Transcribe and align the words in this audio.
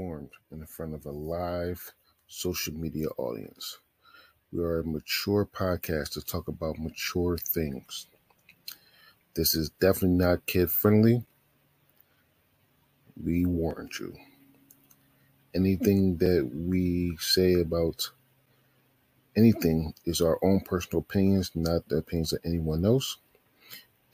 performed 0.00 0.30
in 0.50 0.64
front 0.64 0.94
of 0.94 1.04
a 1.04 1.10
live 1.10 1.92
social 2.26 2.72
media 2.72 3.08
audience. 3.18 3.78
We 4.50 4.62
are 4.62 4.80
a 4.80 4.84
mature 4.84 5.44
podcast 5.44 6.12
to 6.14 6.22
talk 6.22 6.48
about 6.48 6.78
mature 6.78 7.36
things. 7.36 8.06
This 9.34 9.54
is 9.54 9.68
definitely 9.78 10.16
not 10.16 10.46
kid 10.46 10.70
friendly. 10.70 11.24
We 13.22 13.44
warn 13.44 13.90
you. 14.00 14.16
Anything 15.54 16.16
that 16.20 16.50
we 16.50 17.18
say 17.20 17.60
about 17.60 18.10
anything 19.36 19.92
is 20.06 20.22
our 20.22 20.38
own 20.42 20.60
personal 20.60 21.00
opinions, 21.00 21.50
not 21.54 21.88
the 21.88 21.98
opinions 21.98 22.32
of 22.32 22.40
anyone 22.42 22.86
else. 22.86 23.18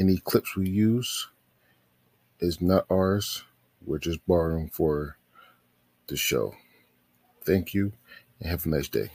Any 0.01 0.17
clips 0.19 0.57
we 0.57 0.69
use 0.69 1.29
is 2.41 2.61
not 2.61 2.87
ours. 2.91 3.45
We're 3.85 3.99
just 3.99 4.27
borrowing 4.27 4.69
for 4.69 5.17
the 6.09 6.17
show. 6.17 6.55
Thank 7.45 7.75
you 7.75 7.93
and 8.41 8.51
have 8.51 8.67
a 8.67 8.69
nice 8.69 8.89
day. 8.89 9.11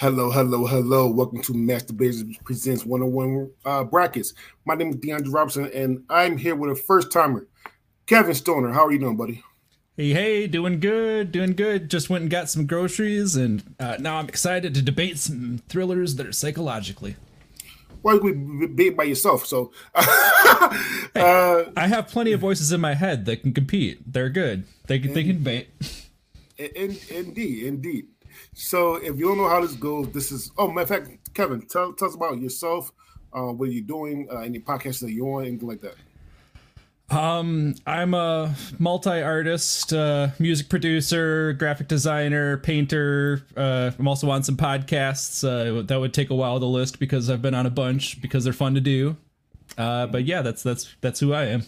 Hello, 0.00 0.30
hello, 0.30 0.64
hello. 0.64 1.08
Welcome 1.08 1.42
to 1.42 1.52
Master 1.52 1.92
Blazers 1.92 2.34
Presents 2.38 2.86
101 2.86 3.50
uh, 3.66 3.84
Brackets. 3.84 4.32
My 4.64 4.74
name 4.74 4.88
is 4.88 4.96
DeAndre 4.96 5.30
Robinson, 5.30 5.70
and 5.74 6.04
I'm 6.08 6.38
here 6.38 6.56
with 6.56 6.70
a 6.70 6.74
first 6.74 7.12
timer, 7.12 7.46
Kevin 8.06 8.34
Stoner. 8.34 8.72
How 8.72 8.86
are 8.86 8.92
you 8.92 8.98
doing, 8.98 9.18
buddy? 9.18 9.44
Hey, 9.98 10.14
hey, 10.14 10.46
doing 10.46 10.80
good, 10.80 11.30
doing 11.32 11.52
good. 11.52 11.90
Just 11.90 12.08
went 12.08 12.22
and 12.22 12.30
got 12.30 12.48
some 12.48 12.66
groceries, 12.66 13.36
and 13.36 13.62
uh, 13.78 13.98
now 14.00 14.16
I'm 14.16 14.26
excited 14.26 14.74
to 14.74 14.80
debate 14.80 15.18
some 15.18 15.60
thrillers 15.68 16.14
that 16.16 16.26
are 16.26 16.32
psychologically. 16.32 17.16
Well, 18.02 18.24
you 18.24 18.68
debate 18.68 18.96
by 18.96 19.04
yourself, 19.04 19.44
so. 19.44 19.70
hey, 19.94 20.04
uh, 21.14 21.64
I 21.76 21.88
have 21.88 22.08
plenty 22.08 22.32
of 22.32 22.40
voices 22.40 22.72
in 22.72 22.80
my 22.80 22.94
head 22.94 23.26
that 23.26 23.42
can 23.42 23.52
compete. 23.52 24.10
They're 24.10 24.30
good. 24.30 24.64
They 24.86 24.98
can, 24.98 25.12
they 25.12 25.24
can 25.24 25.36
debate. 25.36 25.68
Indeed, 26.56 27.66
indeed. 27.66 28.08
So 28.52 28.96
if 28.96 29.18
you 29.18 29.28
don't 29.28 29.38
know 29.38 29.48
how 29.48 29.60
this 29.60 29.74
goes, 29.74 30.08
this 30.10 30.32
is 30.32 30.50
oh 30.58 30.68
matter 30.68 30.94
of 30.94 31.06
fact, 31.06 31.34
Kevin, 31.34 31.62
tell, 31.62 31.92
tell 31.92 32.08
us 32.08 32.14
about 32.14 32.40
yourself. 32.40 32.92
Uh, 33.32 33.52
what 33.52 33.68
are 33.68 33.72
you 33.72 33.82
doing? 33.82 34.28
Uh, 34.30 34.38
any 34.38 34.58
podcasts 34.58 35.00
that 35.00 35.12
you're 35.12 35.40
on? 35.40 35.46
Anything 35.46 35.68
like 35.68 35.80
that? 35.82 35.94
Um, 37.10 37.74
I'm 37.86 38.14
a 38.14 38.54
multi-artist, 38.78 39.92
uh, 39.92 40.28
music 40.38 40.68
producer, 40.68 41.52
graphic 41.54 41.88
designer, 41.88 42.58
painter. 42.58 43.44
Uh, 43.56 43.90
I'm 43.98 44.06
also 44.06 44.30
on 44.30 44.44
some 44.44 44.56
podcasts. 44.56 45.42
Uh, 45.42 45.82
that 45.82 45.98
would 45.98 46.14
take 46.14 46.30
a 46.30 46.34
while 46.34 46.60
to 46.60 46.66
list 46.66 47.00
because 47.00 47.28
I've 47.28 47.42
been 47.42 47.54
on 47.54 47.66
a 47.66 47.70
bunch 47.70 48.20
because 48.20 48.44
they're 48.44 48.52
fun 48.52 48.74
to 48.74 48.80
do. 48.80 49.16
Uh, 49.76 50.06
but 50.06 50.24
yeah, 50.24 50.42
that's 50.42 50.62
that's 50.62 50.94
that's 51.00 51.18
who 51.18 51.32
I 51.32 51.46
am. 51.46 51.64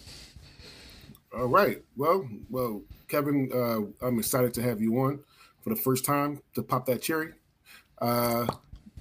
All 1.37 1.47
right. 1.47 1.83
Well, 1.97 2.29
well, 2.51 2.83
Kevin, 3.09 3.51
uh, 3.53 4.07
I'm 4.07 4.19
excited 4.19 4.55
to 4.55 4.63
have 4.63 4.81
you 4.81 4.97
on 5.01 5.21
for 5.63 5.71
the 5.71 5.77
first 5.77 6.05
time 6.05 6.41
to 6.55 6.63
pop 6.63 6.87
that 6.87 7.03
cherry. 7.03 7.33
Uh, 7.99 8.47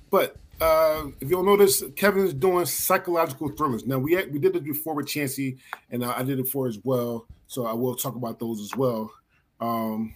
but 0.10 0.38
uh, 0.60 1.08
if 1.20 1.30
you 1.30 1.36
don't 1.36 1.46
notice, 1.46 1.84
Kevin 1.96 2.26
is 2.26 2.34
doing 2.34 2.66
psychological 2.66 3.50
thrillers. 3.50 3.86
Now 3.86 3.98
we 3.98 4.14
had, 4.14 4.32
we 4.32 4.40
did 4.40 4.56
it 4.56 4.64
before 4.64 4.94
with 4.94 5.08
Chancey, 5.08 5.58
and 5.90 6.06
I 6.06 6.22
did 6.24 6.40
it 6.40 6.48
for 6.48 6.68
as 6.68 6.78
well. 6.84 7.26
So 7.48 7.66
I 7.66 7.74
will 7.74 7.96
talk 7.96 8.16
about 8.16 8.40
those 8.40 8.62
as 8.62 8.76
well. 8.76 9.12
Um, 9.60 10.14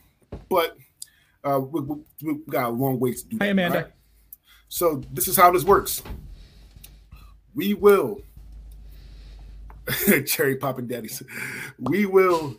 but 0.49 0.77
uh, 1.43 1.59
we, 1.59 1.81
we, 1.81 1.95
we, 2.21 2.39
got 2.49 2.65
a 2.65 2.69
long 2.69 2.99
way 2.99 3.13
to 3.13 3.25
do. 3.25 3.37
Hi, 3.39 3.47
Amanda. 3.47 3.77
Right? 3.77 3.87
So 4.67 5.01
this 5.11 5.27
is 5.27 5.35
how 5.35 5.51
this 5.51 5.63
works. 5.63 6.03
We 7.53 7.73
will 7.73 8.21
cherry 10.25 10.55
popping 10.57 10.87
daddies. 10.87 11.23
We 11.79 12.05
will 12.05 12.55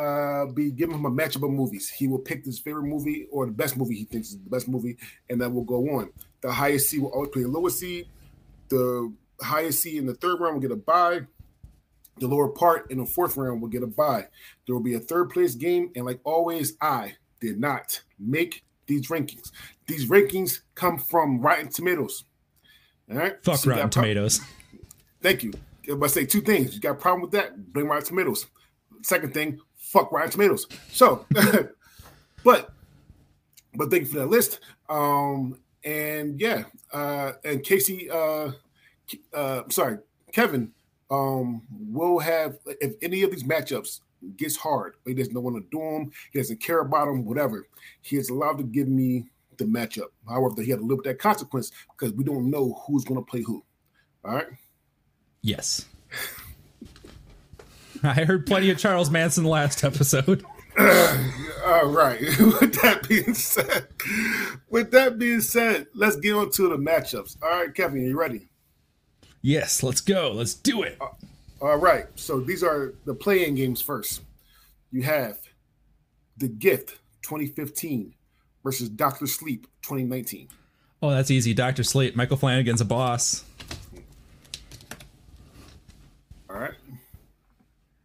uh, 0.00 0.46
be 0.46 0.70
giving 0.70 0.94
him 0.94 1.04
a 1.04 1.10
matchup 1.10 1.44
of 1.44 1.50
movies. 1.50 1.90
He 1.90 2.08
will 2.08 2.18
pick 2.18 2.44
his 2.44 2.58
favorite 2.58 2.84
movie 2.84 3.26
or 3.30 3.44
the 3.44 3.52
best 3.52 3.76
movie 3.76 3.96
he 3.96 4.04
thinks 4.04 4.30
is 4.30 4.38
the 4.38 4.48
best 4.48 4.66
movie, 4.66 4.96
and 5.28 5.40
that 5.40 5.52
will 5.52 5.64
go 5.64 5.98
on. 5.98 6.10
The 6.40 6.50
highest 6.50 6.88
seed 6.88 7.02
will 7.02 7.10
always 7.10 7.30
play 7.30 7.42
the 7.42 7.48
lowest 7.48 7.78
seed. 7.78 8.06
The 8.68 9.12
highest 9.42 9.82
seed 9.82 9.98
in 9.98 10.06
the 10.06 10.14
third 10.14 10.40
round 10.40 10.54
will 10.54 10.62
get 10.62 10.70
a 10.70 10.76
bye. 10.76 11.20
The 12.18 12.26
lower 12.26 12.48
part 12.48 12.90
in 12.90 12.98
the 12.98 13.04
fourth 13.04 13.36
round 13.36 13.60
will 13.60 13.68
get 13.68 13.82
a 13.82 13.86
bye. 13.86 14.28
There 14.66 14.74
will 14.74 14.82
be 14.82 14.94
a 14.94 15.00
third 15.00 15.30
place 15.30 15.54
game, 15.54 15.90
and 15.94 16.06
like 16.06 16.20
always, 16.24 16.76
I 16.80 17.16
did 17.40 17.60
not 17.60 18.00
make 18.18 18.64
these 18.86 19.08
rankings. 19.08 19.50
These 19.86 20.08
rankings 20.08 20.60
come 20.74 20.96
from 20.98 21.42
Rotten 21.42 21.68
Tomatoes. 21.68 22.24
All 23.10 23.18
right, 23.18 23.44
fuck 23.44 23.58
so 23.58 23.70
Rotten 23.70 23.90
Tomatoes. 23.90 24.40
Thank 25.20 25.42
you. 25.42 25.52
If 25.84 26.02
I 26.02 26.06
say 26.06 26.24
two 26.24 26.40
things, 26.40 26.74
you 26.74 26.80
got 26.80 26.92
a 26.92 26.94
problem 26.94 27.20
with 27.20 27.32
that? 27.32 27.72
Blame 27.72 27.88
Rotten 27.88 28.06
Tomatoes. 28.06 28.46
Second 29.02 29.34
thing, 29.34 29.60
fuck 29.90 30.12
Rotten 30.12 30.30
Tomatoes. 30.30 30.66
So, 30.90 31.26
but 32.44 32.70
but 33.74 33.90
thank 33.90 34.02
you 34.02 34.06
for 34.06 34.18
that 34.20 34.30
list. 34.30 34.60
Um, 34.88 35.58
and 35.84 36.40
yeah, 36.40 36.64
uh, 36.92 37.32
and 37.44 37.62
Casey, 37.62 38.10
uh, 38.10 38.52
uh, 39.34 39.62
sorry, 39.68 39.98
Kevin, 40.32 40.72
um, 41.10 41.62
will 41.70 42.18
have 42.20 42.58
if 42.80 42.94
any 43.02 43.22
of 43.22 43.30
these 43.30 43.42
matchups 43.42 44.00
gets 44.36 44.56
hard, 44.56 44.94
he 45.06 45.14
doesn't 45.14 45.40
want 45.40 45.56
to 45.56 45.66
do 45.76 45.82
them, 45.82 46.10
he 46.32 46.38
doesn't 46.38 46.60
care 46.60 46.80
about 46.80 47.06
them, 47.06 47.24
whatever. 47.24 47.66
He 48.02 48.16
is 48.16 48.30
allowed 48.30 48.58
to 48.58 48.64
give 48.64 48.88
me 48.88 49.28
the 49.56 49.64
matchup. 49.64 50.08
However, 50.28 50.62
he 50.62 50.70
had 50.70 50.80
to 50.80 50.84
live 50.84 50.98
with 50.98 51.06
that 51.06 51.18
consequence 51.18 51.72
because 51.92 52.14
we 52.14 52.24
don't 52.24 52.50
know 52.50 52.80
who's 52.86 53.04
going 53.04 53.20
to 53.20 53.28
play 53.28 53.42
who. 53.42 53.64
All 54.24 54.34
right. 54.34 54.46
Yes. 55.42 55.86
I 58.02 58.24
heard 58.24 58.46
plenty 58.46 58.70
of 58.70 58.78
Charles 58.78 59.10
Manson 59.10 59.44
last 59.44 59.84
episode. 59.84 60.44
all 60.78 61.86
right. 61.86 62.20
with 62.38 62.80
that 62.80 63.06
being 63.08 63.34
said, 63.34 63.88
with 64.70 64.90
that 64.92 65.18
being 65.18 65.40
said, 65.40 65.86
let's 65.94 66.16
get 66.16 66.34
on 66.34 66.50
to 66.52 66.68
the 66.68 66.76
matchups. 66.76 67.36
All 67.42 67.50
right, 67.50 67.74
Kevin, 67.74 68.02
you 68.02 68.18
ready? 68.18 68.48
Yes, 69.42 69.82
let's 69.82 70.00
go. 70.00 70.32
Let's 70.32 70.54
do 70.54 70.82
it. 70.82 70.96
Uh, 71.00 71.08
all 71.60 71.76
right. 71.76 72.06
So 72.14 72.40
these 72.40 72.62
are 72.62 72.94
the 73.04 73.14
playing 73.14 73.56
games 73.56 73.82
first. 73.82 74.22
You 74.90 75.02
have 75.02 75.38
The 76.38 76.48
Gift 76.48 76.98
2015 77.22 78.14
versus 78.64 78.88
Doctor 78.88 79.26
Sleep 79.26 79.66
2019. 79.82 80.48
Oh, 81.02 81.10
that's 81.10 81.30
easy. 81.30 81.52
Doctor 81.54 81.82
Sleep. 81.82 82.16
Michael 82.16 82.36
Flanagan's 82.36 82.80
a 82.80 82.84
boss. 82.84 83.44
All 86.48 86.56
right. 86.56 86.74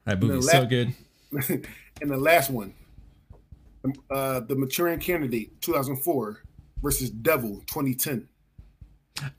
That 0.05 0.21
movie's 0.21 0.45
la- 0.45 0.51
so 0.51 0.65
good. 0.65 0.93
and 2.01 2.11
the 2.11 2.17
last 2.17 2.49
one, 2.49 2.73
uh, 4.09 4.39
the 4.41 4.55
Manchurian 4.55 4.99
Candidate 4.99 5.61
2004 5.61 6.41
versus 6.81 7.09
Devil 7.09 7.63
2010. 7.67 8.27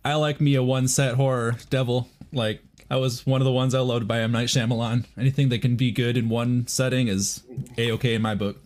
I 0.04 0.14
like 0.14 0.40
me 0.40 0.54
a 0.54 0.62
one 0.62 0.88
set 0.88 1.14
horror 1.14 1.56
Devil. 1.70 2.08
Like 2.32 2.62
I 2.90 2.96
was 2.96 3.26
one 3.26 3.40
of 3.40 3.44
the 3.44 3.52
ones 3.52 3.74
I 3.74 3.80
loved 3.80 4.08
by 4.08 4.20
M 4.20 4.32
Night 4.32 4.48
Shyamalan. 4.48 5.04
Anything 5.18 5.48
that 5.50 5.60
can 5.60 5.76
be 5.76 5.90
good 5.90 6.16
in 6.16 6.28
one 6.28 6.66
setting 6.66 7.08
is 7.08 7.42
a 7.76 7.92
okay 7.92 8.14
in 8.14 8.22
my 8.22 8.34
book. 8.34 8.56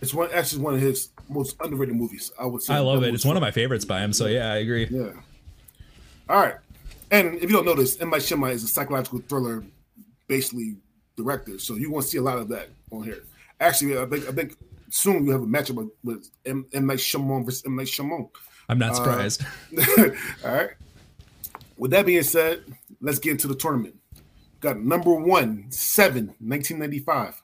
It's 0.00 0.12
one 0.12 0.30
actually 0.32 0.62
one 0.62 0.74
of 0.74 0.80
his 0.80 1.10
most 1.28 1.56
underrated 1.60 1.94
movies. 1.94 2.32
I 2.38 2.46
would 2.46 2.62
say. 2.62 2.74
I 2.74 2.80
love 2.80 3.02
it. 3.04 3.14
It's 3.14 3.24
one 3.24 3.36
of 3.36 3.40
my 3.40 3.50
favorites 3.52 3.84
by 3.84 4.00
him. 4.00 4.12
So 4.12 4.26
yeah, 4.26 4.52
I 4.52 4.56
agree. 4.56 4.88
Yeah. 4.90 5.12
All 6.28 6.40
right. 6.40 6.56
And 7.10 7.34
if 7.36 7.42
you 7.42 7.50
don't 7.50 7.64
know 7.64 7.74
this, 7.74 8.00
M 8.00 8.10
Night 8.10 8.22
Shyamalan 8.22 8.52
is 8.52 8.64
a 8.64 8.68
psychological 8.68 9.20
thriller, 9.28 9.64
basically 10.26 10.76
director. 11.16 11.58
So 11.58 11.74
you 11.74 11.90
want 11.90 12.04
to 12.04 12.10
see 12.10 12.18
a 12.18 12.22
lot 12.22 12.38
of 12.38 12.48
that 12.48 12.68
on 12.90 13.04
here. 13.04 13.22
Actually, 13.60 13.98
I 13.98 14.06
think 14.06 14.28
I 14.28 14.32
think 14.32 14.56
soon 14.90 15.24
you 15.24 15.32
have 15.32 15.42
a 15.42 15.46
matchup 15.46 15.90
with 16.02 16.28
M. 16.44 16.66
M. 16.72 16.86
Night 16.86 16.98
Shyamalan 16.98 17.44
versus 17.44 17.62
M. 17.66 17.76
Night 17.76 17.86
Shyamalan. 17.86 18.28
I'm 18.68 18.78
not 18.78 18.96
surprised. 18.96 19.42
Uh, 19.76 20.08
all 20.44 20.54
right. 20.54 20.70
With 21.76 21.90
that 21.90 22.06
being 22.06 22.22
said, 22.22 22.62
let's 23.00 23.18
get 23.18 23.32
into 23.32 23.48
the 23.48 23.54
tournament. 23.54 23.96
Got 24.60 24.78
number 24.78 25.12
one, 25.12 25.66
seven, 25.70 26.26
1995. 26.38 27.42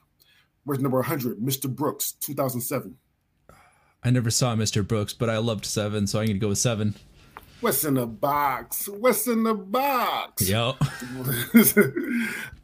Where's 0.63 0.79
number 0.79 0.97
100, 0.99 1.39
Mr. 1.39 1.73
Brooks, 1.73 2.13
2007. 2.13 2.95
I 4.01 4.09
never 4.11 4.31
saw 4.31 4.55
Mr. 4.55 4.87
Brooks, 4.87 5.13
but 5.13 5.29
I 5.29 5.37
loved 5.37 5.65
seven, 5.65 6.07
so 6.07 6.19
I'm 6.19 6.27
going 6.27 6.37
to 6.37 6.39
go 6.39 6.49
with 6.49 6.57
seven. 6.57 6.95
What's 7.61 7.83
in 7.83 7.95
the 7.95 8.05
box? 8.05 8.87
What's 8.87 9.27
in 9.27 9.43
the 9.43 9.53
box? 9.53 10.47
Yep. 10.47 10.77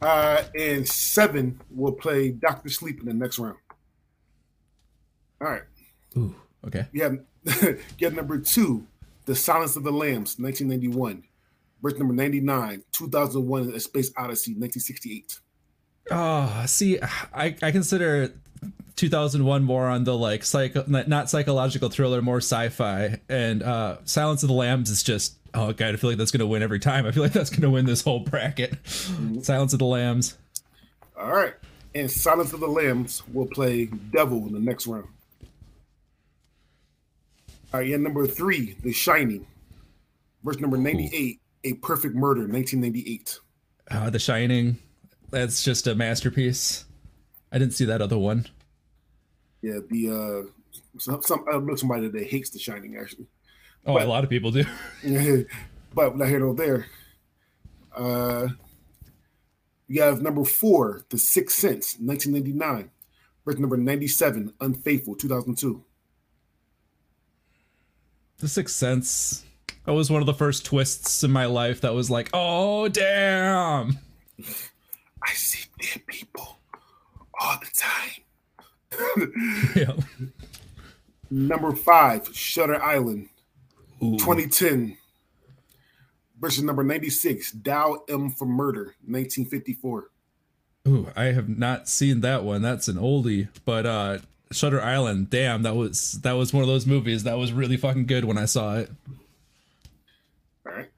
uh, 0.00 0.42
and 0.58 0.88
seven 0.88 1.60
will 1.70 1.92
play 1.92 2.30
Doctor 2.30 2.70
Sleep 2.70 3.00
in 3.00 3.06
the 3.06 3.12
next 3.12 3.38
round. 3.38 3.58
All 5.40 5.48
right. 5.48 5.62
Ooh. 6.16 6.34
Okay. 6.66 6.86
Yeah. 6.92 7.10
Get 7.98 8.14
number 8.14 8.38
two, 8.38 8.86
The 9.26 9.34
Silence 9.34 9.76
of 9.76 9.84
the 9.84 9.92
Lambs, 9.92 10.38
1991, 10.38 11.22
verse 11.82 11.98
number 11.98 12.14
99, 12.14 12.82
2001, 12.92 13.74
A 13.74 13.80
Space 13.80 14.10
Odyssey, 14.16 14.52
1968. 14.52 15.40
Oh, 16.10 16.64
see, 16.66 16.98
I, 17.00 17.54
I 17.60 17.70
consider 17.70 18.32
2001 18.96 19.62
more 19.62 19.86
on 19.86 20.04
the 20.04 20.16
like 20.16 20.42
psycho, 20.42 20.84
not 20.86 21.30
psychological 21.30 21.88
thriller, 21.88 22.22
more 22.22 22.38
sci-fi, 22.38 23.20
and 23.28 23.62
uh, 23.62 23.98
Silence 24.04 24.42
of 24.42 24.48
the 24.48 24.54
Lambs 24.54 24.90
is 24.90 25.02
just 25.02 25.36
oh 25.54 25.72
god, 25.72 25.94
I 25.94 25.96
feel 25.96 26.10
like 26.10 26.18
that's 26.18 26.30
gonna 26.30 26.46
win 26.46 26.62
every 26.62 26.78
time. 26.78 27.06
I 27.06 27.12
feel 27.12 27.22
like 27.22 27.32
that's 27.32 27.50
gonna 27.50 27.70
win 27.70 27.86
this 27.86 28.02
whole 28.02 28.20
bracket. 28.20 28.82
Mm-hmm. 28.82 29.40
Silence 29.40 29.72
of 29.72 29.78
the 29.78 29.86
Lambs. 29.86 30.36
All 31.18 31.30
right, 31.30 31.54
and 31.94 32.10
Silence 32.10 32.52
of 32.52 32.60
the 32.60 32.68
Lambs 32.68 33.22
will 33.32 33.46
play 33.46 33.86
Devil 33.86 34.46
in 34.46 34.52
the 34.52 34.60
next 34.60 34.86
round. 34.86 35.08
All 37.72 37.80
right, 37.80 37.88
yeah, 37.88 37.96
number 37.96 38.26
three, 38.26 38.76
The 38.82 38.92
Shining, 38.92 39.46
verse 40.44 40.58
number 40.60 40.76
98, 40.76 41.40
Ooh. 41.66 41.70
A 41.70 41.74
Perfect 41.74 42.14
Murder, 42.14 42.42
1998. 42.42 43.40
Uh, 43.90 44.08
the 44.08 44.18
Shining, 44.18 44.78
that's 45.30 45.64
just 45.64 45.86
a 45.86 45.94
masterpiece. 45.94 46.84
I 47.50 47.58
didn't 47.58 47.74
see 47.74 47.84
that 47.86 48.00
other 48.00 48.18
one. 48.18 48.46
Yeah, 49.62 49.78
the 49.88 50.10
uh, 50.10 50.78
some, 50.98 51.22
some 51.22 51.44
I 51.50 51.58
know 51.58 51.74
somebody 51.74 52.08
that 52.08 52.26
hates 52.26 52.50
The 52.50 52.58
Shining 52.58 52.96
actually. 52.96 53.26
Oh, 53.84 53.94
but, 53.94 54.02
a 54.02 54.08
lot 54.08 54.24
of 54.24 54.30
people 54.30 54.50
do. 54.50 54.64
but 55.94 56.16
not 56.16 56.28
here 56.28 56.40
nor 56.40 56.54
there. 56.54 56.86
Uh, 57.94 58.48
you 59.88 60.02
have 60.02 60.20
number 60.20 60.44
four, 60.44 61.04
The 61.10 61.18
Sixth 61.18 61.56
Sense, 61.56 61.96
1999. 61.98 62.90
Verse 63.44 63.58
number 63.58 63.76
97, 63.76 64.52
Unfaithful, 64.60 65.14
2002. 65.14 65.84
The 68.38 68.48
Sixth 68.48 68.74
Sense. 68.74 69.44
That 69.84 69.92
was 69.92 70.10
one 70.10 70.20
of 70.20 70.26
the 70.26 70.34
first 70.34 70.64
twists 70.64 71.22
in 71.22 71.30
my 71.30 71.46
life 71.46 71.80
that 71.82 71.94
was 71.94 72.10
like, 72.10 72.28
oh, 72.32 72.88
damn. 72.88 73.98
I 75.22 75.32
see 75.32 75.68
dead 75.80 76.04
people 76.06 76.58
all 77.40 77.56
the 77.60 77.70
time. 77.72 78.25
yeah. 79.76 79.92
Number 81.30 81.74
five, 81.74 82.28
Shutter 82.34 82.82
Island, 82.82 83.28
Ooh. 84.02 84.16
2010 84.18 84.96
versus 86.40 86.62
number 86.62 86.84
96, 86.84 87.52
Dial 87.52 88.04
M 88.08 88.30
for 88.30 88.46
Murder, 88.46 88.94
1954. 89.06 90.10
Ooh, 90.88 91.08
I 91.16 91.24
have 91.24 91.48
not 91.48 91.88
seen 91.88 92.20
that 92.20 92.44
one. 92.44 92.62
That's 92.62 92.86
an 92.88 92.96
oldie, 92.96 93.48
but 93.64 93.86
uh 93.86 94.18
Shutter 94.52 94.80
Island, 94.80 95.30
damn, 95.30 95.62
that 95.62 95.74
was 95.74 96.20
that 96.22 96.32
was 96.32 96.52
one 96.52 96.62
of 96.62 96.68
those 96.68 96.86
movies 96.86 97.24
that 97.24 97.36
was 97.36 97.52
really 97.52 97.76
fucking 97.76 98.06
good 98.06 98.24
when 98.24 98.38
I 98.38 98.44
saw 98.44 98.76
it. 98.76 98.90
All 100.64 100.72
right. 100.72 100.88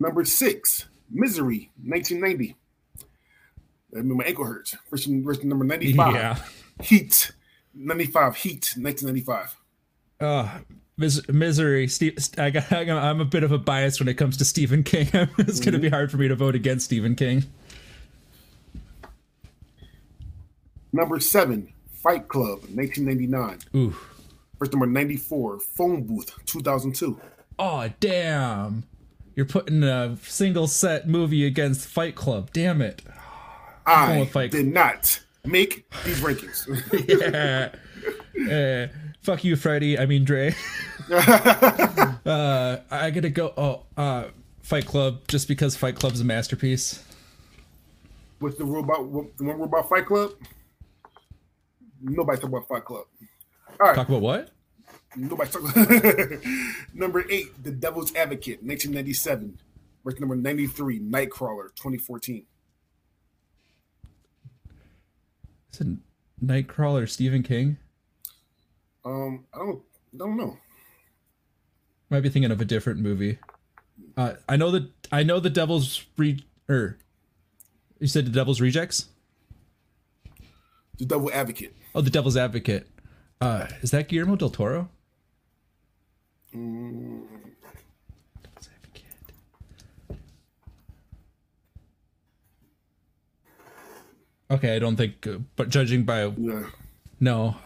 Number 0.00 0.24
six, 0.24 0.86
Misery, 1.10 1.70
1990. 1.84 2.56
I 3.96 4.02
mean, 4.02 4.16
my 4.16 4.24
ankle 4.24 4.44
hurts. 4.44 4.76
Version, 4.90 5.24
version 5.24 5.48
number 5.48 5.64
95. 5.64 6.14
Yeah. 6.14 6.38
Heat, 6.82 7.32
95. 7.74 8.36
Heat, 8.36 8.74
1995. 8.76 9.56
Uh, 10.20 10.58
Mis- 10.98 11.28
misery. 11.28 11.88
Steve, 11.88 12.18
I 12.38 12.50
got, 12.50 12.72
I'm 12.72 13.20
a 13.20 13.24
bit 13.24 13.42
of 13.42 13.52
a 13.52 13.58
bias 13.58 14.00
when 14.00 14.08
it 14.08 14.14
comes 14.14 14.36
to 14.38 14.44
Stephen 14.44 14.82
King. 14.82 15.06
it's 15.12 15.18
mm-hmm. 15.18 15.64
going 15.64 15.72
to 15.72 15.78
be 15.78 15.90
hard 15.90 16.10
for 16.10 16.16
me 16.16 16.28
to 16.28 16.34
vote 16.34 16.54
against 16.54 16.86
Stephen 16.86 17.14
King. 17.14 17.44
Number 20.92 21.20
seven, 21.20 21.72
Fight 21.90 22.28
Club, 22.28 22.60
1999. 22.72 23.58
Ooh. 23.74 23.94
First 24.58 24.72
number 24.72 24.86
94, 24.86 25.60
Phone 25.60 26.04
Booth, 26.04 26.32
2002. 26.46 27.20
Oh, 27.58 27.90
damn. 28.00 28.84
You're 29.34 29.44
putting 29.44 29.82
a 29.82 30.16
single 30.22 30.66
set 30.66 31.06
movie 31.06 31.44
against 31.44 31.86
Fight 31.86 32.14
Club. 32.14 32.50
Damn 32.54 32.80
it. 32.80 33.02
I'm 33.86 34.26
did 34.50 34.66
not 34.66 35.20
make 35.44 35.88
these 36.04 36.20
rankings. 36.20 36.66
yeah. 38.36 38.52
Uh, 38.52 38.88
fuck 39.22 39.44
you, 39.44 39.56
Freddie. 39.56 39.98
I 39.98 40.06
mean 40.06 40.24
Dre. 40.24 40.54
uh, 41.10 42.78
I 42.90 43.10
gotta 43.10 43.30
go. 43.30 43.52
Oh, 43.56 43.82
uh, 43.96 44.24
Fight 44.60 44.86
Club, 44.86 45.28
just 45.28 45.46
because 45.46 45.76
Fight 45.76 45.94
Club's 45.94 46.20
a 46.20 46.24
masterpiece. 46.24 47.04
What's 48.40 48.58
the 48.58 48.64
rule 48.64 48.82
about 48.82 49.36
the 49.36 49.44
one 49.44 49.56
rule 49.56 49.64
about 49.66 49.88
Fight 49.88 50.06
Club? 50.06 50.32
Nobody 52.02 52.40
talk 52.40 52.50
about 52.50 52.68
Fight 52.68 52.84
Club. 52.84 53.04
All 53.80 53.86
right. 53.86 53.94
Talk 53.94 54.08
about 54.08 54.20
what? 54.20 54.50
Nobody 55.16 55.50
talk. 55.50 55.62
number 56.94 57.24
eight, 57.30 57.62
The 57.62 57.70
Devil's 57.70 58.14
Advocate, 58.14 58.62
1997. 58.62 59.58
Verse 60.04 60.20
number 60.20 60.36
93, 60.36 61.00
Nightcrawler, 61.00 61.74
2014. 61.74 62.44
It's 65.78 65.80
a 65.82 65.96
Nightcrawler, 66.44 67.08
Stephen 67.08 67.42
King. 67.42 67.76
Um, 69.04 69.44
I 69.52 69.58
don't, 69.58 69.82
I 70.14 70.16
don't 70.16 70.36
know. 70.36 70.56
Might 72.08 72.20
be 72.20 72.30
thinking 72.30 72.50
of 72.50 72.60
a 72.60 72.64
different 72.64 73.00
movie. 73.00 73.38
Uh, 74.16 74.34
I 74.48 74.56
know 74.56 74.70
that 74.70 74.90
I 75.12 75.22
know 75.22 75.38
the 75.38 75.50
Devil's 75.50 76.06
re 76.16 76.42
or 76.68 76.96
you 77.98 78.06
said 78.06 78.24
the 78.26 78.30
Devil's 78.30 78.60
Rejects. 78.60 79.08
The 80.98 81.04
Devil 81.04 81.30
Advocate. 81.32 81.76
Oh, 81.94 82.00
the 82.00 82.10
Devil's 82.10 82.36
Advocate. 82.36 82.86
Uh, 83.40 83.66
is 83.82 83.90
that 83.90 84.08
Guillermo 84.08 84.36
del 84.36 84.50
Toro? 84.50 84.88
Mm. 86.54 87.25
Okay, 94.50 94.76
I 94.76 94.78
don't 94.78 94.96
think, 94.96 95.26
but 95.56 95.68
judging 95.68 96.04
by 96.04 96.26
yeah. 96.26 96.66
no, 97.18 97.56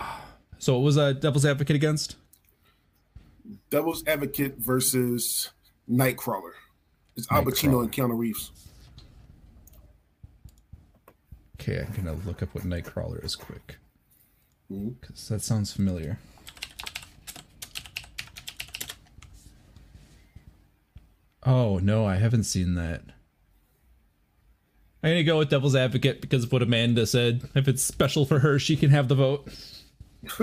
so 0.59 0.75
what 0.75 0.83
was 0.83 0.99
uh, 0.99 1.13
Devil's 1.13 1.45
Advocate 1.45 1.77
against? 1.77 2.17
Devil's 3.71 4.07
Advocate 4.07 4.57
versus 4.59 5.51
Nightcrawler. 5.91 6.53
It's 7.17 7.31
Al 7.31 7.45
Pacino 7.45 7.81
and 7.81 7.93
Keanu 7.93 8.17
Reeves. 8.17 8.53
Okay, 11.61 11.85
I'm 11.87 11.93
gonna 11.93 12.19
look 12.27 12.43
up 12.43 12.55
what 12.55 12.65
Nightcrawler 12.65 13.23
is 13.25 13.37
quick. 13.37 13.77
Because 14.69 15.17
mm-hmm. 15.17 15.35
that 15.35 15.41
sounds 15.43 15.73
familiar. 15.73 16.19
Oh 21.45 21.79
no, 21.79 22.07
I 22.07 22.17
haven't 22.17 22.45
seen 22.45 22.75
that. 22.75 23.03
I'm 25.03 25.11
gonna 25.11 25.25
go 25.25 25.39
with 25.39 25.49
Devil's 25.49 25.75
Advocate 25.75 26.21
because 26.21 26.45
of 26.45 26.53
what 26.53 26.63
Amanda 26.63 27.07
said. 27.07 27.49
If 27.55 27.69
it's 27.69 27.83
special 27.83 28.27
for 28.27 28.41
her, 28.41 28.59
she 28.59 28.77
can 28.77 28.91
have 28.91 29.09
the 29.09 29.15
vote. 29.15 29.49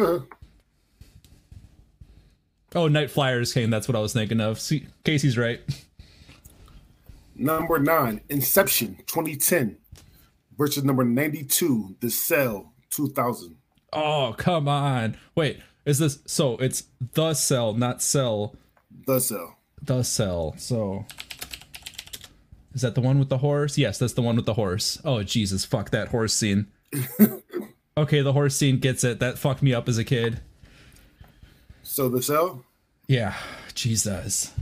oh, 2.76 2.88
Night 2.88 3.12
Flyers 3.12 3.54
came. 3.54 3.70
That's 3.70 3.88
what 3.88 3.96
I 3.96 4.00
was 4.00 4.14
thinking 4.14 4.42
of. 4.42 4.60
See, 4.60 4.88
Casey's 5.04 5.38
right. 5.38 5.62
Number 7.36 7.78
nine, 7.78 8.22
Inception, 8.30 8.98
2010, 9.06 9.78
versus 10.58 10.84
number 10.84 11.04
92, 11.04 11.98
The 12.00 12.10
Cell, 12.10 12.74
2000. 12.90 13.56
Oh, 13.94 14.34
come 14.40 14.68
on. 14.68 15.18
Wait, 15.36 15.60
is 15.86 16.00
this 16.00 16.18
so? 16.26 16.58
It's 16.58 16.86
The 17.14 17.36
Cell, 17.36 17.74
not 17.74 18.02
Cell. 18.02 18.56
The 19.06 19.20
Cell. 19.20 19.56
The 19.84 20.02
Cell. 20.02 20.56
So. 20.58 21.06
Is 22.74 22.82
that 22.82 22.96
the 22.96 23.02
one 23.02 23.20
with 23.20 23.30
the 23.30 23.40
horse? 23.40 23.78
Yes, 23.78 23.98
that's 23.98 24.14
the 24.14 24.22
one 24.22 24.36
with 24.36 24.46
the 24.46 24.54
horse. 24.54 25.00
Oh, 25.04 25.24
Jesus, 25.24 25.66
fuck 25.66 25.90
that 25.92 26.10
horse 26.10 26.34
scene. 26.34 26.68
okay, 27.98 28.22
the 28.22 28.34
horse 28.34 28.56
scene 28.56 28.80
gets 28.80 29.04
it. 29.04 29.20
That 29.20 29.38
fucked 29.38 29.62
me 29.62 29.74
up 29.74 29.90
as 29.90 29.98
a 29.98 30.04
kid. 30.04 30.42
So 31.84 32.10
the 32.10 32.22
cell? 32.22 32.64
Yeah, 33.08 33.36
Jesus. 33.74 34.54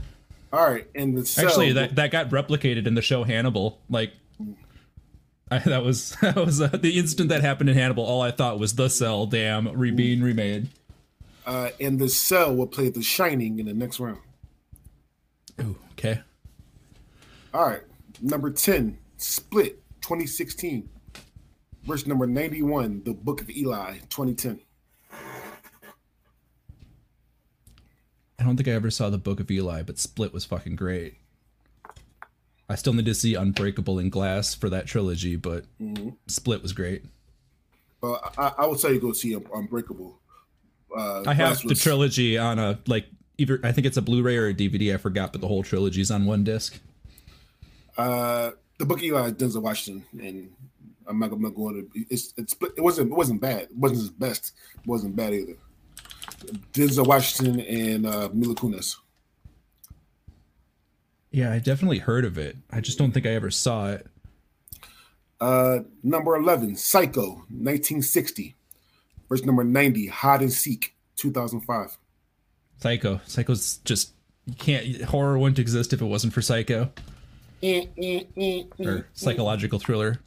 All 0.52 0.64
right, 0.70 0.86
and 0.94 1.16
the 1.16 1.26
cell. 1.26 1.48
Actually, 1.48 1.72
that 1.72 1.96
that 1.96 2.10
got 2.10 2.30
replicated 2.30 2.86
in 2.86 2.94
the 2.94 3.02
show 3.02 3.24
Hannibal. 3.24 3.80
Like, 3.90 4.12
I, 5.50 5.58
that 5.58 5.84
was 5.84 6.16
that 6.22 6.36
was 6.36 6.60
uh, 6.60 6.68
the 6.68 6.98
instant 6.98 7.28
that 7.28 7.42
happened 7.42 7.68
in 7.68 7.76
Hannibal. 7.76 8.04
All 8.04 8.22
I 8.22 8.30
thought 8.30 8.58
was 8.58 8.74
the 8.74 8.88
cell. 8.88 9.26
Damn, 9.26 9.68
re- 9.68 9.90
being 9.90 10.22
remade. 10.22 10.68
Uh, 11.44 11.70
and 11.80 11.98
the 11.98 12.08
cell 12.08 12.54
will 12.54 12.66
play 12.66 12.88
The 12.88 13.02
Shining 13.02 13.60
in 13.60 13.66
the 13.66 13.74
next 13.74 14.00
round. 14.00 14.18
Ooh, 15.60 15.76
okay. 15.92 16.20
All 17.54 17.66
right, 17.66 17.82
number 18.20 18.50
ten, 18.50 18.98
Split, 19.16 19.82
2016 20.02 20.88
verse 21.86 22.06
number 22.06 22.26
91, 22.26 23.02
the 23.04 23.14
book 23.14 23.40
of 23.40 23.48
Eli, 23.48 23.98
2010. 24.10 24.60
I 28.38 28.44
don't 28.44 28.56
think 28.56 28.68
I 28.68 28.72
ever 28.72 28.90
saw 28.90 29.08
the 29.08 29.18
book 29.18 29.40
of 29.40 29.50
Eli, 29.50 29.82
but 29.82 29.98
Split 29.98 30.32
was 30.32 30.44
fucking 30.44 30.76
great. 30.76 31.14
I 32.68 32.74
still 32.74 32.92
need 32.92 33.06
to 33.06 33.14
see 33.14 33.34
Unbreakable 33.34 33.98
and 33.98 34.10
Glass 34.10 34.54
for 34.54 34.68
that 34.68 34.86
trilogy, 34.86 35.36
but 35.36 35.64
mm-hmm. 35.80 36.10
Split 36.26 36.62
was 36.62 36.72
great. 36.72 37.04
Well, 38.00 38.20
I, 38.36 38.52
I 38.58 38.66
would 38.66 38.80
say 38.80 38.92
you 38.92 39.00
go 39.00 39.12
see 39.12 39.34
Unbreakable. 39.34 40.18
Uh, 40.94 41.22
I 41.26 41.34
have 41.34 41.62
the 41.62 41.74
trilogy 41.74 42.36
on 42.36 42.58
a 42.58 42.78
like 42.86 43.06
either 43.38 43.60
I 43.62 43.72
think 43.72 43.86
it's 43.86 43.96
a 43.96 44.02
Blu-ray 44.02 44.36
or 44.36 44.48
a 44.48 44.54
DVD. 44.54 44.94
I 44.94 44.96
forgot, 44.96 45.32
but 45.32 45.40
the 45.40 45.48
whole 45.48 45.62
trilogy's 45.62 46.10
on 46.10 46.26
one 46.26 46.44
disc. 46.44 46.78
Uh, 47.96 48.50
the 48.78 48.84
book 48.84 48.98
of 48.98 49.04
Eli 49.04 49.30
Denzel 49.30 49.62
Washington, 49.62 50.04
and 50.20 50.50
I'm 51.06 51.18
not 51.18 51.30
gonna 51.30 51.82
it's 51.94 52.34
it's 52.36 52.54
it 52.76 52.82
wasn't 52.82 53.10
it 53.10 53.14
wasn't 53.14 53.40
bad. 53.40 53.62
It 53.62 53.76
wasn't 53.76 54.00
his 54.00 54.10
best. 54.10 54.52
It 54.74 54.86
wasn't 54.86 55.16
bad 55.16 55.34
either. 55.34 55.56
Denzel 56.72 57.06
Washington 57.06 57.60
and 57.60 58.06
uh, 58.06 58.28
Mila 58.32 58.54
Kunis. 58.54 58.96
Yeah, 61.30 61.52
I 61.52 61.58
definitely 61.58 61.98
heard 61.98 62.24
of 62.24 62.38
it. 62.38 62.56
I 62.70 62.80
just 62.80 62.98
don't 62.98 63.12
think 63.12 63.26
I 63.26 63.30
ever 63.30 63.50
saw 63.50 63.90
it. 63.90 64.06
Uh, 65.38 65.80
number 66.02 66.34
11, 66.34 66.76
Psycho, 66.76 67.26
1960. 67.50 68.54
Verse 69.28 69.44
number 69.44 69.64
90, 69.64 70.06
Hide 70.06 70.40
and 70.40 70.52
Seek, 70.52 70.94
2005. 71.16 71.98
Psycho. 72.78 73.20
Psycho's 73.26 73.78
just, 73.78 74.12
you 74.46 74.54
can't, 74.54 75.02
horror 75.02 75.38
wouldn't 75.38 75.58
exist 75.58 75.92
if 75.92 76.00
it 76.00 76.06
wasn't 76.06 76.32
for 76.32 76.40
Psycho. 76.40 76.90
Or 78.78 79.06
psychological 79.12 79.78
thriller. 79.78 80.20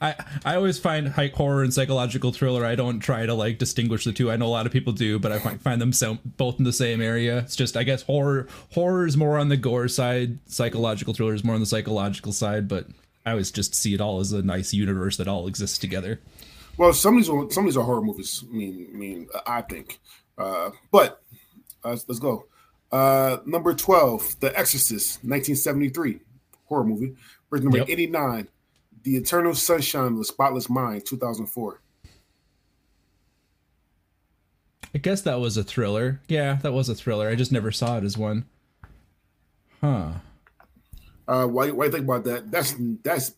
I 0.00 0.14
I 0.44 0.56
always 0.56 0.78
find 0.78 1.08
hike 1.08 1.34
horror 1.34 1.62
and 1.62 1.72
psychological 1.72 2.32
thriller. 2.32 2.64
I 2.64 2.76
don't 2.76 3.00
try 3.00 3.26
to 3.26 3.34
like 3.34 3.58
distinguish 3.58 4.04
the 4.04 4.12
two. 4.12 4.30
I 4.30 4.36
know 4.36 4.46
a 4.46 4.48
lot 4.48 4.64
of 4.64 4.72
people 4.72 4.94
do, 4.94 5.18
but 5.18 5.32
I 5.32 5.38
find, 5.38 5.60
find 5.60 5.80
them 5.82 5.92
so, 5.92 6.16
both 6.24 6.58
in 6.58 6.64
the 6.64 6.72
same 6.72 7.02
area. 7.02 7.38
It's 7.40 7.56
just 7.56 7.76
I 7.76 7.82
guess 7.82 8.02
horror 8.02 8.46
horror 8.72 9.06
is 9.06 9.18
more 9.18 9.38
on 9.38 9.50
the 9.50 9.56
gore 9.58 9.88
side, 9.88 10.38
psychological 10.46 11.12
thriller 11.12 11.34
is 11.34 11.44
more 11.44 11.54
on 11.54 11.60
the 11.60 11.66
psychological 11.66 12.32
side. 12.32 12.68
But 12.68 12.86
I 13.26 13.32
always 13.32 13.50
just 13.50 13.74
see 13.74 13.92
it 13.92 14.00
all 14.00 14.20
as 14.20 14.32
a 14.32 14.40
nice 14.40 14.72
universe 14.72 15.18
that 15.18 15.28
all 15.28 15.46
exists 15.46 15.76
together. 15.76 16.20
Well, 16.78 16.94
some 16.94 17.14
of 17.14 17.20
these 17.20 17.28
are, 17.28 17.50
some 17.50 17.64
of 17.64 17.68
these 17.68 17.76
are 17.76 17.84
horror 17.84 18.02
movies. 18.02 18.44
I 18.48 18.54
mean, 18.54 18.88
I 18.94 18.96
mean, 18.96 19.28
I 19.46 19.62
think. 19.62 19.98
Uh, 20.38 20.70
but 20.90 21.22
uh, 21.84 21.96
let's 22.08 22.18
go. 22.18 22.46
Uh, 22.92 23.38
number 23.44 23.74
twelve, 23.74 24.40
The 24.40 24.58
Exorcist, 24.58 25.22
nineteen 25.22 25.56
seventy 25.56 25.90
three, 25.90 26.20
horror 26.66 26.84
movie. 26.84 27.14
Verse 27.50 27.62
number 27.62 27.78
yep. 27.78 27.88
eighty 27.88 28.06
nine. 28.06 28.48
The 29.02 29.16
Eternal 29.16 29.54
Sunshine 29.54 30.12
of 30.12 30.18
the 30.18 30.24
Spotless 30.24 30.68
Mind, 30.68 31.06
2004. 31.06 31.80
I 34.92 34.98
guess 34.98 35.20
that 35.22 35.38
was 35.38 35.56
a 35.56 35.62
thriller. 35.62 36.20
Yeah, 36.26 36.54
that 36.62 36.72
was 36.72 36.88
a 36.88 36.94
thriller. 36.94 37.28
I 37.28 37.36
just 37.36 37.52
never 37.52 37.70
saw 37.70 37.98
it 37.98 38.04
as 38.04 38.18
one. 38.18 38.46
Huh. 39.80 40.12
Uh, 41.28 41.46
why, 41.46 41.70
why 41.70 41.84
you 41.84 41.90
think 41.90 42.04
about 42.04 42.24
that? 42.24 42.50
That's 42.50 42.74
that's 43.04 43.34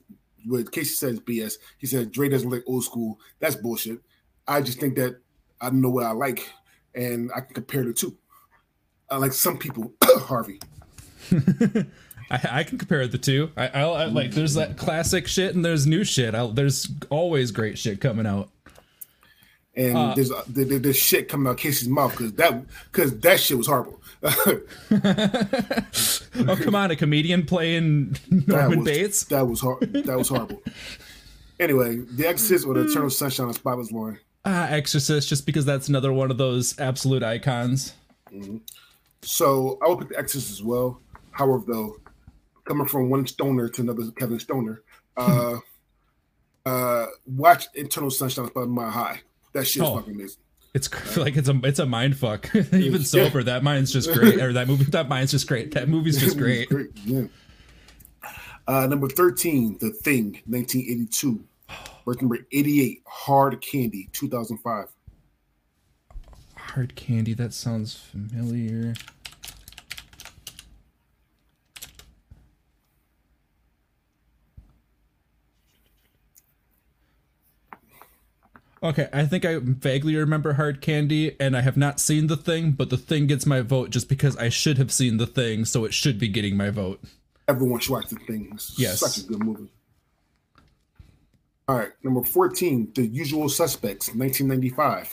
what 0.47 0.71
Casey 0.71 0.95
says 0.95 1.21
BS. 1.21 1.55
He 1.79 1.87
said 1.87 2.13
Dre 2.13 2.29
doesn't 2.29 2.49
like 2.49 2.63
old 2.67 2.85
school. 2.85 3.19
That's 3.41 3.57
bullshit. 3.57 4.01
I 4.47 4.63
just 4.63 4.81
think 4.81 4.97
that 4.97 5.21
I 5.61 5.71
know 5.71 5.91
what 5.91 6.07
I 6.07 6.13
like, 6.13 6.49
and 6.95 7.31
I 7.35 7.41
can 7.41 7.55
compare 7.55 7.85
the 7.85 7.93
two. 7.93 8.17
I 9.11 9.17
like 9.17 9.33
some 9.33 9.59
people, 9.59 9.93
Harvey. 10.05 10.61
I, 12.31 12.49
I 12.51 12.63
can 12.65 12.79
compare 12.79 13.07
the 13.07 13.19
two. 13.19 13.51
I, 13.57 13.69
I, 13.69 13.81
I, 13.81 14.05
like 14.07 14.33
there's 14.33 14.55
that 14.55 14.77
classic 14.77 15.27
shit 15.27 15.55
and 15.55 15.65
there's 15.65 15.87
new 15.87 16.05
shit. 16.05 16.35
I, 16.35 16.47
there's 16.47 16.89
always 17.11 17.51
great 17.51 17.79
shit 17.79 18.01
coming 18.01 18.27
out. 18.27 18.51
And 19.75 19.97
uh, 19.97 20.15
there's, 20.15 20.31
there's 20.49 20.83
there's 20.83 20.97
shit 20.97 21.29
coming 21.29 21.47
out 21.47 21.59
Casey's 21.59 21.89
mouth 21.89 22.11
because 22.11 22.33
that 22.35 22.65
because 22.91 23.19
that 23.21 23.41
shit 23.41 23.57
was 23.57 23.69
horrible. 23.69 24.01
oh 24.23 24.61
come 26.61 26.75
on, 26.75 26.91
a 26.91 26.97
comedian 26.97 27.47
playing 27.47 28.17
Norman 28.31 28.47
that 28.49 28.79
was, 28.79 28.85
Bates. 28.85 29.25
That 29.25 29.47
was 29.47 29.61
hor- 29.61 29.79
That 29.81 30.19
was 30.19 30.29
horrible. 30.29 30.61
anyway, 31.61 31.99
The 31.99 32.27
Exorcist 32.27 32.67
or 32.67 32.75
The 32.75 32.91
Eternal 32.91 33.11
Sunshine 33.11 33.49
of 33.49 33.55
Spotless 33.55 33.93
Mind. 33.93 34.19
Ah, 34.45 34.65
uh, 34.65 34.71
Exorcist, 34.71 35.29
just 35.29 35.47
because 35.47 35.65
that's 35.65 35.89
another 35.89 36.13
one 36.13 36.33
of 36.33 36.39
those 36.39 36.79
absolute 36.81 37.23
icons. 37.23 37.93
Mm-hmm. 38.33 38.57
So 39.23 39.79
I 39.81 39.89
would 39.89 40.01
pick 40.01 40.09
The 40.09 40.19
Exorcist 40.19 40.51
as 40.51 40.63
well. 40.65 41.01
However, 41.31 41.63
though, 41.65 41.97
coming 42.69 42.87
from 42.87 43.09
one 43.09 43.27
stoner 43.27 43.69
to 43.69 43.83
another 43.83 44.11
Kevin 44.17 44.39
Stoner. 44.39 44.83
Uh, 45.17 45.59
uh, 46.67 47.07
watch 47.27 47.67
Eternal 47.75 48.11
Sunshine 48.11 48.51
of 48.55 48.69
My 48.69 48.91
High. 48.91 49.23
That 49.55 49.67
shit's 49.67 49.87
oh, 49.87 49.97
fucking 49.97 50.15
amazing. 50.15 50.41
It's 50.75 51.17
like 51.17 51.37
it's 51.37 51.49
a 51.49 51.59
it's 51.65 51.79
a 51.79 51.87
mind 51.87 52.17
fuck. 52.17 52.55
Even 52.73 53.03
sober, 53.03 53.39
yeah. 53.39 53.47
that 53.47 53.65
mind's 53.65 53.93
just 53.93 54.13
great. 54.13 54.41
Or 54.41 54.53
that 54.53 54.69
movie, 54.69 54.85
that 54.85 55.09
mind's 55.09 55.33
just 55.33 55.49
great. 55.49 55.73
That 55.73 55.89
movie's 55.89 56.21
just 56.21 56.37
great. 56.37 56.69
great. 56.69 56.91
Yeah. 57.05 57.25
Uh, 58.67 58.87
number 58.87 59.09
thirteen, 59.09 59.79
The 59.81 59.91
Thing, 59.91 60.43
nineteen 60.47 60.83
eighty 60.83 61.07
two. 61.07 61.43
Verse 62.05 62.21
number 62.21 62.39
eighty 62.53 62.83
eight, 62.83 63.03
Hard 63.07 63.61
Candy, 63.63 64.11
two 64.13 64.29
thousand 64.29 64.59
five. 64.59 64.89
Hard 66.55 66.95
Candy. 66.95 67.33
That 67.33 67.55
sounds 67.55 67.97
familiar. 67.97 68.95
Okay, 78.81 79.09
I 79.13 79.27
think 79.27 79.45
I 79.45 79.59
vaguely 79.61 80.15
remember 80.15 80.53
Hard 80.53 80.81
Candy, 80.81 81.35
and 81.41 81.57
I 81.57 81.63
have 81.63 81.77
not 81.77 81.99
seen 81.99 82.29
the 82.29 82.37
thing, 82.37 82.71
but 82.73 82.91
the 82.91 82.97
thing 82.97 83.27
gets 83.27 83.45
my 83.45 83.61
vote 83.61 83.91
just 83.91 84.09
because 84.09 84.37
I 84.37 84.51
should 84.51 84.79
have 84.79 84.93
seen 84.93 85.17
the 85.17 85.27
thing, 85.27 85.65
so 85.65 85.85
it 85.85 85.93
should 85.93 86.19
be 86.19 86.29
getting 86.29 86.57
my 86.57 86.71
vote. 86.71 87.03
Everyone 87.49 87.81
should 87.81 87.93
watch 87.93 88.09
the 88.09 88.17
thing. 88.17 88.51
It's 88.53 88.79
yes, 88.79 89.01
such 89.01 89.25
a 89.25 89.27
good 89.27 89.43
movie. 89.43 89.69
All 91.67 91.77
right, 91.77 91.91
number 92.05 92.23
fourteen, 92.23 92.93
The 92.95 93.07
Usual 93.07 93.49
Suspects, 93.49 94.15
nineteen 94.15 94.47
ninety 94.47 94.71
five. 94.71 95.13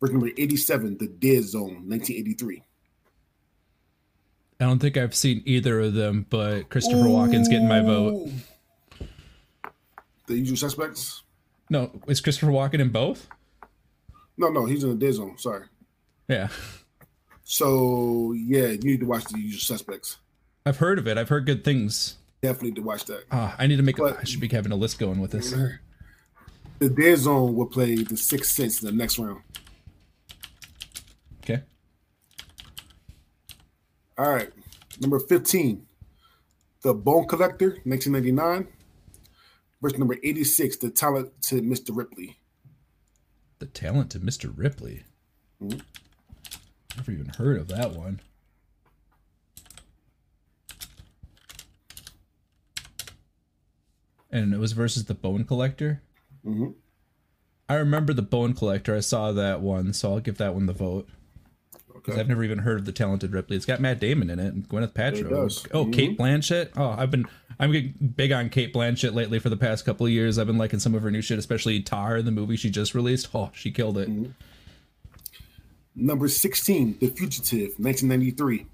Verse 0.00 0.10
number 0.10 0.28
eighty-seven, 0.28 0.98
The 0.98 1.08
Dead 1.08 1.42
Zone, 1.44 1.82
nineteen 1.86 2.16
eighty-three. 2.16 2.62
I 4.60 4.64
don't 4.66 4.78
think 4.78 4.96
I've 4.96 5.14
seen 5.14 5.42
either 5.46 5.80
of 5.80 5.94
them, 5.94 6.26
but 6.30 6.68
Christopher 6.68 7.06
Ooh. 7.06 7.14
Walken's 7.14 7.48
getting 7.48 7.66
my 7.66 7.80
vote. 7.80 8.30
The 10.26 10.34
Usual 10.36 10.56
Suspects. 10.56 11.24
No, 11.70 11.92
is 12.08 12.20
Christopher 12.20 12.50
Walken 12.50 12.80
in 12.80 12.90
both? 12.90 13.28
No, 14.36 14.48
no, 14.48 14.66
he's 14.66 14.82
in 14.82 14.90
the 14.90 14.96
dead 14.96 15.14
zone. 15.14 15.38
Sorry. 15.38 15.66
Yeah. 16.28 16.48
So 17.44 18.32
yeah, 18.32 18.68
you 18.68 18.78
need 18.78 19.00
to 19.00 19.06
watch 19.06 19.24
the 19.24 19.38
Usual 19.38 19.60
Suspects. 19.60 20.18
I've 20.66 20.78
heard 20.78 20.98
of 20.98 21.06
it. 21.06 21.16
I've 21.16 21.28
heard 21.28 21.46
good 21.46 21.64
things. 21.64 22.16
Definitely 22.42 22.72
to 22.72 22.82
watch 22.82 23.04
that. 23.04 23.24
Ah, 23.30 23.54
I 23.58 23.66
need 23.66 23.76
to 23.76 23.82
make. 23.82 23.96
But, 23.96 24.16
a, 24.16 24.20
I 24.20 24.24
should 24.24 24.40
be 24.40 24.48
having 24.48 24.72
a 24.72 24.76
list 24.76 24.98
going 24.98 25.20
with 25.20 25.30
this. 25.30 25.54
The 26.78 26.88
Dead 26.88 27.18
Zone 27.18 27.54
will 27.54 27.66
play 27.66 27.96
the 27.96 28.16
Sixth 28.16 28.52
Sense 28.52 28.82
in 28.82 28.86
the 28.86 28.92
next 28.92 29.18
round. 29.18 29.42
Okay. 31.44 31.62
All 34.16 34.32
right, 34.32 34.50
number 35.00 35.18
fifteen, 35.18 35.86
The 36.82 36.94
Bone 36.94 37.26
Collector, 37.28 37.78
nineteen 37.84 38.14
ninety 38.14 38.32
nine. 38.32 38.68
Verse 39.82 39.96
number 39.96 40.16
86, 40.22 40.76
the 40.76 40.90
talented 40.90 41.64
Mr. 41.64 41.96
Ripley. 41.96 42.38
The 43.60 43.66
talented 43.66 44.22
Mr. 44.22 44.52
Ripley. 44.54 45.04
Mm-hmm. 45.62 45.80
Never 46.96 47.12
even 47.12 47.32
heard 47.38 47.58
of 47.58 47.68
that 47.68 47.92
one. 47.92 48.20
And 54.30 54.54
it 54.54 54.58
was 54.58 54.72
versus 54.72 55.06
the 55.06 55.14
Bone 55.14 55.44
Collector. 55.44 56.02
Mm-hmm. 56.46 56.70
I 57.68 57.74
remember 57.74 58.12
the 58.12 58.22
Bone 58.22 58.54
Collector. 58.54 58.94
I 58.94 59.00
saw 59.00 59.32
that 59.32 59.60
one, 59.60 59.92
so 59.92 60.12
I'll 60.12 60.20
give 60.20 60.38
that 60.38 60.54
one 60.54 60.66
the 60.66 60.72
vote. 60.72 61.08
Because 61.92 62.14
okay. 62.14 62.20
I've 62.20 62.28
never 62.28 62.44
even 62.44 62.58
heard 62.58 62.78
of 62.78 62.84
the 62.86 62.92
talented 62.92 63.32
Ripley. 63.32 63.56
It's 63.56 63.66
got 63.66 63.80
Matt 63.80 64.00
Damon 64.00 64.30
in 64.30 64.38
it 64.38 64.54
and 64.54 64.68
Gwyneth 64.68 64.92
Paltrow. 64.92 65.68
Oh, 65.72 65.84
mm-hmm. 65.84 65.90
Cate 65.92 66.18
Blanchett. 66.18 66.70
Oh, 66.76 66.94
I've 66.96 67.10
been 67.10 67.26
I'm 67.60 67.94
big 68.16 68.32
on 68.32 68.48
Cate 68.48 68.72
Blanchett 68.72 69.12
lately 69.12 69.38
for 69.38 69.50
the 69.50 69.56
past 69.56 69.84
couple 69.84 70.06
of 70.06 70.12
years. 70.12 70.38
I've 70.38 70.46
been 70.46 70.56
liking 70.56 70.78
some 70.78 70.94
of 70.94 71.02
her 71.02 71.10
new 71.10 71.20
shit, 71.20 71.38
especially 71.38 71.82
Tar, 71.82 72.22
the 72.22 72.30
movie 72.30 72.56
she 72.56 72.70
just 72.70 72.94
released. 72.94 73.28
Oh, 73.34 73.50
she 73.52 73.70
killed 73.70 73.98
it. 73.98 74.08
Mm-hmm. 74.08 74.30
Number 75.94 76.26
16, 76.26 76.96
The 77.00 77.08
Fugitive, 77.08 77.74
1993. 77.76 78.64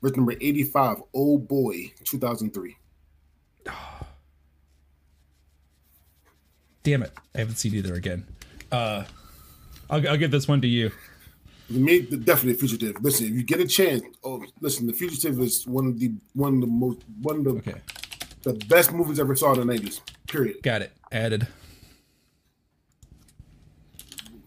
Verse 0.00 0.16
number 0.16 0.32
85, 0.32 1.02
Old 1.12 1.46
Boy, 1.48 1.92
2003. 2.04 2.76
Damn 6.82 7.02
it. 7.02 7.12
I 7.34 7.38
haven't 7.38 7.56
seen 7.56 7.74
either 7.74 7.92
again. 7.92 8.26
Uh, 8.72 9.04
I'll, 9.90 10.08
I'll 10.08 10.16
give 10.16 10.30
this 10.30 10.48
one 10.48 10.62
to 10.62 10.68
you. 10.68 10.92
Me 11.70 11.98
the, 11.98 12.16
definitely 12.16 12.54
fugitive. 12.54 12.96
Listen, 13.02 13.26
if 13.26 13.32
you 13.32 13.42
get 13.42 13.60
a 13.60 13.66
chance, 13.66 14.02
oh, 14.24 14.42
listen, 14.60 14.86
the 14.86 14.92
fugitive 14.92 15.38
is 15.40 15.66
one 15.66 15.86
of 15.86 15.98
the 15.98 16.12
one 16.32 16.54
of 16.54 16.60
the 16.62 16.66
most 16.66 17.00
one 17.20 17.36
of 17.36 17.44
the 17.44 17.50
okay. 17.50 17.74
the 18.42 18.54
best 18.68 18.92
movies 18.92 19.20
I 19.20 19.22
ever 19.22 19.36
saw 19.36 19.52
in 19.52 19.60
the 19.60 19.64
nineties. 19.66 20.00
Period. 20.26 20.62
Got 20.62 20.82
it. 20.82 20.92
Added. 21.12 21.46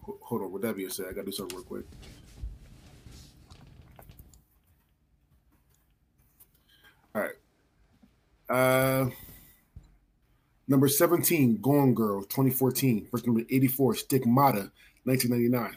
Hold 0.02 0.42
on. 0.42 0.52
With 0.52 0.62
that 0.62 0.76
being 0.76 0.90
said, 0.90 1.06
I 1.10 1.12
gotta 1.12 1.26
do 1.26 1.32
something 1.32 1.56
real 1.56 1.64
quick. 1.64 1.84
All 7.14 7.22
right. 7.22 7.34
Uh, 8.48 9.10
number 10.66 10.88
17, 10.88 11.60
Gone 11.60 11.94
Girl, 11.94 12.22
2014. 12.22 13.08
Verse 13.10 13.26
number 13.26 13.42
84, 13.48 13.94
Stigmata, 13.96 14.70
1999. 15.04 15.76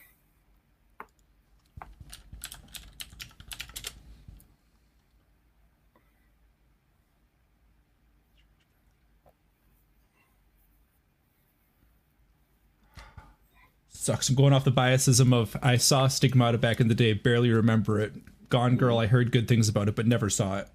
Sucks. 14.06 14.30
I'm 14.30 14.36
going 14.36 14.54
off 14.54 14.64
the 14.64 14.72
biasism 14.72 15.34
of 15.34 15.58
I 15.62 15.78
saw 15.78 16.08
Stigmata 16.08 16.58
back 16.58 16.80
in 16.80 16.88
the 16.88 16.96
day, 16.96 17.14
barely 17.14 17.50
remember 17.50 18.00
it. 18.00 18.14
Gone 18.50 18.78
Girl, 18.78 19.00
I 19.00 19.08
heard 19.08 19.32
good 19.32 19.48
things 19.48 19.68
about 19.68 19.90
it, 19.90 19.96
but 19.96 20.06
never 20.06 20.30
saw 20.30 20.60
it. 20.60 20.68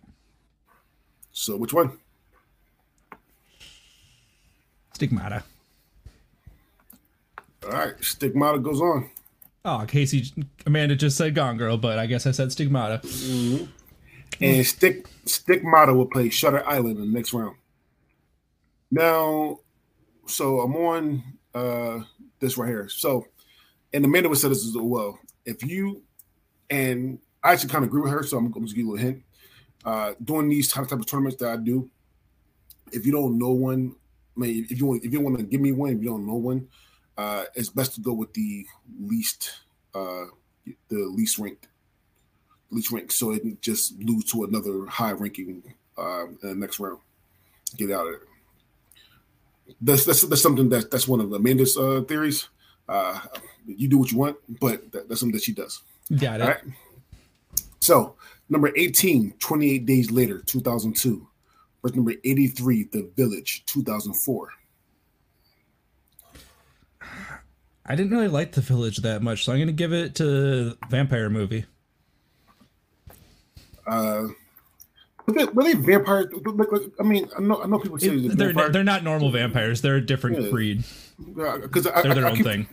So 1.33 1.57
which 1.57 1.73
one? 1.73 1.99
Stigmata. 4.95 5.45
All 7.65 7.71
right, 7.71 7.95
Stigmata 8.05 8.59
goes 8.59 8.81
on. 8.81 9.09
Oh, 9.65 9.85
Casey, 9.87 10.33
Amanda 10.67 10.97
just 10.97 11.17
said 11.17 11.35
Gone 11.35 11.57
Girl, 11.57 11.77
but 11.77 11.99
I 11.99 12.07
guess 12.07 12.27
I 12.27 12.33
said 12.33 12.51
Stigmata. 12.51 13.01
And 14.41 14.67
Stick 14.67 15.07
Stigmata 15.25 15.95
will 15.95 16.07
play 16.07 16.31
Shutter 16.31 16.67
Island 16.67 16.99
in 16.99 17.13
the 17.13 17.17
next 17.19 17.33
round. 17.33 17.57
Now, 18.91 19.61
so 20.27 20.61
I'm 20.61 20.75
on 20.75 21.23
uh 21.55 22.01
this 22.41 22.59
right 22.59 22.69
here. 22.69 22.89
So, 22.89 23.27
and 23.93 24.05
Amanda 24.05 24.29
would 24.29 24.39
say 24.39 24.49
this 24.49 24.67
as 24.67 24.75
well. 24.75 25.19
If 25.45 25.63
you 25.65 26.03
and 26.69 27.19
I 27.43 27.53
actually 27.53 27.71
kind 27.71 27.85
of 27.85 27.89
agree 27.89 28.03
with 28.03 28.13
her, 28.13 28.23
so 28.23 28.37
I'm, 28.37 28.51
going 28.51 28.67
to 28.67 28.75
give 28.75 28.85
you 28.85 28.91
a 28.91 28.93
little 28.93 29.07
hint. 29.07 29.23
Uh, 29.85 30.13
doing 30.23 30.49
these 30.49 30.71
type, 30.71 30.89
type 30.89 30.99
of 30.99 31.07
tournaments 31.07 31.39
that 31.39 31.51
I 31.51 31.57
do, 31.57 31.91
if 32.93 33.07
you 33.07 33.13
don't 33.13 33.39
know 33.39 33.51
one, 33.51 33.95
I 34.37 34.41
mean, 34.41 34.67
if 34.69 34.79
you 34.79 34.87
want, 34.87 35.05
if 35.05 35.13
you 35.13 35.21
want 35.21 35.39
to 35.39 35.43
give 35.43 35.61
me 35.61 35.73
one, 35.73 35.93
if 35.93 36.03
you 36.03 36.09
don't 36.09 36.27
know 36.27 36.35
one, 36.35 36.69
uh, 37.17 37.45
it's 37.55 37.71
best 37.71 37.95
to 37.95 38.01
go 38.01 38.13
with 38.13 38.33
the 38.35 38.67
least, 39.01 39.51
uh, 39.95 40.25
the 40.89 40.99
least 41.15 41.39
ranked, 41.39 41.69
least 42.71 42.91
ranked, 42.91 43.13
so 43.13 43.33
it 43.33 43.63
just 43.63 43.99
lose 44.01 44.25
to 44.33 44.45
another 44.45 44.87
high 44.87 45.13
ranking 45.13 45.63
uh, 45.99 46.27
in 46.27 46.39
the 46.43 46.55
next 46.55 46.79
round. 46.79 46.99
Get 47.77 47.91
out 47.91 48.07
of 48.07 48.15
it. 48.15 48.30
That's 49.81 50.05
that's, 50.05 50.23
that's 50.23 50.43
something 50.43 50.69
that 50.71 50.91
that's 50.91 51.09
one 51.09 51.21
of 51.21 51.33
Amanda's 51.33 51.77
uh, 51.77 52.03
theories. 52.07 52.49
Uh, 52.89 53.21
you 53.67 53.89
do 53.89 53.99
what 53.99 54.11
you 54.11 54.19
want, 54.19 54.37
but 54.61 54.91
that, 54.93 55.09
that's 55.09 55.21
something 55.21 55.35
that 55.35 55.43
she 55.45 55.53
does. 55.53 55.83
Got 56.17 56.41
it. 56.41 56.43
All 56.43 56.49
right. 56.49 56.61
So, 57.81 58.17
number 58.49 58.73
18, 58.77 59.35
28 59.39 59.87
Days 59.87 60.11
Later, 60.11 60.43
2002. 60.45 61.27
Verse 61.83 61.95
number 61.95 62.13
83, 62.25 62.85
The 62.93 63.11
Village, 63.17 63.65
2004. 63.67 64.49
I 67.87 67.97
didn't 67.97 68.13
really 68.13 68.29
like 68.29 68.53
The 68.53 68.61
Village 68.61 68.99
that 68.99 69.23
much, 69.23 69.45
so 69.45 69.53
I'm 69.53 69.59
going 69.59 69.69
to 69.69 69.73
give 69.73 69.93
it 69.93 70.17
to 70.17 70.77
Vampire 70.91 71.31
Movie. 71.31 71.65
Uh, 73.87 74.29
were 75.31 75.39
they, 75.39 75.45
were 75.53 75.65
they 75.65 75.75
vampires? 75.75 76.27
I 76.99 77.03
mean, 77.03 77.29
I 77.37 77.41
know, 77.41 77.63
I 77.63 77.67
know 77.67 77.79
people 77.79 77.99
say 77.99 78.09
It- 78.09 78.37
they're 78.39 78.53
they're, 78.53 78.69
they're 78.71 78.85
not 78.85 79.05
normal 79.05 79.31
vampires. 79.31 79.81
They're 79.81 79.97
a 79.97 80.01
different 80.05 80.41
Yeah. 80.43 80.51
breed. 80.51 80.85
Because 81.19 81.87
I, 81.87 82.03
They're 82.03 82.15
their 82.15 82.25
I, 82.25 82.29
I 82.29 82.31
own 82.31 82.37
keep, 82.37 82.47
thing. 82.47 82.67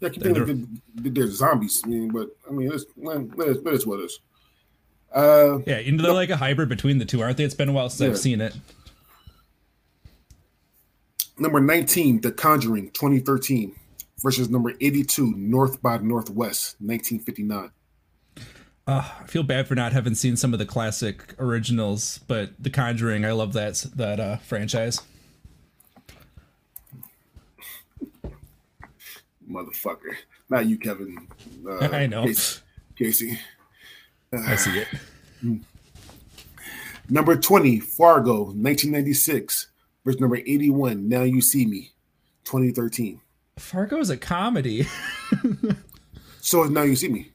Yeah, 0.00 0.08
I 0.08 0.10
keep 0.10 0.22
They're 0.22 0.34
thinking 0.34 0.80
that 0.96 1.14
they're 1.14 1.30
zombies. 1.30 1.82
I 1.84 1.88
mean, 1.88 2.08
but 2.10 2.28
I 2.48 2.52
mean, 2.52 2.70
it's, 2.72 2.84
well, 2.96 3.26
it's, 3.38 3.60
but 3.60 3.74
it's 3.74 3.86
what 3.86 4.00
it 4.00 4.04
is. 4.04 4.20
Uh, 5.14 5.58
Yeah, 5.66 5.78
you 5.78 5.92
know, 5.92 6.02
they're 6.02 6.12
like 6.12 6.30
a 6.30 6.36
hybrid 6.36 6.68
between 6.68 6.98
the 6.98 7.04
two, 7.04 7.22
aren't 7.22 7.36
they? 7.36 7.44
It's 7.44 7.54
been 7.54 7.68
a 7.68 7.72
while 7.72 7.88
since 7.88 8.00
Yeah. 8.00 8.08
I've 8.08 8.18
seen 8.18 8.40
it. 8.40 8.54
number 11.38 11.60
19, 11.60 12.20
The 12.20 12.32
Conjuring, 12.32 12.90
2013, 12.90 13.74
versus 14.22 14.48
number 14.50 14.72
82, 14.80 15.34
North 15.36 15.80
by 15.82 15.98
Northwest, 15.98 16.76
1959. 16.80 17.70
Uh, 18.86 19.08
I 19.20 19.24
feel 19.26 19.42
bad 19.42 19.66
for 19.66 19.74
not 19.74 19.92
having 19.92 20.14
seen 20.14 20.36
some 20.36 20.52
of 20.52 20.58
the 20.58 20.66
classic 20.66 21.34
originals, 21.38 22.18
but 22.28 22.50
The 22.58 22.68
Conjuring, 22.68 23.24
I 23.24 23.32
love 23.32 23.54
that 23.54 23.86
that 23.96 24.20
uh, 24.20 24.36
franchise. 24.38 25.00
Motherfucker. 29.48 30.16
Not 30.50 30.66
you, 30.66 30.78
Kevin. 30.78 31.28
Uh, 31.66 31.88
I 31.92 32.06
know. 32.06 32.24
Casey. 32.24 32.60
Casey. 32.96 33.40
I 34.32 34.56
see 34.56 34.78
it. 34.80 34.88
Number 37.08 37.36
20, 37.36 37.80
Fargo, 37.80 38.44
1996, 38.44 39.68
versus 40.04 40.20
number 40.20 40.36
81, 40.36 41.06
Now 41.06 41.22
You 41.22 41.42
See 41.42 41.66
Me, 41.66 41.92
2013. 42.44 43.20
Fargo 43.58 43.98
is 43.98 44.10
a 44.10 44.16
comedy. 44.16 44.86
So 46.40 46.64
Now 46.64 46.82
You 46.82 46.94
See 46.94 47.08
Me. 47.08 47.30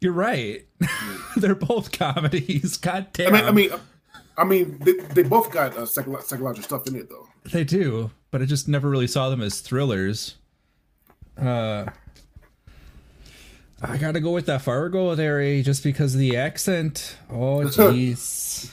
You're 0.00 0.12
right. 0.12 0.66
they're 1.36 1.54
both 1.54 1.92
comedies. 1.92 2.76
God 2.78 3.08
damn. 3.12 3.34
I 3.34 3.40
mean, 3.40 3.44
I 3.44 3.50
mean, 3.52 3.80
I 4.38 4.44
mean, 4.44 4.78
they, 4.80 4.92
they 4.92 5.22
both 5.22 5.50
got 5.50 5.76
uh, 5.76 5.82
psycholo- 5.82 6.22
psychological 6.22 6.62
stuff 6.62 6.86
in 6.86 6.96
it, 6.96 7.08
though. 7.08 7.26
They 7.50 7.64
do, 7.64 8.10
but 8.30 8.42
I 8.42 8.44
just 8.44 8.68
never 8.68 8.88
really 8.90 9.06
saw 9.06 9.30
them 9.30 9.40
as 9.40 9.60
thrillers. 9.60 10.36
Uh, 11.40 11.86
I 13.82 13.96
gotta 13.98 14.20
go 14.20 14.32
with 14.32 14.46
that 14.46 14.62
Fargo 14.62 15.14
there, 15.14 15.40
eh, 15.40 15.62
just 15.62 15.82
because 15.82 16.14
of 16.14 16.20
the 16.20 16.36
accent. 16.36 17.16
Oh, 17.30 17.60
jeez. 17.64 18.70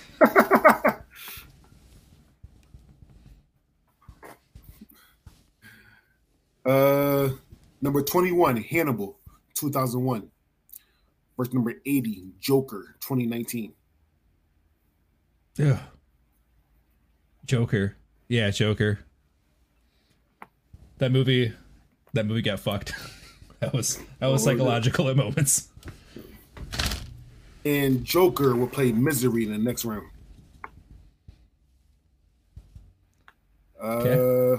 Uh, 6.66 7.30
number 7.82 8.02
21, 8.02 8.58
Hannibal, 8.58 9.20
2001, 9.56 10.30
versus 11.38 11.54
number 11.54 11.74
80, 11.86 12.34
Joker, 12.39 12.96
2019. 13.02 13.74
Ugh. 15.62 15.78
Joker. 17.46 17.96
Yeah, 18.28 18.50
Joker. 18.52 19.00
That 21.00 21.12
movie. 21.12 21.54
That 22.13 22.26
movie 22.26 22.41
got 22.41 22.60
fucked. 22.60 22.93
that 23.60 23.74
was 23.74 23.98
that 24.19 24.28
was 24.28 24.46
Oh, 24.48 24.52
yeah. 24.52 24.58
psychological 24.58 25.10
at 25.10 25.17
moments. 25.17 25.69
And 27.65 28.04
Joker 28.04 28.56
will 28.56 28.67
play 28.67 28.91
Misery 28.91 29.46
in 29.46 29.52
the 29.52 29.58
next 29.58 29.86
round. 29.86 30.08
Uh, 33.82 34.58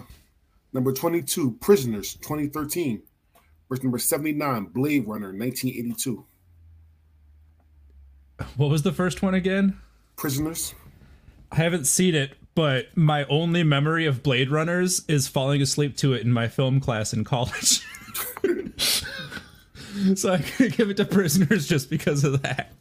number 0.73 0.93
22, 0.93 1.53
Prisoners, 1.61 2.15
2013, 2.15 3.03
versus 3.69 3.83
number 3.85 3.99
79, 3.99 4.65
Blade 4.67 5.07
Runner, 5.07 5.29
1982. 5.29 6.25
What 8.57 8.71
was 8.71 8.83
the 8.83 8.93
first 8.93 9.23
one 9.23 9.35
again? 9.35 9.79
Prisoners. 10.17 10.75
I 11.53 11.57
haven't 11.57 11.87
seen 11.87 12.15
it, 12.15 12.37
but 12.55 12.97
my 12.97 13.25
only 13.27 13.63
memory 13.63 14.07
of 14.07 14.23
Blade 14.23 14.51
Runners 14.51 15.03
is 15.09 15.29
falling 15.29 15.63
asleep 15.63 15.97
to 15.99 16.13
it 16.13 16.23
in 16.23 16.33
my 16.33 16.49
film 16.49 16.81
class 16.81 17.13
in 17.13 17.25
college. 17.25 17.87
so 20.15 20.33
I 20.33 20.39
could 20.39 20.77
give 20.77 20.91
it 20.91 20.97
to 20.97 21.05
Prisoners 21.05 21.67
just 21.67 21.91
because 21.91 22.25
of 22.25 22.43
that. 22.43 22.73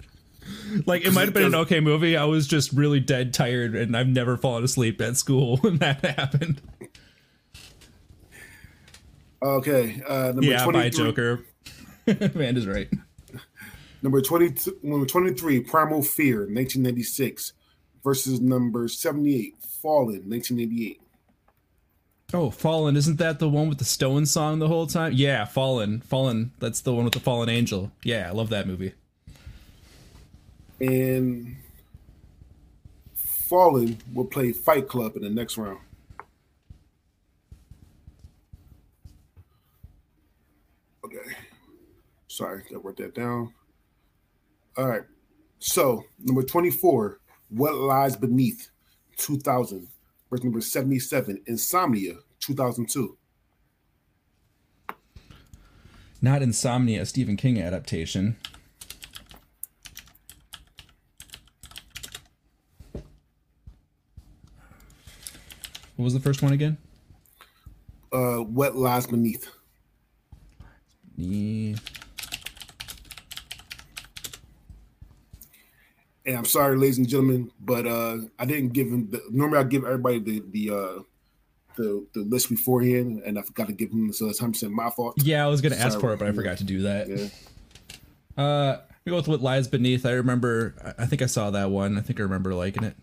Like 0.86 1.06
it 1.06 1.14
might 1.14 1.26
have 1.26 1.34
been 1.34 1.46
an 1.46 1.56
okay 1.56 1.80
movie. 1.80 2.18
I 2.18 2.26
was 2.26 2.48
just 2.48 2.72
really 2.74 3.00
dead 3.00 3.34
tired, 3.34 3.76
and 3.76 3.96
I've 3.96 4.08
never 4.08 4.38
fallen 4.38 4.64
asleep 4.64 5.00
at 5.02 5.18
school 5.18 5.58
when 5.62 5.78
that 5.78 6.04
happened. 6.04 6.62
Okay. 9.42 10.02
Uh, 10.08 10.28
number 10.28 10.44
Yeah, 10.44 10.64
23, 10.64 10.72
by 10.72 10.90
Joker. 10.90 11.46
Amanda's 12.08 12.66
right. 12.66 12.90
Number 14.04 14.22
22, 14.22 14.80
number 14.84 15.06
23, 15.06 15.62
Primal 15.62 16.04
Fear, 16.04 16.40
1996, 16.40 17.54
versus 18.04 18.42
number 18.42 18.90
78, 18.90 19.56
Fallen, 19.82 20.30
1988. 20.30 21.02
Oh, 22.34 22.50
Fallen, 22.50 22.98
isn't 22.98 23.18
that 23.20 23.40
the 23.40 23.48
one 23.48 23.70
with 23.70 23.78
the 23.78 23.86
Stone 23.86 24.26
song 24.26 24.60
the 24.60 24.68
whole 24.68 24.88
time? 24.88 25.14
Yeah, 25.14 25.46
Fallen. 25.46 26.02
Fallen, 26.02 26.52
that's 26.60 26.82
the 26.82 26.94
one 26.94 27.06
with 27.06 27.14
the 27.14 27.22
fallen 27.22 27.48
angel. 27.48 27.94
Yeah, 28.04 28.28
I 28.28 28.34
love 28.34 28.50
that 28.50 28.68
movie. 28.68 28.94
And 30.82 31.56
Fallen 33.16 34.00
will 34.14 34.26
play 34.26 34.52
Fight 34.52 34.90
Club 34.90 35.16
in 35.16 35.22
the 35.22 35.30
next 35.30 35.58
round. 35.58 35.80
Okay. 41.06 41.38
Sorry, 42.28 42.64
I 42.70 42.76
wrote 42.76 42.98
that 42.98 43.16
down. 43.16 43.54
All 44.76 44.88
right. 44.88 45.04
So, 45.60 46.04
number 46.20 46.44
24, 46.44 47.20
What 47.50 47.76
Lies 47.76 48.16
Beneath, 48.16 48.70
2000. 49.18 49.88
Verse 50.30 50.44
number 50.44 50.62
77, 50.62 51.44
Insomnia, 51.46 52.16
2002. 52.40 53.18
Not 56.22 56.42
Insomnia, 56.42 57.02
a 57.02 57.06
Stephen 57.06 57.38
King 57.38 57.62
adaptation. 57.62 58.38
What 65.96 66.06
was 66.06 66.14
the 66.14 66.20
first 66.20 66.42
one 66.42 66.54
again? 66.54 66.78
Uh, 68.12 68.38
what 68.38 68.76
Lies 68.76 69.06
Beneath. 69.06 69.50
Yeah. 71.16 71.76
And 76.26 76.38
I'm 76.38 76.46
sorry, 76.46 76.78
ladies 76.78 76.98
and 77.00 77.08
gentlemen, 77.08 77.52
but 77.60 77.86
uh, 77.86 78.18
I 78.40 78.46
didn't 78.46 78.70
give 78.74 78.88
him. 78.88 79.10
The, 79.12 79.22
normally, 79.30 79.60
I 79.60 79.64
give 79.64 79.84
everybody 79.84 80.20
the 80.20 80.44
the 80.52 80.70
uh, 80.70 81.02
the, 81.76 82.06
the 82.14 82.22
list 82.22 82.50
beforehand, 82.50 83.24
and 83.26 83.38
I 83.38 83.42
forgot 83.42 83.68
to 83.68 83.74
give 83.74 83.92
him 83.92 84.14
so 84.14 84.30
it's 84.30 84.42
100 84.42 84.70
my 84.70 84.90
fault. 84.90 85.16
Yeah, 85.18 85.44
I 85.44 85.50
was 85.50 85.60
gonna 85.60 85.76
ask 85.76 86.00
for 86.00 86.14
it, 86.14 86.20
but 86.20 86.28
I 86.28 86.32
forgot 86.32 86.60
to 86.60 86.64
do 86.64 86.84
that. 86.84 87.10
Yeah. 87.10 88.42
Uh, 88.42 88.82
we 89.04 89.10
go 89.10 89.18
with 89.18 89.28
what 89.28 89.42
lies 89.42 89.68
beneath. 89.68 90.06
I 90.06 90.12
remember. 90.12 90.76
I- 90.98 91.04
I 91.04 91.06
think 91.06 91.22
I 91.22 91.26
saw 91.26 91.52
that 91.52 91.72
one. 91.72 91.98
I 91.98 92.02
think 92.02 92.20
I 92.20 92.24
remember 92.24 92.54
liking 92.54 92.84
it. 92.84 92.96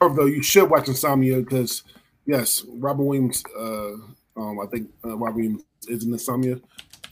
Although 0.00 0.26
you 0.26 0.42
should 0.42 0.70
watch 0.70 0.86
Insomnia 0.86 1.38
because 1.38 1.82
yes, 2.24 2.64
Robin 2.68 3.04
Williams. 3.04 3.42
Uh, 3.58 3.94
um, 4.36 4.60
I 4.60 4.66
think 4.66 4.90
uh, 5.04 5.16
Robin 5.16 5.34
Williams 5.34 5.62
is 5.88 6.04
in 6.04 6.12
Insomnia, 6.12 6.60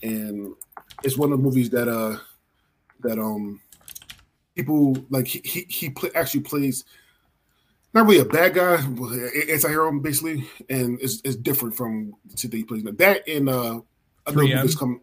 and 0.03 0.55
it's 1.03 1.17
one 1.17 1.33
of 1.33 1.39
the 1.39 1.43
movies 1.43 1.71
that 1.71 1.89
uh 1.89 2.19
that 3.01 3.19
um 3.19 3.61
people 4.55 4.97
like 5.11 5.27
he 5.27 5.41
he, 5.45 5.67
he 5.69 5.91
play, 5.91 6.11
actually 6.15 6.41
plays 6.41 6.85
not 7.95 8.07
really 8.07 8.21
a 8.21 8.25
bad 8.25 8.55
guy, 8.55 8.77
anti 9.51 9.69
hero 9.69 9.93
basically, 10.01 10.49
and 10.71 10.99
it's, 11.01 11.21
it's 11.25 11.37
different 11.37 11.75
from 11.75 12.15
the 12.25 12.35
two 12.35 12.49
that 12.49 12.57
he 12.57 12.65
plays. 12.65 12.83
That 12.85 13.29
and 13.29 13.49
uh, 13.49 13.81
other 14.27 14.39
3M? 14.39 14.57
movies 14.57 14.77
come. 14.77 15.01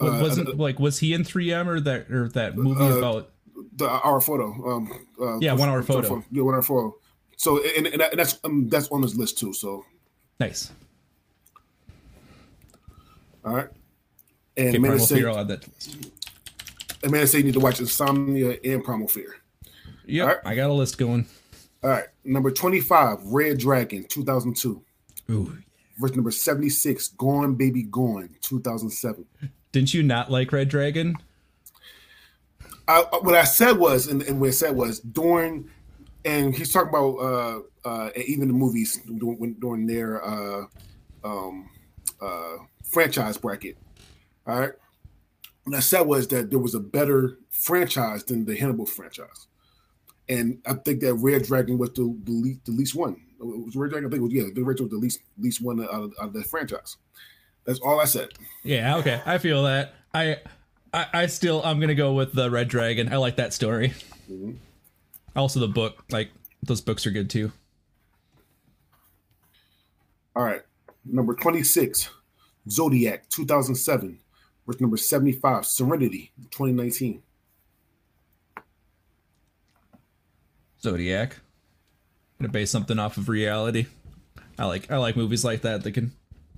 Uh, 0.00 0.18
wasn't 0.20 0.56
like 0.58 0.78
was 0.78 0.98
he 0.98 1.12
in 1.12 1.22
3M 1.22 1.66
or 1.66 1.80
that 1.80 2.10
or 2.10 2.28
that 2.30 2.56
movie 2.56 2.84
uh, 2.84 2.98
about? 2.98 3.30
the 3.76 3.88
hour 3.88 4.20
photo. 4.20 4.52
Um, 4.68 5.06
uh, 5.20 5.38
Yeah, 5.38 5.54
One 5.54 5.68
Hour 5.68 5.82
Photo. 5.82 6.24
Yeah, 6.30 6.42
one 6.42 6.54
hour 6.54 6.62
photo. 6.62 6.96
So 7.36 7.60
and, 7.76 7.86
and, 7.88 8.02
that's 8.12 8.38
um, 8.44 8.68
that's 8.68 8.88
on 8.88 9.02
his 9.02 9.16
list 9.16 9.38
too. 9.38 9.52
So 9.52 9.84
Nice. 10.38 10.72
all 13.44 13.54
right. 13.54 13.68
And 14.56 14.68
Okay, 14.68 14.78
man, 14.78 14.92
Primal 14.92 15.06
say, 15.06 15.20
Fear. 17.10 17.12
I'll 17.12 17.12
add 17.12 17.12
that. 17.12 17.12
to 17.12 17.12
the 17.12 17.12
list. 17.12 17.12
and 17.12 17.12
man, 17.12 17.26
say 17.26 17.38
you 17.38 17.44
need 17.44 17.54
to 17.54 17.60
watch 17.60 17.80
Insomnia 17.80 18.58
and 18.64 18.84
Primal 18.84 19.08
Fear. 19.08 19.36
Yep, 20.06 20.28
Alright. 20.28 20.38
I 20.44 20.54
got 20.54 20.70
a 20.70 20.72
list 20.72 20.98
going. 20.98 21.26
All 21.82 21.90
right, 21.90 22.04
number 22.24 22.50
twenty-five, 22.50 23.18
Red 23.24 23.58
Dragon, 23.58 24.04
two 24.08 24.24
thousand 24.24 24.56
two. 24.56 24.82
Ooh, 25.30 25.58
Verse 25.98 26.14
number 26.14 26.30
seventy-six, 26.30 27.08
Gone 27.08 27.54
Baby 27.54 27.84
Gone, 27.84 28.30
two 28.40 28.60
thousand 28.60 28.90
seven. 28.90 29.26
didn't 29.72 29.94
you 29.94 30.02
not 30.02 30.30
like 30.30 30.52
Red 30.52 30.68
Dragon? 30.68 31.16
I, 32.88 33.00
what 33.22 33.34
I 33.34 33.44
said 33.44 33.78
was, 33.78 34.08
and, 34.08 34.22
and 34.22 34.40
what 34.40 34.48
I 34.48 34.52
said 34.52 34.76
was 34.76 35.00
during, 35.00 35.70
and 36.24 36.54
he's 36.54 36.72
talking 36.72 36.90
about 36.90 37.16
uh, 37.16 37.60
uh, 37.88 38.10
even 38.26 38.48
the 38.48 38.54
movies 38.54 39.00
during, 39.18 39.54
during 39.54 39.86
their 39.86 40.24
uh, 40.24 40.66
um, 41.24 41.70
uh, 42.20 42.56
franchise 42.82 43.38
bracket. 43.38 43.78
All 44.46 44.60
right, 44.60 44.72
what 45.64 45.76
I 45.76 45.80
said 45.80 46.02
was 46.02 46.28
that 46.28 46.50
there 46.50 46.58
was 46.58 46.74
a 46.74 46.80
better 46.80 47.38
franchise 47.50 48.24
than 48.24 48.44
the 48.44 48.56
Hannibal 48.56 48.86
franchise, 48.86 49.46
and 50.28 50.60
I 50.66 50.74
think 50.74 51.00
that 51.00 51.14
Red 51.14 51.44
Dragon 51.44 51.78
was 51.78 51.90
the, 51.90 52.16
the, 52.24 52.32
least, 52.32 52.64
the 52.66 52.72
least 52.72 52.94
one. 52.94 53.20
It 53.40 53.44
was 53.44 53.76
Red 53.76 53.90
Dragon. 53.90 54.08
I 54.08 54.10
think 54.10 54.20
it 54.20 54.24
was 54.24 54.32
yeah, 54.32 54.52
the 54.54 54.62
Red 54.62 54.76
Dragon 54.76 54.84
was 54.84 54.90
the 54.92 54.98
least 54.98 55.20
least 55.38 55.62
one 55.62 55.82
out 55.82 55.90
of, 55.90 56.12
out 56.20 56.28
of 56.28 56.32
the 56.32 56.44
franchise. 56.44 56.96
That's 57.64 57.80
all 57.80 58.00
I 58.00 58.04
said. 58.04 58.30
Yeah, 58.62 58.96
okay, 58.98 59.20
I 59.24 59.38
feel 59.38 59.64
that. 59.64 59.94
I, 60.12 60.36
I, 60.92 61.06
I 61.12 61.26
still 61.26 61.62
I'm 61.64 61.80
gonna 61.80 61.94
go 61.94 62.12
with 62.12 62.34
the 62.34 62.50
Red 62.50 62.68
Dragon. 62.68 63.12
I 63.12 63.16
like 63.16 63.36
that 63.36 63.52
story. 63.52 63.92
Mhm. 64.30 64.56
Also, 65.36 65.60
the 65.60 65.68
book, 65.68 66.04
like 66.10 66.30
those 66.62 66.80
books 66.80 67.06
are 67.06 67.10
good 67.10 67.28
too. 67.28 67.52
All 70.36 70.44
right. 70.44 70.62
Number 71.04 71.34
26, 71.34 72.10
Zodiac, 72.70 73.28
2007. 73.28 74.18
Verse 74.66 74.80
number 74.80 74.96
75, 74.96 75.66
Serenity, 75.66 76.32
2019. 76.50 77.22
Zodiac. 80.80 81.36
Gonna 82.38 82.52
base 82.52 82.70
something 82.70 82.98
off 82.98 83.16
of 83.16 83.28
reality. 83.28 83.86
I 84.58 84.66
like 84.66 84.90
I 84.90 84.96
like 84.98 85.16
movies 85.16 85.44
like 85.44 85.62
that 85.62 85.82
that 85.82 85.92
can 85.92 86.12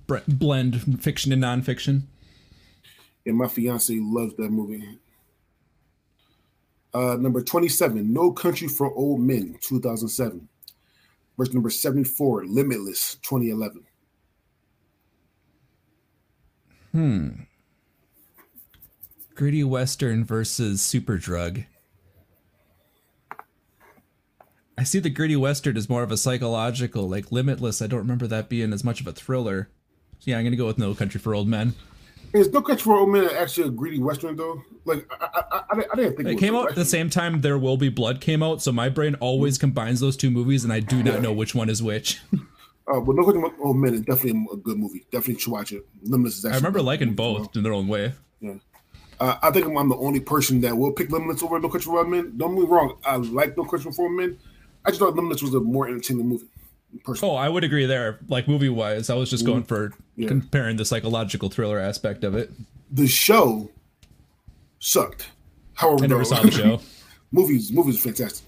bre- 0.05 0.17
blend 0.27 1.01
fiction 1.01 1.31
and 1.31 1.43
nonfiction. 1.43 2.03
And 3.25 3.37
my 3.37 3.47
fiance 3.47 3.93
loves 3.99 4.35
that 4.35 4.49
movie. 4.49 4.99
Uh, 6.93 7.15
number 7.15 7.41
27, 7.41 8.11
No 8.11 8.31
Country 8.31 8.67
for 8.67 8.91
Old 8.93 9.19
Men, 9.19 9.57
2007. 9.61 10.47
Verse 11.37 11.53
number 11.53 11.69
74, 11.69 12.45
Limitless, 12.45 13.17
2011. 13.21 13.85
Gritty 19.37 19.63
Western 19.63 20.25
versus 20.25 20.81
Super 20.81 21.15
Drug. 21.19 21.61
I 24.75 24.83
see 24.83 24.97
the 24.97 25.11
Gritty 25.11 25.35
Western 25.35 25.77
as 25.77 25.87
more 25.87 26.01
of 26.01 26.11
a 26.11 26.17
psychological, 26.17 27.07
like 27.07 27.31
Limitless. 27.31 27.83
I 27.83 27.87
don't 27.87 27.99
remember 27.99 28.25
that 28.25 28.49
being 28.49 28.73
as 28.73 28.83
much 28.83 28.99
of 28.99 29.05
a 29.05 29.11
thriller. 29.11 29.69
So 30.17 30.31
yeah, 30.31 30.39
I'm 30.39 30.43
gonna 30.43 30.55
go 30.55 30.65
with 30.65 30.79
No 30.79 30.95
Country 30.95 31.19
for 31.19 31.35
Old 31.35 31.47
Men. 31.47 31.75
Is 32.33 32.51
No 32.51 32.63
Country 32.63 32.83
for 32.83 32.97
Old 32.97 33.09
Men 33.09 33.29
actually 33.29 33.67
a 33.67 33.71
Gritty 33.71 33.99
Western, 33.99 34.35
though? 34.35 34.63
Like, 34.85 35.07
I, 35.21 35.27
I, 35.51 35.57
I, 35.69 35.85
I 35.91 35.95
didn't 35.95 36.17
think 36.17 36.29
It 36.29 36.33
was 36.33 36.39
came 36.39 36.55
out 36.55 36.69
at 36.69 36.75
the 36.75 36.83
same 36.83 37.11
time 37.11 37.41
There 37.41 37.59
Will 37.59 37.77
Be 37.77 37.89
Blood 37.89 38.21
came 38.21 38.41
out, 38.41 38.63
so 38.63 38.71
my 38.71 38.89
brain 38.89 39.13
always 39.15 39.59
combines 39.59 39.99
those 39.99 40.17
two 40.17 40.31
movies, 40.31 40.63
and 40.63 40.73
I 40.73 40.79
do 40.79 41.03
not 41.03 41.21
know 41.21 41.31
which 41.31 41.53
one 41.53 41.69
is 41.69 41.81
which. 41.83 42.19
Uh, 42.89 43.01
but 43.01 43.17
No 43.17 43.25
Country 43.25 43.41
for 43.41 43.67
Old 43.67 43.75
Men 43.77 43.93
is 43.93 43.99
definitely 44.01 44.47
a 44.53 44.55
good 44.55 44.77
movie. 44.77 45.05
Definitely 45.11 45.41
should 45.41 45.51
watch 45.51 45.73
it. 45.73 45.85
Limitless 46.03 46.37
is 46.37 46.45
actually 46.45 46.55
I 46.55 46.59
remember 46.59 46.81
liking 46.81 47.09
movie 47.09 47.21
as 47.21 47.33
well. 47.33 47.39
both 47.39 47.55
in 47.57 47.63
their 47.63 47.73
own 47.73 47.89
way. 47.89 48.13
Uh, 49.19 49.37
I 49.41 49.51
think 49.51 49.65
I'm 49.65 49.89
the 49.89 49.95
only 49.97 50.19
person 50.19 50.61
that 50.61 50.77
will 50.77 50.91
pick 50.91 51.09
Limitless 51.11 51.41
over 51.43 51.59
No 51.59 51.69
Country 51.69 51.89
for 51.91 51.97
Old 51.99 52.09
Men. 52.09 52.33
Don't 52.37 52.53
get 52.55 52.61
me 52.63 52.67
wrong, 52.67 52.97
I 53.03 53.15
like 53.15 53.57
No 53.57 53.63
Country 53.65 53.91
for 53.91 54.03
Old 54.03 54.11
Men. 54.17 54.37
I 54.85 54.89
just 54.89 54.99
thought 54.99 55.15
Limitless 55.15 55.41
was 55.41 55.53
a 55.55 55.59
more 55.59 55.87
entertaining 55.87 56.27
movie. 56.27 56.45
Personally, 57.03 57.33
Oh, 57.33 57.37
I 57.37 57.49
would 57.49 57.63
agree 57.63 57.85
there. 57.85 58.19
Like 58.27 58.47
movie 58.47 58.69
wise, 58.69 59.09
I 59.09 59.15
was 59.15 59.29
just 59.29 59.45
going 59.45 59.63
for 59.63 59.91
Yeah. 60.15 60.27
comparing 60.27 60.77
the 60.77 60.85
psychological 60.85 61.49
thriller 61.49 61.79
aspect 61.79 62.23
of 62.23 62.35
it. 62.35 62.51
the 62.91 63.07
show 63.07 63.69
sucked. 64.79 65.29
However, 65.73 66.03
I 66.05 66.07
never 66.07 66.23
saw 66.25 66.41
the 66.41 66.51
show. 66.51 66.79
movies, 67.31 67.71
movies, 67.71 67.99
fantastic. 68.01 68.45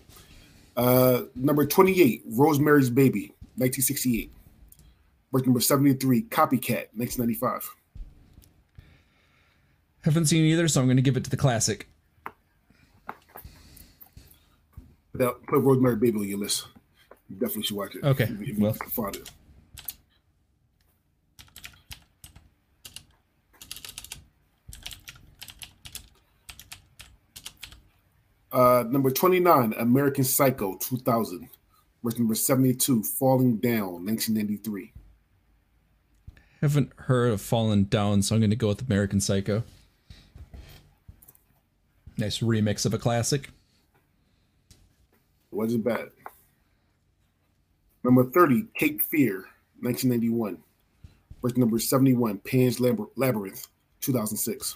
Uh, 0.78 1.24
number 1.36 1.66
28, 1.66 2.24
Rosemary's 2.30 2.90
Baby, 2.90 3.34
1968. 3.58 4.32
Verse 5.34 5.46
number 5.46 5.60
73, 5.60 6.24
Copycat, 6.24 6.88
1995. 6.96 7.70
Haven't 10.02 10.26
seen 10.26 10.46
either, 10.46 10.68
so 10.68 10.82
I'm 10.82 10.88
going 10.88 10.98
to 10.98 11.04
give 11.04 11.18
it 11.18 11.24
to 11.26 11.30
the 11.30 11.38
classic. 11.38 11.88
Now, 15.14 15.36
put 15.48 15.60
Rosemary 15.62 15.98
Baby 15.98 16.20
on 16.20 16.28
your 16.28 16.40
list. 16.40 16.68
You 17.30 17.36
definitely 17.36 17.64
should 17.64 17.78
watch 17.78 17.96
it. 17.96 18.04
Okay, 18.04 18.24
If, 18.24 18.50
if 18.50 18.58
well. 18.58 18.74
find 18.74 19.16
it. 19.18 19.30
Uh, 28.52 28.84
number 28.90 29.12
29, 29.12 29.74
American 29.78 30.24
Psycho, 30.24 30.76
2000. 30.78 31.50
Verse 32.04 32.18
number 32.18 32.36
72, 32.36 33.04
Falling 33.04 33.58
Down, 33.58 34.06
1993. 34.06 34.94
Haven't 36.62 36.92
heard 36.96 37.32
of 37.34 37.42
Falling 37.42 37.86
Down, 37.86 38.22
so 38.22 38.36
I'm 38.36 38.42
going 38.42 38.50
to 38.50 38.56
go 38.56 38.70
with 38.70 38.82
American 38.82 39.20
Psycho. 39.20 39.64
Nice 42.20 42.40
remix 42.40 42.86
of 42.86 42.94
a 42.94 42.98
classic. 42.98 43.50
Wasn't 45.52 45.84
bad. 45.84 46.10
Number 48.04 48.26
30, 48.26 48.66
Cape 48.76 49.02
Fear, 49.02 49.46
1991. 49.80 50.58
Verse 51.42 51.56
number 51.56 51.80
71, 51.80 52.40
Pan's 52.40 52.80
Labyrinth, 52.82 53.68
2006. 54.02 54.76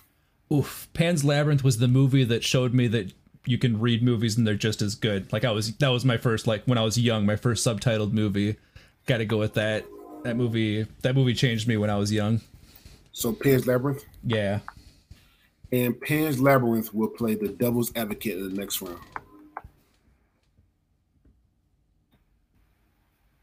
Oof, 0.54 0.88
Pan's 0.94 1.26
Labyrinth 1.26 1.64
was 1.64 1.78
the 1.78 1.90
movie 1.90 2.24
that 2.24 2.44
showed 2.44 2.74
me 2.74 2.88
that 2.88 3.14
you 3.46 3.58
can 3.58 3.80
read 3.80 4.02
movies 4.02 4.38
and 4.38 4.48
they're 4.48 4.56
just 4.56 4.82
as 4.82 4.96
good. 4.96 5.32
Like 5.34 5.44
I 5.44 5.52
was, 5.52 5.76
that 5.76 5.90
was 5.90 6.06
my 6.06 6.18
first, 6.18 6.48
like 6.48 6.64
when 6.64 6.78
I 6.78 6.84
was 6.84 6.98
young, 6.98 7.26
my 7.26 7.36
first 7.36 7.68
subtitled 7.68 8.14
movie. 8.14 8.56
Got 9.06 9.18
to 9.18 9.26
go 9.26 9.38
with 9.38 9.56
that. 9.56 9.86
That 10.24 10.38
movie, 10.38 10.88
that 11.02 11.16
movie 11.16 11.34
changed 11.34 11.68
me 11.68 11.76
when 11.76 11.90
I 11.90 11.98
was 11.98 12.14
young. 12.14 12.40
So 13.12 13.34
Pan's 13.34 13.68
Labyrinth. 13.68 14.06
Yeah. 14.24 14.60
And 15.72 16.00
Pan's 16.00 16.40
Labyrinth 16.40 16.94
will 16.94 17.10
play 17.10 17.36
the 17.36 17.48
devil's 17.48 17.92
advocate 17.96 18.38
in 18.38 18.50
the 18.50 18.56
next 18.60 18.82
round. 18.82 19.00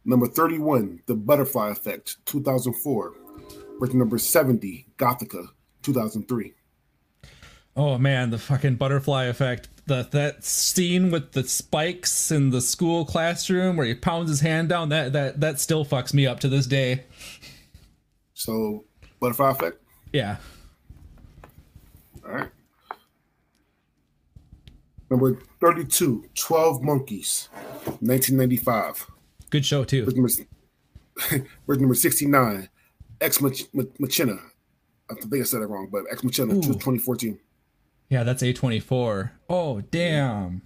Number 0.04 0.26
31, 0.26 1.02
The 1.06 1.14
Butterfly 1.14 1.70
Effect, 1.70 2.16
2004. 2.26 3.14
Verse 3.78 3.94
number 3.94 4.18
70, 4.18 4.86
Gothika, 4.98 5.48
2003. 5.82 6.54
Oh 7.76 7.98
man, 7.98 8.30
the 8.30 8.38
fucking 8.38 8.76
butterfly 8.76 9.24
effect. 9.24 9.68
The 9.86 10.06
that 10.10 10.44
scene 10.44 11.10
with 11.10 11.32
the 11.32 11.44
spikes 11.44 12.30
in 12.30 12.50
the 12.50 12.60
school 12.60 13.04
classroom 13.04 13.76
where 13.76 13.86
he 13.86 13.94
pounds 13.94 14.28
his 14.28 14.40
hand 14.40 14.68
down, 14.68 14.88
that 14.90 15.12
that 15.12 15.40
that 15.40 15.60
still 15.60 15.84
fucks 15.84 16.12
me 16.12 16.26
up 16.26 16.40
to 16.40 16.48
this 16.48 16.66
day. 16.66 17.04
So, 18.34 18.84
Butterfly 19.20 19.50
Effect. 19.50 19.82
Yeah. 20.12 20.36
All 22.30 22.36
right. 22.36 22.50
Number 25.10 25.38
32, 25.60 26.26
12 26.36 26.82
Monkeys, 26.82 27.48
1995. 27.98 29.10
Good 29.50 29.66
show 29.66 29.82
too. 29.82 30.04
Verse 30.04 30.14
number, 30.14 31.46
verse 31.66 31.78
number 31.80 31.94
69, 31.94 32.68
Ex 33.20 33.40
Machina. 33.40 34.38
I 35.10 35.14
think 35.14 35.34
I 35.34 35.42
said 35.42 35.62
it 35.62 35.66
wrong, 35.66 35.88
but 35.90 36.04
Ex 36.12 36.22
Machina, 36.22 36.54
2014. 36.54 37.40
Yeah, 38.08 38.22
that's 38.22 38.42
A24. 38.42 39.30
Oh, 39.48 39.80
damn. 39.80 40.62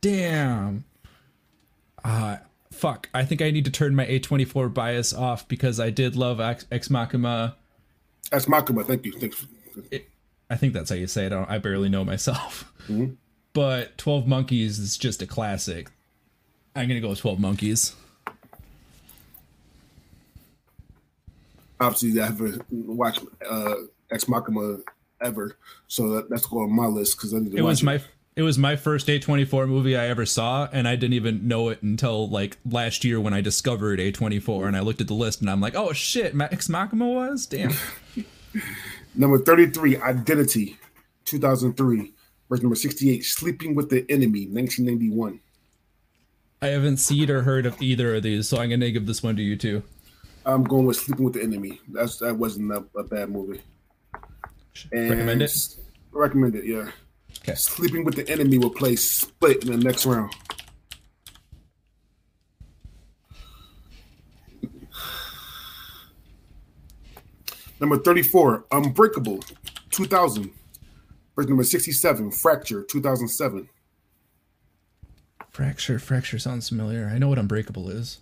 Damn. 0.00 0.84
Uh, 2.04 2.38
fuck. 2.72 3.08
I 3.14 3.24
think 3.24 3.40
I 3.40 3.52
need 3.52 3.64
to 3.66 3.70
turn 3.70 3.94
my 3.94 4.06
A24 4.06 4.74
bias 4.74 5.12
off 5.12 5.46
because 5.46 5.78
I 5.78 5.90
did 5.90 6.16
love 6.16 6.40
Ex, 6.40 6.66
Ex 6.72 6.90
Machina. 6.90 7.56
Ex 8.32 8.48
Machina, 8.48 8.82
thank 8.82 9.04
you. 9.04 9.12
Thanks. 9.12 9.46
It, 9.92 10.08
I 10.48 10.56
think 10.56 10.72
that's 10.72 10.90
how 10.90 10.96
you 10.96 11.06
say 11.06 11.26
it. 11.26 11.32
I, 11.32 11.44
I 11.48 11.58
barely 11.58 11.88
know 11.88 12.04
myself. 12.04 12.72
Mm-hmm. 12.88 13.14
But 13.52 13.98
12 13.98 14.28
Monkeys 14.28 14.78
is 14.78 14.96
just 14.96 15.22
a 15.22 15.26
classic. 15.26 15.90
I'm 16.76 16.86
going 16.88 16.96
to 16.96 17.00
go 17.00 17.08
with 17.08 17.18
12 17.18 17.40
Monkeys. 17.40 17.96
Obviously, 21.80 22.20
I 22.20 22.26
haven't 22.26 22.64
watched 22.70 23.22
uh, 23.48 23.74
Ex 24.10 24.28
Machina 24.28 24.78
ever, 25.20 25.56
so 25.88 26.10
that, 26.10 26.30
that's 26.30 26.46
going 26.46 26.70
on 26.70 26.76
my 26.76 26.86
list 26.86 27.16
because 27.16 27.34
I 27.34 27.38
need 27.38 27.52
to 27.52 27.58
it 27.58 27.62
was 27.62 27.82
my 27.82 28.00
it 28.36 28.42
was 28.42 28.58
my 28.58 28.76
first 28.76 29.08
A24 29.08 29.66
movie 29.68 29.96
I 29.96 30.08
ever 30.08 30.26
saw, 30.26 30.68
and 30.70 30.86
I 30.86 30.96
didn't 30.96 31.14
even 31.14 31.48
know 31.48 31.70
it 31.70 31.82
until 31.82 32.28
like 32.28 32.58
last 32.70 33.04
year 33.04 33.20
when 33.20 33.34
I 33.34 33.40
discovered 33.40 33.98
A24, 33.98 34.68
and 34.68 34.76
I 34.76 34.80
looked 34.80 35.00
at 35.00 35.06
the 35.06 35.14
list 35.14 35.40
and 35.40 35.50
I'm 35.50 35.60
like, 35.60 35.74
oh 35.74 35.92
shit, 35.92 36.38
Ex 36.38 36.68
Machina 36.68 37.08
was 37.08 37.46
damn. 37.46 37.72
number 39.16 39.38
33, 39.38 39.98
Identity, 39.98 40.78
2003. 41.24 42.12
Verse 42.48 42.62
number 42.62 42.76
68, 42.76 43.24
Sleeping 43.24 43.74
with 43.74 43.90
the 43.90 44.06
Enemy, 44.08 44.46
1991. 44.46 45.40
I 46.62 46.68
haven't 46.68 46.98
seen 46.98 47.30
or 47.30 47.42
heard 47.42 47.66
of 47.66 47.80
either 47.82 48.14
of 48.14 48.22
these, 48.22 48.48
so 48.48 48.58
I'm 48.58 48.70
gonna 48.70 48.90
give 48.90 49.06
this 49.06 49.22
one 49.22 49.36
to 49.36 49.42
you 49.42 49.56
too. 49.56 49.82
I'm 50.44 50.62
going 50.62 50.86
with 50.86 50.96
Sleeping 50.96 51.24
with 51.24 51.34
the 51.34 51.42
Enemy. 51.42 51.80
That's 51.88 52.18
that 52.18 52.36
wasn't 52.36 52.70
a, 52.72 52.84
a 52.96 53.02
bad 53.02 53.30
movie. 53.30 53.60
And 54.92 55.10
recommend 55.10 55.42
it. 55.42 55.76
Recommend 56.12 56.54
it, 56.54 56.64
yeah. 56.64 56.90
Okay. 57.40 57.54
Sleeping 57.56 58.04
with 58.04 58.14
the 58.14 58.28
Enemy 58.30 58.58
will 58.58 58.70
play 58.70 58.96
Split 58.96 59.64
in 59.64 59.72
the 59.72 59.84
next 59.84 60.06
round. 60.06 60.32
Number 67.78 67.98
34, 67.98 68.64
Unbreakable, 68.72 69.40
2000. 69.90 70.50
Verse 71.34 71.46
number 71.46 71.64
67, 71.64 72.30
Fracture, 72.30 72.82
2007. 72.82 73.68
Fracture, 75.50 75.98
Fracture 75.98 76.38
sounds 76.38 76.68
familiar. 76.70 77.10
I 77.12 77.18
know 77.18 77.28
what 77.28 77.38
Unbreakable 77.38 77.90
is. 77.90 78.20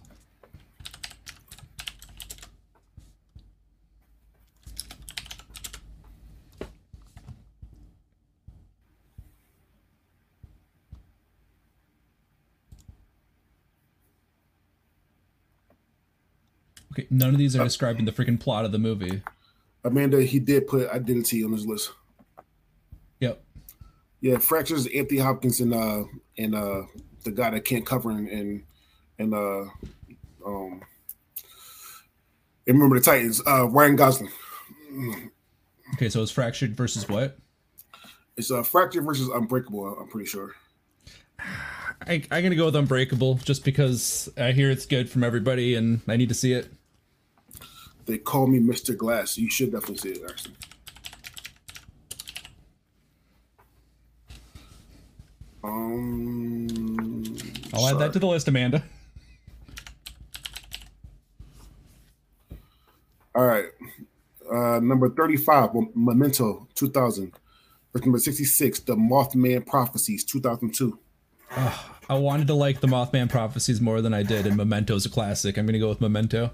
Okay, 16.93 17.09
none 17.11 17.31
of 17.31 17.39
these 17.39 17.57
are 17.57 17.61
uh, 17.63 17.65
describing 17.65 18.05
the 18.05 18.13
freaking 18.13 18.39
plot 18.39 18.65
of 18.65 18.71
the 18.71 18.79
movie. 18.79 19.23
Amanda, 19.85 20.23
he 20.23 20.39
did 20.39 20.67
put 20.67 20.89
identity 20.89 21.45
on 21.45 21.53
his 21.53 21.67
list. 21.67 21.93
Yep. 23.21 23.43
Yeah, 24.21 24.39
fractures 24.39 24.87
Anthony 24.87 25.21
Hopkins 25.21 25.61
and 25.61 25.75
uh 25.75 26.05
and 26.39 26.55
uh 26.55 26.83
the 27.25 27.31
guy 27.31 27.51
that 27.51 27.65
can't 27.65 27.85
cover 27.85 28.11
and 28.11 28.29
and, 28.29 28.65
and 29.19 29.35
uh 29.35 29.65
um 30.47 30.81
and 32.67 32.77
remember 32.77 32.99
the 32.99 33.05
Titans, 33.05 33.43
uh 33.47 33.69
Ryan 33.69 33.97
Gosling. 33.97 34.31
Okay, 35.95 36.09
so 36.09 36.23
it's 36.23 36.33
fractured 36.33 36.75
versus 36.77 37.09
what? 37.09 37.37
It's 38.37 38.51
uh 38.51 38.63
fractured 38.63 39.05
versus 39.05 39.29
unbreakable, 39.29 39.99
I'm 40.01 40.09
pretty 40.09 40.27
sure. 40.27 40.55
I, 42.07 42.23
I'm 42.31 42.43
gonna 42.43 42.55
go 42.55 42.67
with 42.67 42.77
Unbreakable 42.77 43.37
just 43.37 43.65
because 43.65 44.29
I 44.37 44.53
hear 44.53 44.71
it's 44.71 44.87
good 44.87 45.09
from 45.11 45.25
everybody 45.25 45.75
and 45.75 46.01
I 46.09 46.17
need 46.17 46.29
to 46.29 46.35
see 46.35 46.53
it. 46.53 46.71
They 48.07 48.19
call 48.19 48.47
me 48.47 48.59
Mr. 48.59 48.97
Glass. 48.97 49.39
You 49.39 49.51
should 49.51 49.73
definitely 49.73 49.97
see 49.99 50.21
it, 50.21 50.31
actually. 50.31 50.55
Um, 55.63 57.37
I'll 57.73 57.81
sorry. 57.81 57.95
add 57.95 58.01
that 58.01 58.13
to 58.13 58.19
the 58.19 58.27
list, 58.27 58.49
Amanda. 58.49 58.83
All 63.35 63.47
right. 63.47 63.67
Uh, 64.53 64.79
number 64.81 65.09
35, 65.09 65.71
Memento 65.95 66.69
2000. 66.75 67.33
Verse 67.93 68.05
number 68.05 68.19
66, 68.19 68.81
The 68.81 68.97
Mothman 68.97 69.67
Prophecies 69.67 70.25
2002. 70.25 70.99
I 72.09 72.15
wanted 72.15 72.49
to 72.49 72.55
like 72.55 72.81
The 72.81 72.87
Mothman 72.87 73.31
Prophecies 73.31 73.81
more 73.81 74.03
than 74.03 74.13
I 74.13 74.23
did, 74.23 74.47
and 74.47 74.57
Memento's 74.57 75.07
a 75.07 75.11
classic. 75.11 75.57
I'm 75.57 75.65
going 75.65 75.75
to 75.75 75.79
go 75.79 75.89
with 75.89 76.01
Memento. 76.01 76.51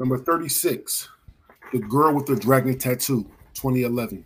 Number 0.00 0.16
36, 0.16 1.10
The 1.72 1.78
Girl 1.78 2.14
with 2.14 2.24
the 2.24 2.34
Dragon 2.34 2.78
Tattoo, 2.78 3.24
2011. 3.52 4.24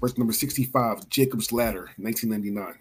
Verse 0.00 0.18
number 0.18 0.32
65, 0.32 1.08
Jacob's 1.08 1.52
Ladder, 1.52 1.90
1999. 1.96 2.74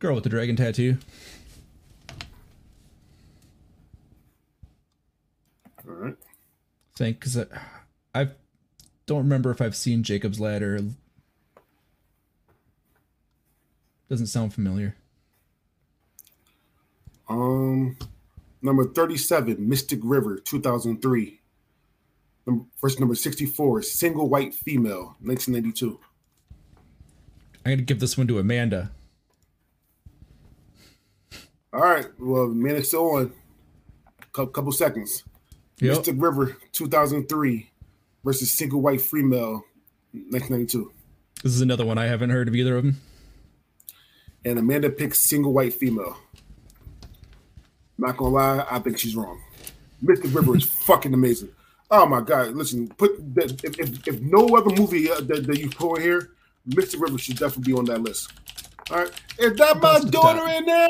Girl 0.00 0.16
with 0.16 0.24
the 0.24 0.28
dragon 0.28 0.54
tattoo. 0.54 0.98
All 5.88 5.94
right. 5.94 6.16
Think 6.94 7.20
because 7.20 7.38
I, 7.38 7.46
I 8.14 8.28
don't 9.06 9.20
remember 9.20 9.50
if 9.50 9.62
I've 9.62 9.74
seen 9.74 10.02
Jacob's 10.02 10.38
Ladder 10.38 10.78
Doesn't 14.08 14.26
sound 14.26 14.52
familiar. 14.52 14.96
Um, 17.28 17.96
number 18.60 18.84
37, 18.84 19.56
Mystic 19.66 20.00
River, 20.02 20.38
2003. 20.38 21.40
Number, 22.46 22.64
first 22.76 23.00
number 23.00 23.14
64, 23.14 23.82
Single 23.82 24.28
White 24.28 24.54
Female, 24.54 25.16
1992. 25.22 25.98
I'm 27.64 27.70
going 27.70 27.78
to 27.78 27.84
give 27.84 28.00
this 28.00 28.18
one 28.18 28.26
to 28.28 28.38
Amanda. 28.38 28.90
All 31.72 31.80
right. 31.80 32.06
Well, 32.18 32.44
Amanda's 32.44 32.88
still 32.88 33.10
on. 33.10 33.32
Couple, 34.32 34.46
couple 34.48 34.72
seconds. 34.72 35.24
Yep. 35.80 35.96
Mystic 35.96 36.16
River, 36.18 36.56
2003 36.72 37.70
versus 38.22 38.52
Single 38.52 38.80
White 38.80 39.00
Female, 39.00 39.64
1992. 40.12 40.92
This 41.42 41.54
is 41.54 41.60
another 41.62 41.86
one 41.86 41.98
I 41.98 42.06
haven't 42.06 42.30
heard 42.30 42.48
of 42.48 42.54
either 42.54 42.76
of 42.76 42.84
them 42.84 43.00
and 44.44 44.58
Amanda 44.58 44.90
picks 44.90 45.28
single 45.28 45.52
white 45.52 45.74
female. 45.74 46.16
Not 47.98 48.16
gonna 48.16 48.34
lie, 48.34 48.66
I 48.70 48.78
think 48.80 48.98
she's 48.98 49.16
wrong. 49.16 49.40
Mystic 50.02 50.34
River 50.34 50.56
is 50.56 50.64
fucking 50.86 51.14
amazing. 51.14 51.50
Oh 51.90 52.06
my 52.06 52.20
god! 52.20 52.54
Listen, 52.54 52.88
put 52.88 53.12
if, 53.36 53.64
if, 53.64 54.08
if 54.08 54.20
no 54.20 54.46
other 54.56 54.74
movie 54.74 55.10
uh, 55.10 55.20
that, 55.20 55.46
that 55.46 55.58
you 55.58 55.70
put 55.70 56.00
here, 56.00 56.30
Mystic 56.66 57.00
River 57.00 57.18
should 57.18 57.38
definitely 57.38 57.72
be 57.72 57.78
on 57.78 57.84
that 57.86 58.00
list. 58.00 58.32
All 58.90 58.98
right, 58.98 59.10
is 59.38 59.56
that 59.56 59.80
my 59.80 60.00
daughter 60.00 60.46
in 60.50 60.66
there? 60.66 60.88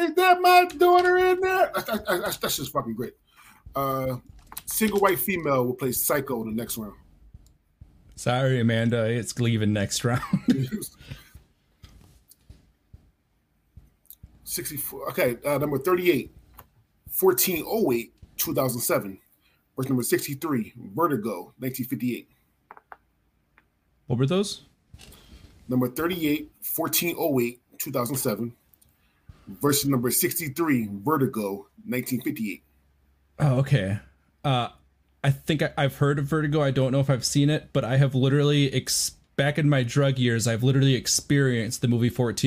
Is 0.00 0.14
that 0.14 0.40
my 0.40 0.66
daughter 0.76 1.18
in 1.18 1.40
there? 1.40 1.70
That's, 1.74 2.00
that's, 2.08 2.36
that's 2.38 2.56
just 2.56 2.72
fucking 2.72 2.94
great. 2.94 3.14
Uh, 3.76 4.16
single 4.66 4.98
white 4.98 5.18
female 5.18 5.64
will 5.64 5.74
play 5.74 5.92
Psycho 5.92 6.42
in 6.42 6.48
the 6.48 6.54
next 6.54 6.76
round. 6.76 6.94
Sorry, 8.16 8.60
Amanda, 8.60 9.04
it's 9.04 9.38
leaving 9.38 9.72
next 9.72 10.04
round. 10.04 10.22
64. 14.54 15.10
Okay, 15.10 15.36
uh, 15.44 15.58
number 15.58 15.78
38, 15.78 16.30
1408, 17.20 18.12
2007. 18.36 19.18
Verse 19.76 19.88
number 19.88 20.02
63, 20.02 20.72
Vertigo, 20.94 21.52
1958. 21.58 22.28
What 24.06 24.18
were 24.18 24.26
those? 24.26 24.62
Number 25.68 25.88
38, 25.88 26.52
1408, 26.76 27.60
2007. 27.78 28.54
Verse 29.48 29.84
number 29.84 30.10
63, 30.10 30.88
Vertigo, 31.04 31.66
1958. 31.86 32.62
Oh, 33.40 33.58
okay. 33.58 33.98
Uh, 34.44 34.68
I 35.24 35.30
think 35.30 35.62
I, 35.62 35.72
have 35.82 35.96
heard 35.96 36.20
of 36.20 36.26
Vertigo. 36.26 36.62
I 36.62 36.70
don't 36.70 36.92
know 36.92 37.00
if 37.00 37.10
I've 37.10 37.24
seen 37.24 37.50
it, 37.50 37.70
but 37.72 37.84
I 37.84 37.96
have 37.96 38.14
literally, 38.14 38.72
ex- 38.72 39.12
back 39.36 39.58
in 39.58 39.68
my 39.68 39.82
drug 39.82 40.18
years, 40.18 40.46
I've 40.46 40.62
literally 40.62 40.94
experienced 40.94 41.80
the 41.80 41.88
movie 41.88 42.10
14. 42.10 42.46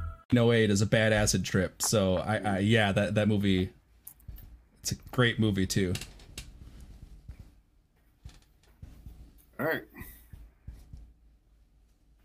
No 0.33 0.51
Aid 0.51 0.69
is 0.69 0.81
a 0.81 0.85
bad 0.85 1.13
acid 1.13 1.43
trip. 1.43 1.81
So 1.81 2.17
I, 2.17 2.37
I 2.37 2.59
yeah, 2.59 2.91
that 2.91 3.15
that 3.15 3.27
movie. 3.27 3.69
It's 4.81 4.91
a 4.91 4.95
great 5.11 5.39
movie 5.39 5.67
too. 5.67 5.93
All 9.59 9.67
right. 9.67 9.83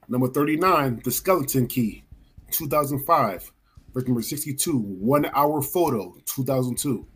Number 0.08 0.28
39, 0.28 1.02
The 1.04 1.10
Skeleton 1.10 1.66
Key, 1.66 2.04
2005. 2.50 3.52
Verse 3.92 4.06
number 4.06 4.22
62, 4.22 4.78
One 4.78 5.26
Hour 5.34 5.60
Photo, 5.60 6.16
2002. 6.24 7.06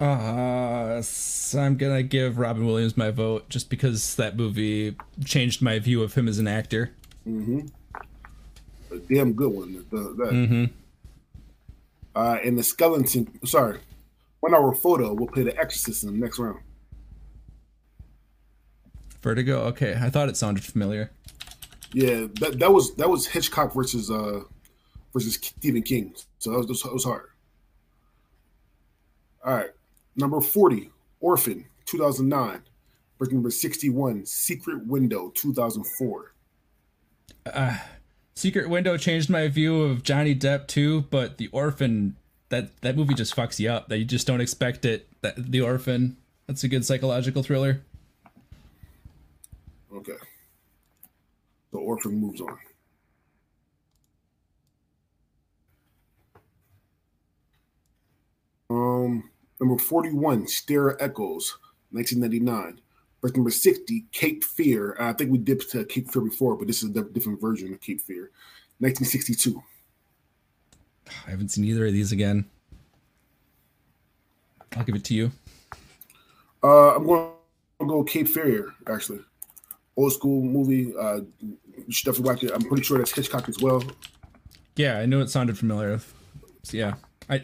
Uh, 0.00 1.00
so 1.02 1.60
I'm 1.60 1.76
gonna 1.76 2.02
give 2.02 2.38
Robin 2.38 2.66
Williams 2.66 2.96
my 2.96 3.10
vote 3.10 3.48
just 3.48 3.70
because 3.70 4.14
that 4.16 4.36
movie 4.36 4.94
changed 5.24 5.62
my 5.62 5.78
view 5.78 6.02
of 6.02 6.14
him 6.14 6.28
as 6.28 6.38
an 6.38 6.46
actor. 6.46 6.92
Mm-hmm. 7.26 7.66
A 8.90 8.98
damn 8.98 9.32
good 9.32 9.52
one. 9.52 9.84
The, 9.90 9.96
that. 9.96 10.32
Mm-hmm. 10.32 10.64
Uh, 12.14 12.38
and 12.42 12.56
the 12.56 12.62
skeleton, 12.62 13.28
sorry, 13.44 13.78
one 14.40 14.54
hour 14.54 14.74
photo 14.74 15.12
will 15.12 15.26
play 15.26 15.42
the 15.42 15.54
Exorcist 15.58 16.04
in 16.04 16.12
the 16.12 16.18
next 16.18 16.38
round. 16.38 16.60
Vertigo. 19.20 19.64
Okay, 19.64 19.98
I 20.00 20.08
thought 20.08 20.28
it 20.28 20.36
sounded 20.36 20.64
familiar. 20.64 21.10
Yeah, 21.92 22.26
that 22.40 22.58
that 22.58 22.72
was 22.72 22.94
that 22.96 23.10
was 23.10 23.26
Hitchcock 23.26 23.74
versus 23.74 24.10
uh 24.10 24.42
versus 25.12 25.34
Stephen 25.34 25.82
King. 25.82 26.14
So 26.38 26.52
that 26.52 26.68
was 26.68 26.82
that 26.82 26.92
was 26.92 27.04
hard. 27.04 27.28
All 29.44 29.54
right, 29.54 29.70
number 30.16 30.40
forty, 30.40 30.90
Orphan, 31.20 31.66
two 31.84 31.98
thousand 31.98 32.28
nine. 32.28 32.62
Break 33.18 33.32
number 33.32 33.50
sixty-one, 33.50 34.26
Secret 34.26 34.86
Window, 34.86 35.32
two 35.34 35.52
thousand 35.52 35.84
four. 35.98 36.32
Uh, 37.46 37.76
Secret 38.36 38.68
Window 38.68 38.98
changed 38.98 39.30
my 39.30 39.48
view 39.48 39.82
of 39.82 40.02
Johnny 40.02 40.34
Depp 40.34 40.66
too, 40.66 41.02
but 41.10 41.38
The 41.38 41.48
Orphan 41.48 42.16
that 42.50 42.80
that 42.82 42.94
movie 42.94 43.14
just 43.14 43.34
fucks 43.34 43.58
you 43.58 43.70
up. 43.70 43.88
That 43.88 43.98
you 43.98 44.04
just 44.04 44.26
don't 44.26 44.42
expect 44.42 44.84
it. 44.84 45.08
That 45.22 45.50
The 45.50 45.62
Orphan, 45.62 46.18
that's 46.46 46.62
a 46.62 46.68
good 46.68 46.84
psychological 46.84 47.42
thriller. 47.42 47.82
Okay. 49.92 50.12
The 51.72 51.78
Orphan 51.78 52.20
moves 52.20 52.42
on. 52.42 52.58
Um, 58.68 59.30
number 59.58 59.78
41, 59.78 60.46
Stir 60.48 60.90
of 60.90 60.96
Echoes, 61.00 61.56
1999. 61.90 62.80
Verse 63.22 63.34
number 63.34 63.50
60, 63.50 64.04
Cape 64.12 64.44
Fear. 64.44 64.96
I 65.00 65.12
think 65.12 65.30
we 65.30 65.38
dipped 65.38 65.70
to 65.70 65.84
Cape 65.84 66.10
Fear 66.10 66.22
before, 66.22 66.56
but 66.56 66.66
this 66.66 66.82
is 66.82 66.94
a 66.94 67.02
different 67.02 67.40
version 67.40 67.72
of 67.72 67.80
Cape 67.80 68.00
Fear. 68.00 68.30
1962. 68.78 69.62
I 71.26 71.30
haven't 71.30 71.50
seen 71.50 71.64
either 71.64 71.86
of 71.86 71.92
these 71.92 72.12
again. 72.12 72.44
I'll 74.76 74.84
give 74.84 74.94
it 74.94 75.04
to 75.04 75.14
you. 75.14 75.32
Uh, 76.62 76.96
I'm 76.96 77.06
going 77.06 77.30
to 77.80 77.86
go 77.86 78.04
Cape 78.04 78.28
Fear, 78.28 78.74
actually. 78.86 79.20
Old 79.96 80.12
school 80.12 80.42
movie. 80.42 80.92
Uh, 80.94 81.20
you 81.40 81.92
should 81.92 82.06
definitely 82.06 82.30
watch 82.32 82.42
it. 82.44 82.52
I'm 82.52 82.62
pretty 82.62 82.82
sure 82.82 82.98
that's 82.98 83.12
Hitchcock 83.12 83.48
as 83.48 83.58
well. 83.60 83.82
Yeah, 84.76 84.98
I 84.98 85.06
knew 85.06 85.20
it 85.20 85.30
sounded 85.30 85.56
familiar. 85.56 86.00
So, 86.64 86.76
yeah. 86.76 86.94
I, 87.28 87.42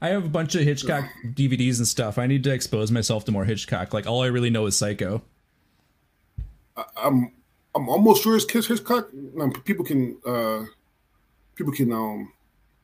I 0.00 0.08
have 0.08 0.24
a 0.24 0.28
bunch 0.28 0.54
of 0.54 0.62
Hitchcock 0.62 1.04
DVDs 1.24 1.78
and 1.78 1.86
stuff. 1.86 2.18
I 2.18 2.26
need 2.26 2.44
to 2.44 2.52
expose 2.52 2.90
myself 2.90 3.24
to 3.26 3.32
more 3.32 3.44
Hitchcock. 3.44 3.92
Like 3.92 4.06
all 4.06 4.22
I 4.22 4.26
really 4.26 4.50
know 4.50 4.66
is 4.66 4.76
Psycho. 4.76 5.22
I, 6.76 6.84
I'm 6.96 7.32
I'm 7.74 7.88
almost 7.88 8.22
sure 8.22 8.36
it's 8.36 8.44
Kiss 8.44 8.66
Hitchcock. 8.66 9.10
Um, 9.38 9.52
people 9.52 9.84
can 9.84 10.16
uh 10.26 10.64
people 11.54 11.72
can 11.72 11.92
um 11.92 12.32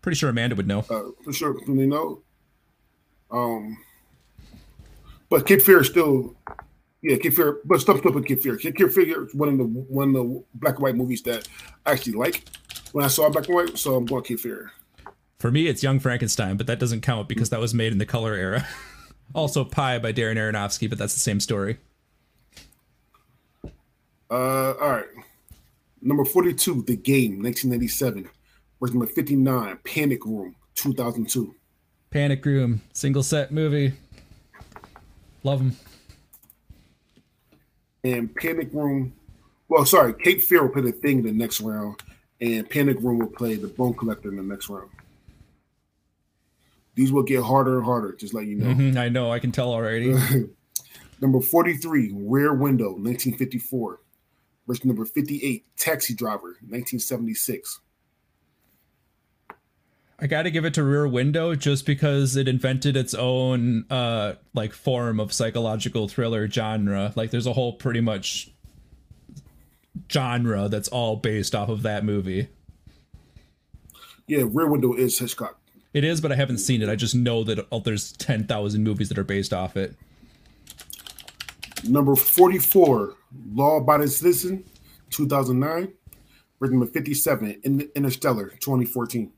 pretty 0.03 0.17
sure 0.17 0.31
Amanda 0.31 0.55
would 0.55 0.69
know. 0.69 0.85
Uh, 0.91 1.11
for 1.25 1.33
sure, 1.33 1.57
they 1.67 1.87
know. 1.87 2.21
Um, 3.31 3.79
but 5.29 5.47
Kid 5.47 5.63
Fear 5.63 5.81
is 5.81 5.89
still 5.89 6.37
yeah, 7.03 7.17
Kid 7.17 7.35
Fear, 7.35 7.61
but 7.65 7.81
stuff 7.81 7.99
still 7.99 8.13
put 8.13 8.27
Cape 8.27 8.43
Fear. 8.43 8.57
Kid 8.57 8.93
Fear 8.93 9.27
is 9.27 9.35
one 9.35 9.49
of 9.49 9.59
the 9.59 9.65
one 9.65 10.09
of 10.09 10.15
the 10.15 10.45
black 10.55 10.75
and 10.75 10.83
white 10.83 10.97
movies 10.97 11.23
that 11.23 11.49
I 11.85 11.93
actually 11.93 12.15
like 12.15 12.45
when 12.93 13.05
I 13.05 13.09
saw 13.09 13.29
black 13.31 13.47
and 13.47 13.55
white. 13.55 13.79
So 13.79 13.95
I'm 13.95 14.07
going 14.07 14.25
Kid 14.25 14.41
Fear. 14.41 14.73
For 15.39 15.51
me, 15.51 15.67
it's 15.67 15.83
Young 15.83 16.01
Frankenstein, 16.01 16.57
but 16.57 16.67
that 16.67 16.79
doesn't 16.79 17.03
count 17.03 17.29
because 17.29 17.51
that 17.51 17.61
was 17.61 17.75
made 17.75 17.93
in 17.93 17.99
the 17.99 18.07
color 18.07 18.35
era. 18.35 18.67
also, 19.35 19.65
Pi 19.65 19.99
by 19.99 20.13
Darren 20.13 20.37
Aronofsky, 20.37 20.89
but 20.89 20.99
that's 20.99 21.15
the 21.15 21.21
same 21.21 21.41
story. 21.41 21.79
Uh, 24.31 24.75
all 24.81 24.91
right. 24.91 25.07
Number 26.01 26.25
42, 26.25 26.83
The 26.83 26.97
Game, 26.97 27.43
1997. 27.43 28.29
Verse 28.81 28.91
number 28.91 29.07
59, 29.07 29.79
Panic 29.85 30.25
Room, 30.25 30.55
2002. 30.75 31.55
Panic 32.11 32.45
Room, 32.45 32.83
single 32.93 33.23
set 33.23 33.51
movie. 33.51 33.93
Love 35.43 35.59
them. 35.59 35.77
And 38.05 38.35
Panic 38.37 38.69
Room, 38.73 39.13
well, 39.69 39.85
sorry, 39.85 40.15
Cape 40.15 40.41
Fear 40.43 40.63
will 40.63 40.73
play 40.73 40.83
the 40.83 40.93
thing 40.93 41.19
in 41.21 41.25
the 41.25 41.33
next 41.33 41.61
round, 41.61 42.03
and 42.41 42.69
Panic 42.69 42.99
Room 43.01 43.19
will 43.19 43.27
play 43.27 43.57
the 43.57 43.69
Bone 43.69 43.95
Collector 43.95 44.29
in 44.29 44.37
the 44.37 44.43
next 44.43 44.69
round. 44.69 44.91
These 46.97 47.13
will 47.13 47.23
get 47.23 47.43
harder 47.43 47.77
and 47.77 47.85
harder, 47.85 48.15
just 48.15 48.35
let 48.35 48.47
you 48.47 48.57
know. 48.57 48.75
Mm-hmm, 48.75 48.99
I 48.99 49.09
know, 49.11 49.31
I 49.31 49.39
can 49.39 49.53
tell 49.53 49.71
already. 49.71 50.17
number 51.21 51.41
43, 51.41 52.13
Rear 52.15 52.55
Window, 52.55 52.89
1954. 52.89 54.01
Verse 54.67 54.85
number 54.85 55.05
58, 55.05 55.65
Taxi 55.77 56.15
Driver, 56.15 56.57
1976. 56.63 57.81
I 60.19 60.27
got 60.27 60.43
to 60.43 60.51
give 60.51 60.65
it 60.65 60.73
to 60.75 60.83
Rear 60.83 61.07
Window 61.07 61.55
just 61.55 61.85
because 61.85 62.37
it 62.37 62.49
invented 62.49 62.97
its 62.97 63.13
own 63.13 63.85
uh 63.91 64.35
like 64.55 64.73
form 64.73 65.21
of 65.21 65.31
psychological 65.33 66.09
thriller 66.09 66.49
genre. 66.49 67.13
Like 67.15 67.31
there's 67.31 67.47
a 67.47 67.53
whole 67.53 67.75
pretty 67.75 68.01
much 68.01 68.51
genre 70.11 70.69
that's 70.71 70.89
all 70.89 71.17
based 71.17 71.55
off 71.55 71.69
of 71.69 71.83
that 71.83 72.05
movie. 72.05 72.49
Yeah, 74.27 74.45
Rear 74.47 74.69
Window 74.69 74.95
is 74.95 75.19
Hitchcock. 75.19 75.61
It 75.93 76.05
is, 76.05 76.21
but 76.21 76.31
I 76.31 76.35
haven't 76.35 76.59
seen 76.59 76.83
it. 76.83 76.89
I 76.89 76.97
just 76.97 77.15
know 77.15 77.43
that 77.45 77.67
oh, 77.73 77.81
there's 77.81 78.13
10,000 78.13 78.83
movies 78.83 79.09
that 79.09 79.19
are 79.19 79.25
based 79.25 79.53
off 79.53 79.77
it. 79.77 79.95
Number 81.85 82.17
44, 82.17 83.15
Law 83.53 83.77
Abiding 83.77 84.09
Citizen, 84.09 84.65
2009. 85.11 85.93
Written 86.59 86.79
number 86.79 86.91
57, 86.91 87.61
in- 87.65 87.91
Interstellar, 87.95 88.49
2014. 88.61 89.31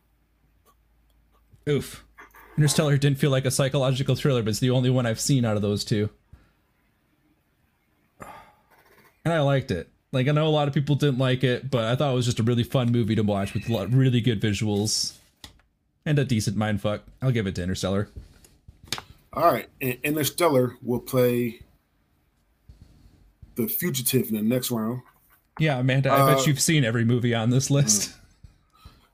Oof. 1.68 2.04
Interstellar 2.56 2.96
didn't 2.96 3.18
feel 3.18 3.30
like 3.30 3.44
a 3.44 3.50
psychological 3.50 4.14
thriller, 4.14 4.42
but 4.42 4.50
it's 4.50 4.60
the 4.60 4.70
only 4.70 4.90
one 4.90 5.04
I've 5.04 5.20
seen 5.20 5.44
out 5.44 5.56
of 5.56 5.62
those 5.62 5.84
two. 5.84 6.10
And 9.24 9.34
I 9.34 9.40
liked 9.40 9.70
it. 9.70 9.88
Like, 10.10 10.26
I 10.26 10.32
know 10.32 10.46
a 10.46 10.48
lot 10.48 10.68
of 10.68 10.74
people 10.74 10.96
didn't 10.96 11.18
like 11.18 11.44
it, 11.44 11.70
but 11.70 11.84
I 11.84 11.96
thought 11.96 12.12
it 12.12 12.16
was 12.16 12.24
just 12.24 12.40
a 12.40 12.44
really 12.44 12.62
fun 12.62 12.90
movie 12.90 13.14
to 13.14 13.22
watch 13.22 13.52
with 13.52 13.68
a 13.68 13.72
lot 13.72 13.92
really 13.92 14.20
good 14.20 14.40
visuals 14.40 15.17
and 16.04 16.18
a 16.18 16.24
decent 16.24 16.56
mindfuck. 16.56 17.00
I'll 17.22 17.30
give 17.30 17.46
it 17.46 17.54
to 17.56 17.62
Interstellar. 17.62 18.08
All 19.32 19.52
right, 19.52 19.68
and 19.80 19.98
Interstellar 20.02 20.76
will 20.82 21.00
play 21.00 21.60
the 23.56 23.68
Fugitive 23.68 24.28
in 24.28 24.36
the 24.36 24.42
next 24.42 24.70
round. 24.70 25.02
Yeah, 25.58 25.78
Amanda, 25.78 26.10
I 26.10 26.20
uh, 26.20 26.34
bet 26.36 26.46
you've 26.46 26.60
seen 26.60 26.84
every 26.84 27.04
movie 27.04 27.34
on 27.34 27.50
this 27.50 27.70
list. 27.70 28.14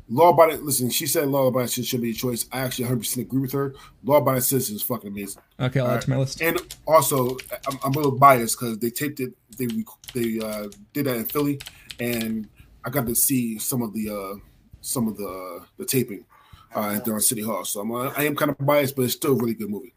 Law 0.08 0.30
Abiding, 0.30 0.64
listen, 0.64 0.90
she 0.90 1.06
said 1.06 1.28
Law 1.28 1.46
Abiding 1.46 1.68
should, 1.68 1.86
should 1.86 2.02
be 2.02 2.10
a 2.10 2.14
choice. 2.14 2.46
I 2.52 2.60
actually 2.60 2.88
100% 2.88 3.16
agree 3.22 3.40
with 3.40 3.52
her. 3.52 3.74
Law 4.04 4.18
Abiding 4.18 4.42
is 4.42 4.82
fucking 4.82 5.10
amazing. 5.10 5.42
Okay, 5.58 5.80
I'll 5.80 5.86
add 5.86 5.94
right. 5.94 6.02
to 6.02 6.10
my 6.10 6.16
list. 6.18 6.42
And 6.42 6.60
also, 6.86 7.38
I'm, 7.66 7.78
I'm 7.82 7.92
a 7.92 7.96
little 7.96 8.12
biased 8.12 8.60
because 8.60 8.78
they 8.78 8.90
taped 8.90 9.20
it, 9.20 9.32
they 9.56 9.66
they 10.12 10.38
uh, 10.38 10.68
did 10.92 11.06
that 11.06 11.16
in 11.16 11.24
Philly, 11.24 11.58
and 11.98 12.48
I 12.84 12.90
got 12.90 13.06
to 13.06 13.14
see 13.14 13.58
some 13.58 13.80
of 13.80 13.94
the 13.94 14.10
uh, 14.10 14.38
some 14.82 15.08
of 15.08 15.16
the 15.16 15.26
uh, 15.26 15.64
the 15.78 15.86
taping 15.86 16.26
uh, 16.74 16.98
during 17.00 17.20
City 17.20 17.42
Hall. 17.42 17.64
So 17.64 17.80
I'm 17.80 17.92
uh, 17.92 18.12
I 18.16 18.24
am 18.24 18.36
kind 18.36 18.50
of 18.50 18.58
biased, 18.58 18.96
but 18.96 19.02
it's 19.02 19.14
still 19.14 19.32
a 19.32 19.36
really 19.36 19.54
good 19.54 19.70
movie. 19.70 19.94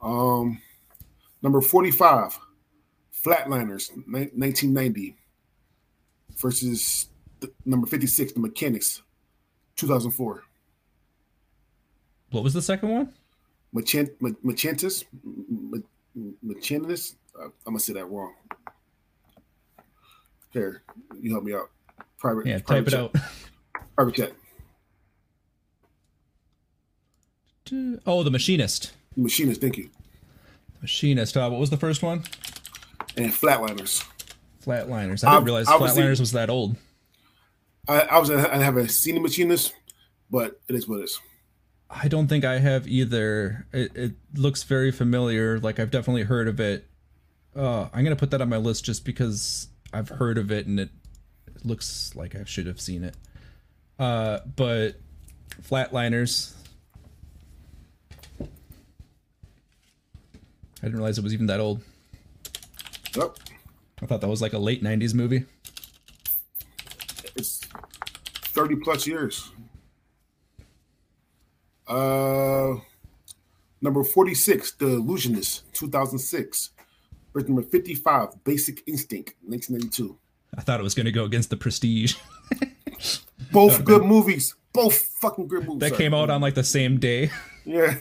Um, 0.00 0.60
number 1.42 1.60
45, 1.60 2.38
Flatliners, 3.24 3.90
1990 4.06 5.16
versus 6.36 7.08
number 7.64 7.86
56, 7.86 8.32
The 8.32 8.40
Mechanics, 8.40 9.02
2004. 9.76 10.44
What 12.30 12.44
was 12.44 12.52
the 12.52 12.62
second 12.62 12.88
one? 12.90 13.14
Machant, 13.74 14.10
Machantis, 14.20 15.04
Machantis. 16.44 17.16
Uh, 17.38 17.44
I'm 17.44 17.52
gonna 17.72 17.80
say 17.80 17.92
that 17.94 18.06
wrong. 18.06 18.34
Here, 20.52 20.82
you 21.20 21.32
help 21.32 21.44
me 21.44 21.54
out. 21.54 21.70
Private. 22.18 22.46
Yeah, 22.46 22.60
private 22.60 22.90
type 22.90 23.12
it 23.12 23.22
out. 23.22 23.30
Private 23.96 24.14
chat. 24.14 24.32
Oh, 28.06 28.22
the 28.22 28.30
machinist. 28.30 28.92
Machinist. 29.16 29.60
Thank 29.60 29.76
you. 29.78 29.90
Machinist. 30.82 31.36
Uh, 31.36 31.48
what 31.48 31.60
was 31.60 31.70
the 31.70 31.76
first 31.76 32.02
one? 32.02 32.24
And 33.16 33.32
Flatliners. 33.32 34.04
Flatliners. 34.64 35.24
I 35.26 35.32
didn't 35.34 35.44
realize 35.44 35.68
obviously- 35.68 36.02
Flatliners 36.02 36.20
was 36.20 36.32
that 36.32 36.50
old. 36.50 36.76
I, 37.86 38.00
I 38.00 38.18
was 38.18 38.30
I 38.30 38.56
haven't 38.56 38.88
seen 38.88 39.14
the 39.14 39.20
Machinist, 39.20 39.74
but 40.30 40.58
it 40.68 40.74
is 40.74 40.88
what 40.88 41.00
it 41.00 41.04
is. 41.04 41.20
I 41.90 42.08
don't 42.08 42.28
think 42.28 42.42
I 42.44 42.58
have 42.58 42.88
either. 42.88 43.66
It, 43.72 43.94
it 43.94 44.12
looks 44.34 44.62
very 44.62 44.90
familiar. 44.90 45.60
Like 45.60 45.78
I've 45.78 45.90
definitely 45.90 46.22
heard 46.22 46.48
of 46.48 46.58
it. 46.60 46.86
Uh, 47.54 47.88
I'm 47.92 48.02
gonna 48.02 48.16
put 48.16 48.30
that 48.30 48.40
on 48.40 48.48
my 48.48 48.56
list 48.56 48.84
just 48.86 49.04
because 49.04 49.68
I've 49.92 50.08
heard 50.08 50.38
of 50.38 50.50
it 50.50 50.66
and 50.66 50.80
it, 50.80 50.88
it 51.46 51.64
looks 51.66 52.16
like 52.16 52.34
I 52.34 52.44
should 52.44 52.66
have 52.66 52.80
seen 52.80 53.04
it. 53.04 53.14
Uh, 53.98 54.40
but 54.56 54.92
Flatliners. 55.62 56.54
I 60.84 60.88
didn't 60.88 60.98
realize 60.98 61.16
it 61.16 61.24
was 61.24 61.32
even 61.32 61.46
that 61.46 61.60
old. 61.60 61.80
Yep. 63.16 63.38
I 64.02 64.06
thought 64.06 64.20
that 64.20 64.28
was 64.28 64.42
like 64.42 64.52
a 64.52 64.58
late 64.58 64.84
'90s 64.84 65.14
movie. 65.14 65.46
It's 67.36 67.62
30 68.52 68.76
plus 68.76 69.06
years. 69.06 69.50
Uh, 71.88 72.74
number 73.80 74.04
46, 74.04 74.72
The 74.72 74.88
Illusionist, 74.88 75.72
2006. 75.72 76.70
Verse 77.32 77.44
number 77.44 77.62
55, 77.62 78.44
Basic 78.44 78.82
Instinct, 78.86 79.36
1992. 79.40 80.18
I 80.54 80.60
thought 80.60 80.80
it 80.80 80.82
was 80.82 80.94
gonna 80.94 81.10
go 81.12 81.24
against 81.24 81.48
the 81.48 81.56
Prestige. 81.56 82.16
Both 83.52 83.86
good 83.86 84.04
movies. 84.04 84.54
Both 84.74 84.98
fucking 85.18 85.48
good 85.48 85.66
movies. 85.66 85.80
that 85.80 85.88
Sorry. 85.94 85.98
came 86.04 86.12
out 86.12 86.28
on 86.28 86.42
like 86.42 86.54
the 86.54 86.62
same 86.62 86.98
day. 87.00 87.30
Yeah. 87.64 87.94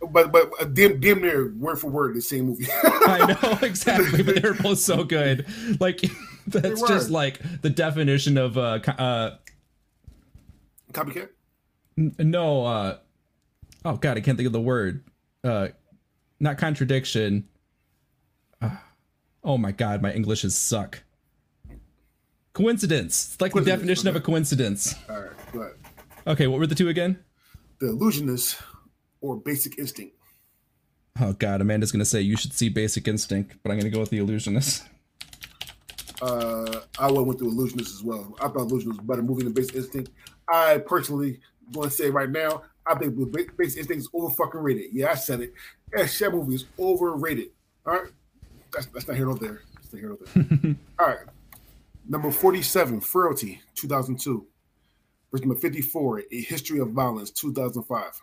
But 0.00 0.30
but 0.30 0.50
uh, 0.60 0.64
damn, 0.64 1.00
damn 1.00 1.20
near 1.20 1.52
word 1.54 1.78
for 1.78 1.88
word 1.88 2.14
the 2.14 2.20
same 2.20 2.46
movie. 2.46 2.66
I 2.84 3.36
know 3.42 3.58
exactly, 3.62 4.22
but 4.22 4.42
they 4.42 4.48
were 4.48 4.54
both 4.54 4.78
so 4.78 5.04
good. 5.04 5.46
Like 5.80 6.04
that's 6.46 6.82
just 6.82 7.10
like 7.10 7.40
the 7.62 7.70
definition 7.70 8.36
of 8.36 8.58
uh, 8.58 8.80
uh 8.98 9.36
Copycat? 10.92 11.28
no 11.96 12.66
uh 12.66 12.98
oh 13.84 13.96
god, 13.96 14.18
I 14.18 14.20
can't 14.20 14.36
think 14.36 14.46
of 14.46 14.52
the 14.52 14.60
word. 14.60 15.04
Uh 15.42 15.68
not 16.38 16.58
contradiction. 16.58 17.48
Uh, 18.60 18.76
oh 19.42 19.56
my 19.56 19.72
god, 19.72 20.02
my 20.02 20.12
English 20.12 20.44
is 20.44 20.56
suck. 20.56 21.02
Coincidence. 22.52 23.32
It's 23.32 23.40
like 23.40 23.52
the 23.52 23.62
definition 23.62 24.08
of 24.08 24.16
a 24.16 24.20
coincidence. 24.20 24.94
All 25.08 25.20
right, 25.20 25.52
go 25.52 25.60
ahead. 25.60 25.74
Okay, 26.26 26.46
what 26.46 26.58
were 26.58 26.66
the 26.66 26.74
two 26.74 26.88
again? 26.88 27.18
The 27.78 27.88
Illusionist 27.88 28.60
or 29.26 29.36
Basic 29.36 29.78
Instinct. 29.78 30.14
Oh 31.20 31.32
god, 31.32 31.60
Amanda's 31.60 31.92
gonna 31.92 32.04
say 32.04 32.20
you 32.20 32.36
should 32.36 32.52
see 32.52 32.68
Basic 32.68 33.08
Instinct, 33.08 33.56
but 33.62 33.72
I'm 33.72 33.78
gonna 33.78 33.90
go 33.90 34.00
with 34.00 34.10
the 34.10 34.18
Illusionist. 34.18 34.84
Uh, 36.22 36.80
I 36.98 37.10
went 37.10 37.26
with 37.26 37.38
the 37.38 37.46
Illusionist 37.46 37.94
as 37.94 38.02
well. 38.02 38.34
I 38.40 38.48
thought 38.48 38.70
Illusionist 38.70 38.98
was 38.98 38.98
a 38.98 39.02
better 39.02 39.22
movie 39.22 39.44
than 39.44 39.52
Basic 39.52 39.74
Instinct. 39.76 40.10
I 40.48 40.78
personally 40.78 41.40
want 41.72 41.90
to 41.90 41.96
say 41.96 42.10
right 42.10 42.30
now, 42.30 42.62
I 42.86 42.94
think 42.94 43.16
Basic 43.56 43.78
Instinct 43.78 43.90
is 43.90 44.08
over 44.14 44.34
fucking 44.34 44.60
rated. 44.60 44.92
Yeah, 44.92 45.10
I 45.10 45.14
said 45.14 45.40
it. 45.40 45.54
That 45.92 46.08
shit 46.08 46.32
movie 46.32 46.54
is 46.54 46.66
overrated. 46.78 47.48
All 47.86 47.94
right, 47.94 48.10
that's 48.72 48.86
that's 48.86 49.08
not 49.08 49.16
here 49.16 49.26
nor 49.26 49.36
there. 49.36 49.62
That's 49.74 49.92
not 49.92 49.98
here 49.98 50.08
nor 50.08 50.18
there. 50.34 50.76
All 50.98 51.06
right, 51.06 51.26
number 52.08 52.30
forty-seven, 52.30 53.00
Frailty, 53.00 53.60
two 53.74 53.88
thousand 53.88 54.20
two. 54.20 54.46
Number 55.32 55.54
fifty-four, 55.54 56.22
A 56.32 56.40
History 56.40 56.78
of 56.78 56.90
Violence, 56.90 57.30
two 57.30 57.52
thousand 57.52 57.82
five. 57.84 58.18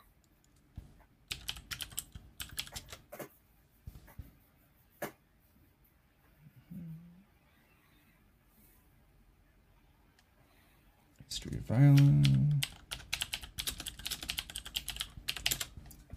History 11.43 11.59
of 11.59 11.65
violence. 11.65 12.27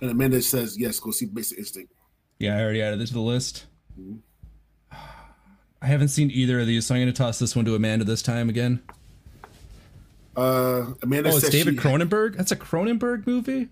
And 0.00 0.10
Amanda 0.10 0.40
says 0.42 0.78
yes. 0.78 1.00
Go 1.00 1.10
see 1.10 1.26
Basic 1.26 1.58
Instinct. 1.58 1.92
Yeah, 2.38 2.56
I 2.56 2.62
already 2.62 2.82
added 2.82 3.00
this 3.00 3.08
to 3.08 3.14
the 3.14 3.20
list. 3.20 3.66
I 4.92 5.86
haven't 5.86 6.08
seen 6.08 6.30
either 6.30 6.60
of 6.60 6.66
these, 6.66 6.86
so 6.86 6.94
I'm 6.94 7.00
going 7.00 7.12
to 7.12 7.16
toss 7.16 7.38
this 7.38 7.56
one 7.56 7.64
to 7.64 7.74
Amanda 7.74 8.04
this 8.04 8.22
time 8.22 8.48
again. 8.48 8.82
Uh, 10.36 10.92
Amanda 11.02 11.30
Oh, 11.30 11.36
it's 11.36 11.40
says 11.42 11.50
David 11.50 11.74
she, 11.74 11.80
Cronenberg? 11.80 12.36
That's 12.36 12.52
a 12.52 12.56
Cronenberg 12.56 13.26
movie? 13.26 13.68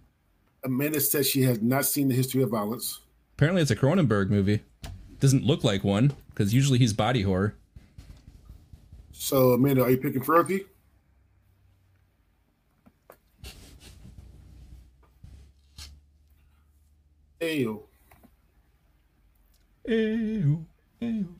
Amanda 0.64 1.00
says 1.00 1.28
she 1.28 1.42
has 1.42 1.60
not 1.60 1.84
seen 1.84 2.08
the 2.08 2.14
History 2.14 2.42
of 2.42 2.50
Violence. 2.50 3.00
Apparently, 3.36 3.62
it's 3.62 3.70
a 3.70 3.76
Cronenberg 3.76 4.30
movie. 4.30 4.60
Doesn't 5.20 5.44
look 5.44 5.62
like 5.62 5.84
one, 5.84 6.14
because 6.30 6.54
usually 6.54 6.78
he's 6.78 6.92
body 6.92 7.22
horror. 7.22 7.54
So, 9.12 9.52
Amanda, 9.52 9.82
are 9.82 9.90
you 9.90 9.98
picking 9.98 10.22
Frailty? 10.22 10.64
Ayo. 17.44 17.82
Ew, 19.86 20.64
ew. 21.00 21.34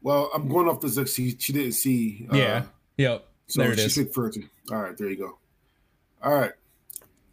Well, 0.00 0.30
I'm 0.34 0.48
going 0.48 0.68
off 0.68 0.80
this. 0.80 0.96
like, 0.96 1.08
She, 1.08 1.36
she 1.38 1.52
didn't 1.52 1.72
see. 1.72 2.26
Uh, 2.32 2.36
Yeah. 2.36 2.64
Yep. 2.96 3.26
So 3.46 3.62
there 3.62 3.72
it 3.72 3.78
she 3.78 3.84
is. 3.86 3.94
picked 3.98 4.14
Frailty. 4.14 4.48
All 4.70 4.78
right, 4.78 4.96
there 4.96 5.10
you 5.10 5.16
go. 5.16 5.38
All 6.22 6.34
right. 6.34 6.52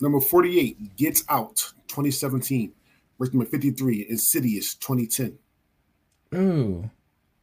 Number 0.02 0.20
48, 0.20 0.96
Gets 0.96 1.24
Out, 1.30 1.56
2017. 1.88 2.72
Verse 3.18 3.34
number 3.34 3.46
53, 3.50 4.06
Insidious, 4.10 4.76
2010. 4.76 5.38
Ooh. 6.36 6.90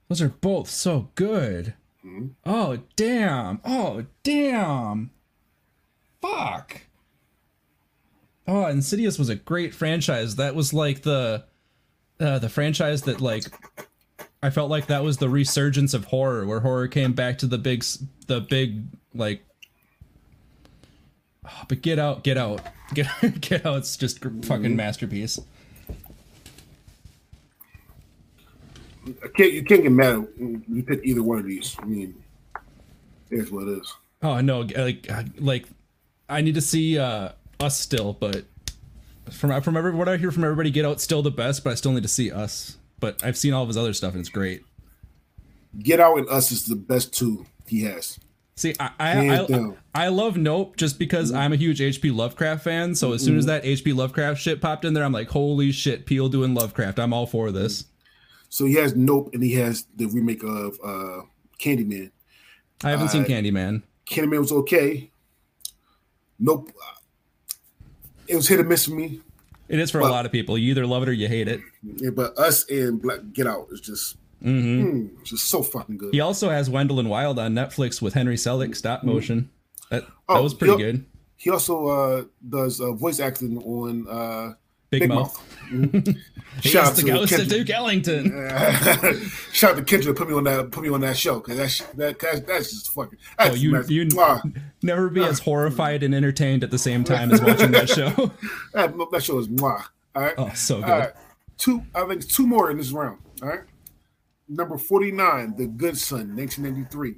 Those 0.08 0.22
are 0.22 0.28
both 0.28 0.70
so 0.70 1.10
good. 1.14 1.74
Hmm? 2.02 2.28
Oh, 2.44 2.78
damn. 2.96 3.60
Oh, 3.64 4.04
damn. 4.22 5.10
Fuck. 6.22 6.82
Oh, 8.48 8.66
Insidious 8.66 9.18
was 9.18 9.28
a 9.28 9.36
great 9.36 9.74
franchise. 9.74 10.36
That 10.36 10.54
was 10.54 10.72
like 10.72 11.02
the 11.02 11.44
uh, 12.20 12.38
the 12.38 12.48
franchise 12.48 13.02
that 13.02 13.20
like 13.20 13.44
I 14.42 14.50
felt 14.50 14.70
like 14.70 14.86
that 14.86 15.02
was 15.02 15.18
the 15.18 15.28
resurgence 15.28 15.94
of 15.94 16.06
horror 16.06 16.46
where 16.46 16.60
horror 16.60 16.88
came 16.88 17.12
back 17.12 17.38
to 17.38 17.46
the 17.46 17.58
big 17.58 17.84
the 18.26 18.40
big 18.40 18.84
like 19.14 19.42
Oh, 21.48 21.62
but 21.68 21.80
get 21.82 21.98
out, 21.98 22.24
get 22.24 22.36
out. 22.36 22.60
Get 22.94 23.08
get 23.40 23.66
out. 23.66 23.78
It's 23.78 23.96
just 23.96 24.24
a 24.24 24.30
fucking 24.44 24.76
masterpiece. 24.76 25.40
I 29.08 29.28
can't, 29.34 29.52
you 29.52 29.64
can't 29.64 29.82
get 29.82 29.90
mad 29.90 30.28
you 30.38 30.84
pick 30.86 31.00
either 31.02 31.24
one 31.24 31.40
of 31.40 31.46
these. 31.46 31.74
I 31.80 31.84
mean, 31.84 32.14
here's 33.28 33.50
what 33.50 33.66
it 33.66 33.78
is. 33.80 33.92
Oh 34.22 34.40
no, 34.40 34.60
like 34.60 35.10
like 35.40 35.66
I 36.28 36.42
need 36.42 36.54
to 36.54 36.60
see 36.60 36.96
uh 36.96 37.30
us 37.60 37.78
still, 37.78 38.12
but 38.12 38.44
from 39.30 39.60
from 39.62 39.76
every, 39.76 39.92
what 39.92 40.08
I 40.08 40.16
hear 40.16 40.30
from 40.30 40.44
everybody, 40.44 40.70
Get 40.70 40.84
Out 40.84 41.00
still 41.00 41.22
the 41.22 41.30
best, 41.30 41.64
but 41.64 41.70
I 41.70 41.74
still 41.74 41.92
need 41.92 42.02
to 42.02 42.08
see 42.08 42.30
us. 42.30 42.78
But 43.00 43.22
I've 43.24 43.36
seen 43.36 43.52
all 43.52 43.62
of 43.62 43.68
his 43.68 43.76
other 43.76 43.92
stuff 43.92 44.12
and 44.12 44.20
it's 44.20 44.28
great. 44.28 44.62
Get 45.78 46.00
Out 46.00 46.18
and 46.18 46.28
Us 46.28 46.50
is 46.52 46.66
the 46.66 46.76
best 46.76 47.12
two 47.12 47.46
he 47.66 47.82
has. 47.82 48.18
See, 48.54 48.74
I 48.80 48.90
I, 48.98 49.46
I. 49.94 50.04
I 50.04 50.08
love 50.08 50.38
Nope 50.38 50.76
just 50.76 50.98
because 50.98 51.30
I'm 51.30 51.52
a 51.52 51.56
huge 51.56 51.80
H.P. 51.82 52.10
Lovecraft 52.10 52.64
fan. 52.64 52.94
So 52.94 53.12
as 53.12 53.22
soon 53.22 53.36
as 53.36 53.44
that 53.46 53.66
H.P. 53.66 53.92
Lovecraft 53.92 54.40
shit 54.40 54.62
popped 54.62 54.84
in 54.86 54.94
there, 54.94 55.04
I'm 55.04 55.12
like, 55.12 55.28
holy 55.28 55.72
shit, 55.72 56.06
Peele 56.06 56.30
doing 56.30 56.54
Lovecraft. 56.54 56.98
I'm 56.98 57.12
all 57.12 57.26
for 57.26 57.50
this. 57.52 57.84
So 58.48 58.64
he 58.64 58.74
has 58.74 58.96
Nope 58.96 59.30
and 59.34 59.42
he 59.42 59.52
has 59.54 59.86
the 59.94 60.06
remake 60.06 60.42
of 60.42 60.78
uh, 60.82 61.22
Candyman. 61.60 62.12
I 62.82 62.90
haven't 62.90 63.08
seen 63.08 63.22
Uh, 63.24 63.26
Candyman. 63.26 63.82
Candyman 64.06 64.38
was 64.38 64.52
okay. 64.52 65.10
Nope. 66.38 66.70
It 68.28 68.36
was 68.36 68.48
hit 68.48 68.60
or 68.60 68.64
miss 68.64 68.86
for 68.86 68.92
me. 68.94 69.20
It 69.68 69.78
is 69.80 69.90
for 69.90 69.98
a 70.00 70.06
lot 70.06 70.26
of 70.26 70.32
people. 70.32 70.56
You 70.56 70.70
either 70.70 70.86
love 70.86 71.02
it 71.02 71.08
or 71.08 71.12
you 71.12 71.26
hate 71.28 71.48
it. 71.48 71.60
Yeah, 71.82 72.10
but 72.10 72.38
Us 72.38 72.68
and 72.70 73.02
Black 73.02 73.20
Get 73.32 73.46
Out 73.48 73.66
is 73.72 73.80
just, 73.80 74.16
mm, 74.42 75.10
just 75.24 75.48
so 75.48 75.62
fucking 75.62 75.98
good. 75.98 76.14
He 76.14 76.20
also 76.20 76.48
has 76.50 76.70
Wendell 76.70 77.00
and 77.00 77.10
Wild 77.10 77.38
on 77.38 77.52
Netflix 77.54 78.00
with 78.00 78.14
Henry 78.14 78.36
Selick 78.36 78.76
stop 78.76 79.02
motion. 79.02 79.50
That 79.90 80.04
that 80.06 80.12
Oh, 80.28 80.42
was 80.42 80.54
pretty 80.54 80.72
yep. 80.72 80.78
good. 80.78 81.04
He 81.36 81.50
also 81.50 81.86
uh, 81.88 82.24
does 82.48 82.80
uh, 82.80 82.92
voice 82.92 83.18
acting 83.20 83.58
on 83.58 84.06
uh, 84.08 84.54
Big, 84.98 85.08
Big 85.08 85.08
Mouth. 85.10 85.42
Mouth. 85.70 86.16
Shout 86.62 86.86
out 86.86 86.94
the 86.96 87.02
to 87.02 87.06
ghost 87.08 87.32
of 87.32 87.48
Duke 87.48 87.68
Ellington. 87.70 88.48
Shout 89.52 89.72
out 89.72 89.76
to 89.76 89.84
Kendrick. 89.84 90.16
Put 90.16 90.28
me 90.28 90.34
on 90.34 90.44
that. 90.44 90.70
Put 90.70 90.82
me 90.84 90.88
on 90.90 91.00
that 91.02 91.16
show 91.16 91.40
because 91.40 91.56
that's 91.56 91.78
that, 91.94 92.18
that's 92.18 92.40
that's 92.40 92.70
just 92.70 92.90
fucking. 92.92 93.18
That's, 93.38 93.50
Oh, 93.50 93.54
you 93.54 93.72
that's, 93.72 93.90
you 93.90 94.06
mwah. 94.06 94.56
never 94.82 95.10
be 95.10 95.22
as 95.22 95.38
horrified 95.38 96.02
and 96.02 96.14
entertained 96.14 96.64
at 96.64 96.70
the 96.70 96.78
same 96.78 97.04
time 97.04 97.30
as 97.32 97.42
watching 97.42 97.72
that 97.72 97.88
show. 97.88 98.10
that, 98.72 98.94
that 99.12 99.22
show 99.22 99.38
is 99.38 99.48
mwah. 99.48 99.84
All 100.14 100.22
right. 100.22 100.34
Oh, 100.38 100.50
so 100.54 100.76
good. 100.80 100.90
All 100.90 100.98
right. 101.00 101.12
Two. 101.58 101.82
I 101.94 102.00
think 102.06 102.22
it's 102.22 102.34
two 102.34 102.46
more 102.46 102.70
in 102.70 102.78
this 102.78 102.92
round. 102.92 103.18
All 103.42 103.48
right. 103.48 103.64
Number 104.48 104.78
forty 104.78 105.10
nine, 105.12 105.54
The 105.56 105.66
Good 105.66 105.98
Son, 105.98 106.34
nineteen 106.34 106.64
ninety 106.64 106.84
three. 106.84 107.16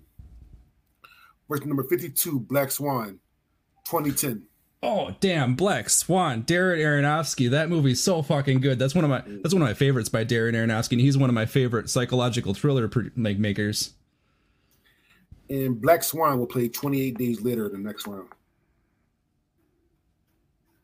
Versus 1.48 1.66
number 1.66 1.84
fifty 1.84 2.08
two, 2.10 2.40
Black 2.40 2.70
Swan, 2.70 3.20
twenty 3.84 4.10
ten. 4.10 4.47
Oh 4.82 5.16
damn, 5.20 5.54
Black 5.56 5.90
Swan, 5.90 6.44
Darren 6.44 6.78
Aronofsky. 6.78 7.50
That 7.50 7.68
movie's 7.68 8.00
so 8.02 8.22
fucking 8.22 8.60
good. 8.60 8.78
That's 8.78 8.94
one 8.94 9.04
of 9.04 9.10
my 9.10 9.22
that's 9.26 9.52
one 9.52 9.62
of 9.62 9.68
my 9.68 9.74
favorites 9.74 10.08
by 10.08 10.24
Darren 10.24 10.52
Aronofsky, 10.54 10.92
and 10.92 11.00
he's 11.00 11.18
one 11.18 11.28
of 11.28 11.34
my 11.34 11.46
favorite 11.46 11.90
psychological 11.90 12.54
thriller 12.54 12.88
like 13.16 13.38
makers. 13.38 13.94
And 15.50 15.80
Black 15.80 16.04
Swan 16.04 16.38
will 16.38 16.46
play 16.46 16.68
28 16.68 17.16
days 17.18 17.40
later 17.40 17.66
in 17.66 17.72
the 17.72 17.78
next 17.78 18.06
round. 18.06 18.28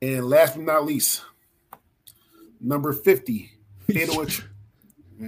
And 0.03 0.25
last 0.27 0.57
but 0.57 0.65
not 0.65 0.85
least, 0.85 1.23
number 2.61 2.93
50, 2.93 3.51
Fatal 3.87 4.21
Att- 4.23 4.43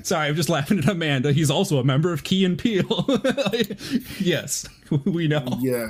Sorry, 0.02 0.28
I'm 0.28 0.34
just 0.34 0.48
laughing 0.48 0.78
at 0.78 0.88
Amanda. 0.88 1.32
He's 1.32 1.50
also 1.50 1.78
a 1.78 1.84
member 1.84 2.12
of 2.12 2.24
Key 2.24 2.44
and 2.44 2.58
Peele. 2.58 3.06
yes, 4.18 4.66
we 5.04 5.28
know. 5.28 5.46
Yeah. 5.60 5.88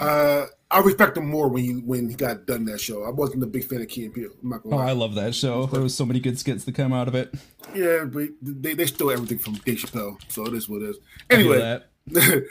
uh, 0.00 0.46
I 0.70 0.80
respect 0.80 1.16
him 1.16 1.28
more 1.30 1.48
when 1.48 1.62
he 1.62 1.72
when 1.74 2.08
he 2.08 2.16
got 2.16 2.46
done 2.46 2.64
that 2.64 2.80
show. 2.80 3.04
I 3.04 3.10
wasn't 3.10 3.42
a 3.44 3.46
big 3.46 3.64
fan 3.64 3.80
of 3.82 3.88
Key 3.88 4.06
and 4.06 4.14
Peele. 4.14 4.30
I'm 4.42 4.48
not 4.50 4.62
gonna 4.64 4.74
Oh, 4.74 4.78
lie. 4.78 4.88
I 4.88 4.92
love 4.92 5.14
that 5.14 5.34
show. 5.34 5.66
There 5.66 5.80
was 5.80 5.94
so 5.94 6.04
many 6.04 6.18
good 6.18 6.38
skits 6.38 6.64
that 6.64 6.74
come 6.74 6.92
out 6.92 7.06
of 7.06 7.14
it. 7.14 7.32
Yeah, 7.74 8.04
but 8.04 8.28
they, 8.42 8.74
they 8.74 8.86
stole 8.86 9.12
everything 9.12 9.38
from 9.38 9.54
Dave 9.54 9.78
Chappelle, 9.78 10.16
so 10.28 10.44
it 10.46 10.54
is 10.54 10.68
what 10.68 10.82
it 10.82 10.90
is. 10.90 10.96
Anyway, 11.30 11.80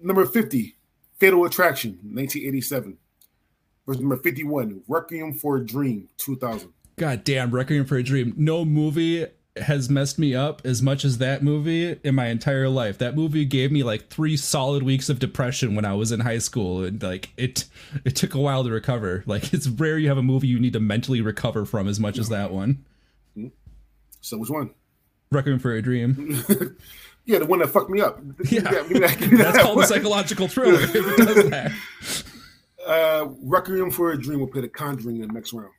number 0.00 0.24
50, 0.24 0.76
Fatal 1.18 1.44
Attraction, 1.44 1.92
1987. 2.02 2.98
Versus 3.86 4.00
number 4.00 4.16
51, 4.16 4.82
Requiem 4.88 5.34
for 5.34 5.56
a 5.56 5.66
Dream, 5.66 6.08
2000. 6.16 6.72
God 6.96 7.22
damn, 7.24 7.50
Requiem 7.50 7.84
for 7.84 7.96
a 7.96 8.02
Dream. 8.02 8.32
No 8.36 8.64
movie 8.64 9.26
has 9.56 9.88
messed 9.88 10.18
me 10.18 10.34
up 10.34 10.62
as 10.64 10.82
much 10.82 11.04
as 11.04 11.18
that 11.18 11.42
movie 11.42 11.96
in 12.02 12.14
my 12.14 12.26
entire 12.26 12.68
life. 12.68 12.98
That 12.98 13.14
movie 13.14 13.44
gave 13.44 13.70
me 13.70 13.82
like 13.84 14.08
three 14.08 14.36
solid 14.36 14.82
weeks 14.82 15.08
of 15.08 15.18
depression 15.20 15.74
when 15.76 15.84
I 15.84 15.94
was 15.94 16.10
in 16.10 16.20
high 16.20 16.38
school, 16.38 16.82
and 16.82 17.00
like 17.02 17.30
it, 17.36 17.66
it 18.04 18.16
took 18.16 18.34
a 18.34 18.40
while 18.40 18.64
to 18.64 18.70
recover. 18.70 19.22
Like 19.26 19.52
it's 19.52 19.68
rare 19.68 19.98
you 19.98 20.08
have 20.08 20.18
a 20.18 20.22
movie 20.22 20.48
you 20.48 20.58
need 20.58 20.72
to 20.72 20.80
mentally 20.80 21.20
recover 21.20 21.64
from 21.64 21.86
as 21.86 22.00
much 22.00 22.18
as 22.18 22.28
that 22.30 22.50
one. 22.52 22.84
So 24.20 24.38
which 24.38 24.50
one? 24.50 24.70
Requiem 25.30 25.58
for 25.58 25.72
a 25.74 25.82
Dream. 25.82 26.42
Yeah, 27.26 27.38
the 27.38 27.46
one 27.46 27.60
that 27.60 27.68
fucked 27.70 27.88
me 27.88 28.02
up. 28.02 28.20
Yeah. 28.50 28.70
Give 28.70 28.90
me 28.90 28.98
that- 28.98 29.18
give 29.18 29.32
me 29.32 29.38
That's 29.42 29.56
that 29.56 29.62
called 29.62 29.80
a 29.80 29.86
psychological 29.86 30.46
thriller. 30.46 30.78
If 30.78 30.94
it 30.94 31.16
does 31.16 31.48
that. 31.50 31.72
Uh, 32.86 33.28
Requiem 33.42 33.90
for 33.90 34.10
a 34.12 34.20
Dream 34.20 34.40
will 34.40 34.46
play 34.46 34.60
the 34.60 34.68
Conjuring 34.68 35.16
in 35.16 35.28
the 35.28 35.32
next 35.32 35.54
round. 35.54 35.70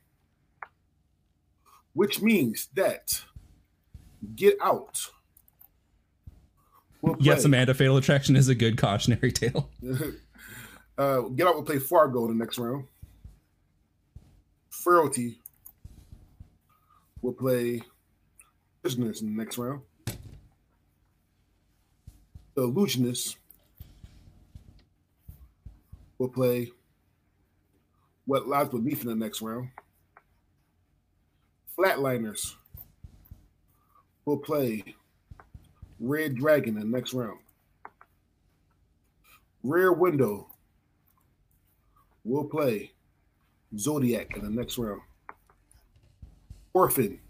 Which 1.92 2.20
means 2.20 2.68
that 2.74 3.22
Get 4.34 4.56
Out 4.62 5.08
will 7.02 7.16
Yes, 7.20 7.44
Amanda. 7.44 7.74
Fatal 7.74 7.96
Attraction 7.96 8.36
is 8.36 8.48
a 8.48 8.54
good 8.54 8.76
cautionary 8.78 9.32
tale. 9.32 9.70
uh, 10.98 11.20
Get 11.20 11.46
Out 11.46 11.54
will 11.54 11.62
play 11.62 11.78
Fargo 11.78 12.24
in 12.26 12.36
the 12.38 12.44
next 12.44 12.58
round. 12.58 12.86
Frailty 14.70 15.38
will 17.22 17.32
play 17.32 17.82
Prisoners 18.82 19.20
in 19.20 19.34
the 19.34 19.42
next 19.42 19.58
round. 19.58 19.82
The 22.54 22.62
Illusionist 22.62 23.36
will 26.18 26.28
play 26.28 26.70
What 28.24 28.48
Lies 28.48 28.68
Beneath 28.68 29.02
in 29.02 29.08
the 29.08 29.14
next 29.14 29.42
round. 29.42 29.70
Flatliners 31.76 32.54
will 34.26 34.36
play 34.36 34.82
Red 36.00 36.34
Dragon 36.34 36.76
in 36.76 36.90
the 36.90 36.96
next 36.96 37.14
round. 37.14 37.38
Rear 39.62 39.92
Window 39.92 40.48
will 42.24 42.44
play 42.44 42.90
Zodiac 43.78 44.36
in 44.36 44.44
the 44.44 44.50
next 44.50 44.78
round. 44.78 45.00
Orphan 46.74 47.20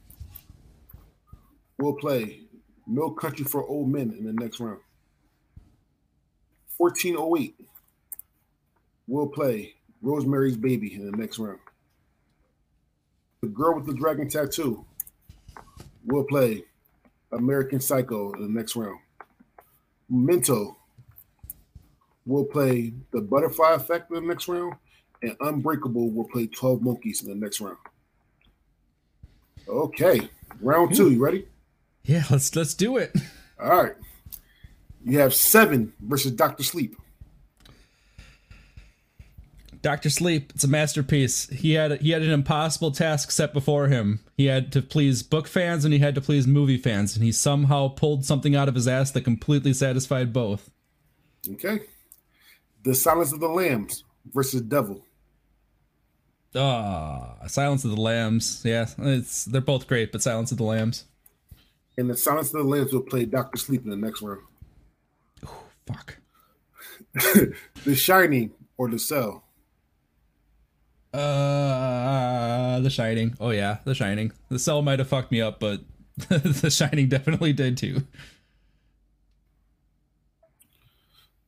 will 1.78 1.94
play 1.94 2.40
No 2.86 3.11
Country 3.11 3.44
for 3.44 3.64
Old 3.64 3.88
Men 3.88 4.14
in 4.18 4.24
the 4.24 4.32
next 4.32 4.59
round. 4.59 4.80
1408 6.78 7.55
will 9.07 9.28
play 9.28 9.74
Rosemary's 10.03 10.57
Baby 10.57 10.94
in 10.94 11.11
the 11.11 11.16
next 11.16 11.38
round. 11.38 11.59
The 13.42 13.49
Girl 13.49 13.74
with 13.74 13.86
the 13.86 13.94
Dragon 13.94 14.28
Tattoo 14.28 14.84
will 16.07 16.24
play 16.24 16.64
American 17.32 17.80
Psycho 17.80 18.32
in 18.32 18.42
the 18.42 18.48
next 18.48 18.76
round. 18.76 18.98
Memento 20.08 20.76
will 22.24 22.44
play 22.44 22.92
The 23.12 23.20
Butterfly 23.20 23.72
Effect 23.72 24.10
in 24.10 24.16
the 24.16 24.28
next 24.28 24.48
round. 24.48 24.74
And 25.22 25.36
Unbreakable 25.40 26.10
will 26.10 26.28
play 26.28 26.46
12 26.46 26.82
Monkeys 26.82 27.22
in 27.22 27.28
the 27.28 27.34
next 27.34 27.60
round. 27.60 27.78
Okay, 29.68 30.28
round 30.60 30.94
two. 30.94 31.10
You 31.10 31.22
ready? 31.22 31.46
Yeah, 32.04 32.22
let's 32.30 32.54
let's 32.54 32.74
do 32.74 32.98
it. 32.98 33.12
All 33.60 33.82
right. 33.82 33.94
You 35.04 35.18
have 35.18 35.34
seven 35.34 35.92
versus 36.00 36.32
Doctor 36.32 36.62
Sleep. 36.62 36.96
Doctor 39.87 40.11
Sleep, 40.11 40.51
it's 40.53 40.64
a 40.64 40.68
masterpiece. 40.68 41.49
He 41.49 41.74
had 41.74 42.01
he 42.01 42.11
had 42.11 42.22
an 42.22 42.32
impossible 42.32 42.91
task 42.91 43.30
set 43.30 43.53
before 43.53 43.87
him. 43.87 44.18
He 44.37 44.47
had 44.47 44.72
to 44.72 44.82
please 44.82 45.22
book 45.22 45.47
fans 45.47 45.84
and 45.84 45.95
he 45.95 46.01
had 46.01 46.16
to 46.16 46.20
please 46.20 46.45
movie 46.45 46.76
fans, 46.76 47.14
and 47.14 47.24
he 47.24 47.30
somehow 47.30 47.87
pulled 47.87 48.24
something 48.24 48.57
out 48.57 48.66
of 48.68 48.74
his 48.74 48.89
ass 48.89 49.12
that 49.12 49.20
completely 49.20 49.72
satisfied 49.72 50.32
both. 50.32 50.72
Okay. 51.53 51.82
The 52.82 52.97
Silence 52.97 53.32
of 53.32 53.39
the 53.39 53.49
Lambs 53.49 54.03
versus 54.34 54.61
Devil. 54.62 55.07
Ah, 56.57 57.37
Silence 57.47 57.84
of 57.84 57.93
the 57.93 58.01
Lambs. 58.01 58.62
Yeah, 58.64 58.89
it's 58.99 59.45
they're 59.45 59.61
both 59.61 59.87
great, 59.87 60.11
but 60.11 60.20
Silence 60.20 60.51
of 60.51 60.59
the 60.59 60.64
Lambs. 60.64 61.05
And 61.97 62.11
the 62.11 62.16
Silence 62.16 62.49
of 62.49 62.64
the 62.64 62.68
Lambs 62.68 62.93
will 62.93 63.03
play 63.03 63.24
Doctor 63.24 63.57
Sleep 63.57 63.84
in 63.84 63.91
the 63.91 63.97
next 63.97 64.20
round. 64.20 64.43
Fuck. 65.87 66.16
The 67.84 67.95
Shining 67.95 68.51
or 68.76 68.91
The 68.91 68.99
Cell. 68.99 69.45
Uh, 71.16 72.80
The 72.80 72.90
Shining. 72.90 73.36
Oh 73.40 73.50
yeah, 73.50 73.78
The 73.84 73.94
Shining. 73.94 74.32
The 74.48 74.58
Cell 74.58 74.82
might 74.82 74.98
have 74.98 75.08
fucked 75.08 75.32
me 75.32 75.40
up, 75.40 75.60
but 75.60 75.80
The 76.28 76.70
Shining 76.70 77.08
definitely 77.08 77.52
did 77.52 77.76
too. 77.76 78.02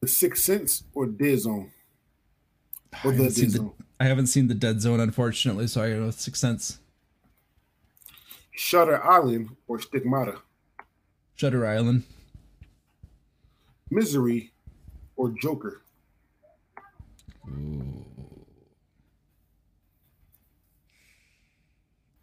The 0.00 0.08
Sixth 0.08 0.42
Sense 0.44 0.84
or 0.94 1.06
Dead 1.06 1.40
Zone. 1.40 1.70
Or 3.04 3.12
I 3.12 3.16
The 3.16 3.22
haven't, 3.24 3.30
seen 3.32 3.44
Dead 3.44 3.52
the, 3.52 3.56
Zone. 3.58 3.72
I 4.00 4.04
haven't 4.04 4.26
seen 4.28 4.48
the 4.48 4.54
Dead 4.54 4.80
Zone, 4.80 5.00
unfortunately, 5.00 5.66
so 5.66 5.82
I 5.82 5.90
know 5.90 6.10
Sixth 6.10 6.40
Sense. 6.40 6.78
Shutter 8.52 9.04
Island 9.04 9.50
or 9.66 9.78
Stigmata. 9.80 10.36
Shutter 11.36 11.66
Island. 11.66 12.04
Misery 13.90 14.52
or 15.16 15.30
Joker. 15.40 15.82
They 17.46 18.07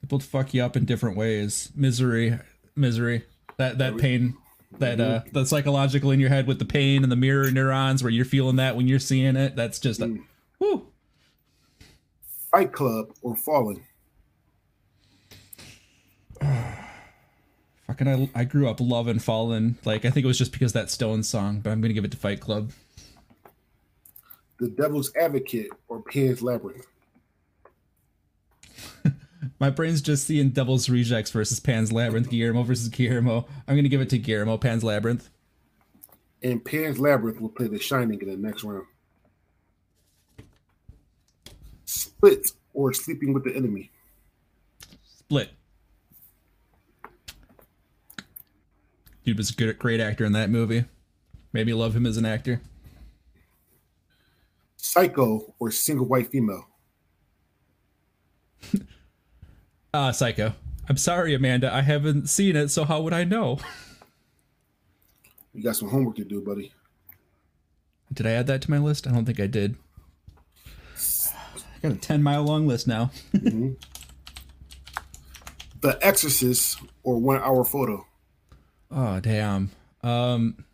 both 0.07 0.23
fuck 0.23 0.53
you 0.53 0.63
up 0.63 0.75
in 0.75 0.85
different 0.85 1.17
ways. 1.17 1.71
Misery, 1.75 2.39
misery. 2.75 3.23
That 3.57 3.77
that 3.77 3.97
pain, 3.97 4.35
that 4.79 4.99
uh, 4.99 5.21
the 5.31 5.45
psychological 5.45 6.11
in 6.11 6.19
your 6.19 6.29
head 6.29 6.47
with 6.47 6.59
the 6.59 6.65
pain 6.65 7.03
and 7.03 7.11
the 7.11 7.15
mirror 7.15 7.49
neurons, 7.51 8.03
where 8.03 8.11
you're 8.11 8.25
feeling 8.25 8.57
that 8.57 8.75
when 8.75 8.87
you're 8.87 8.99
seeing 8.99 9.35
it. 9.35 9.55
That's 9.55 9.79
just 9.79 10.01
a, 10.01 10.17
whoo. 10.59 10.87
Fight 12.51 12.73
Club 12.73 13.13
or 13.21 13.35
Fallen. 13.35 13.81
Fucking, 17.87 18.07
I, 18.07 18.29
I 18.33 18.43
grew 18.43 18.67
up 18.67 18.79
loving 18.81 19.19
Fallen. 19.19 19.77
Like 19.85 20.05
I 20.05 20.09
think 20.09 20.23
it 20.25 20.27
was 20.27 20.37
just 20.37 20.51
because 20.51 20.73
that 20.73 20.89
Stone 20.89 21.23
song, 21.23 21.59
but 21.61 21.69
I'm 21.69 21.81
gonna 21.81 21.93
give 21.93 22.05
it 22.05 22.11
to 22.11 22.17
Fight 22.17 22.41
Club. 22.41 22.71
The 24.59 24.69
Devil's 24.69 25.13
Advocate 25.15 25.69
or 25.87 26.01
Pan's 26.01 26.41
Labyrinth. 26.41 26.87
My 29.59 29.69
brain's 29.69 30.01
just 30.01 30.25
seeing 30.25 30.49
Devil's 30.49 30.89
Rejects 30.89 31.31
versus 31.31 31.59
Pan's 31.59 31.91
Labyrinth, 31.91 32.29
Guillermo 32.29 32.63
versus 32.63 32.89
Guillermo. 32.89 33.47
I'm 33.67 33.75
gonna 33.75 33.89
give 33.89 34.01
it 34.01 34.09
to 34.11 34.17
Guillermo, 34.17 34.57
Pan's 34.57 34.83
Labyrinth. 34.83 35.29
And 36.43 36.63
Pan's 36.63 36.99
Labyrinth 36.99 37.41
will 37.41 37.49
play 37.49 37.67
The 37.67 37.79
Shining 37.79 38.21
in 38.21 38.29
the 38.29 38.37
next 38.37 38.63
round. 38.63 38.85
Split 41.85 42.51
or 42.73 42.93
Sleeping 42.93 43.33
with 43.33 43.43
the 43.43 43.55
Enemy. 43.55 43.91
Split. 45.03 45.51
Dude 49.23 49.37
was 49.37 49.49
a 49.49 49.53
good, 49.53 49.79
great 49.79 49.99
actor 49.99 50.23
in 50.23 50.33
that 50.33 50.49
movie. 50.49 50.85
Made 51.51 51.65
me 51.65 51.73
love 51.73 51.95
him 51.95 52.05
as 52.05 52.17
an 52.17 52.25
actor. 52.25 52.61
Psycho 54.77 55.55
or 55.57 55.71
single 55.71 56.05
white 56.05 56.27
female. 56.27 56.67
Uh, 59.95 60.11
Psycho. 60.11 60.53
I'm 60.89 60.97
sorry, 60.97 61.33
Amanda. 61.33 61.73
I 61.73 61.81
haven't 61.81 62.27
seen 62.27 62.57
it, 62.57 62.67
so 62.67 62.83
how 62.83 62.99
would 63.01 63.13
I 63.13 63.23
know? 63.23 63.59
You 65.53 65.63
got 65.63 65.77
some 65.77 65.87
homework 65.87 66.17
to 66.17 66.25
do, 66.25 66.41
buddy. 66.41 66.73
Did 68.11 68.27
I 68.27 68.31
add 68.31 68.47
that 68.47 68.61
to 68.63 68.71
my 68.71 68.77
list? 68.77 69.07
I 69.07 69.11
don't 69.11 69.23
think 69.23 69.39
I 69.39 69.47
did. 69.47 69.77
I 70.97 71.79
got 71.81 71.91
a 71.93 71.95
10 71.95 72.21
mile 72.21 72.43
long 72.43 72.67
list 72.67 72.87
now. 72.87 73.11
The 75.81 75.99
Exorcist 76.01 76.79
or 77.03 77.19
One 77.19 77.39
Hour 77.39 77.63
Photo. 77.63 78.07
Oh, 78.89 79.19
damn. 79.19 79.69
Um, 80.03 80.65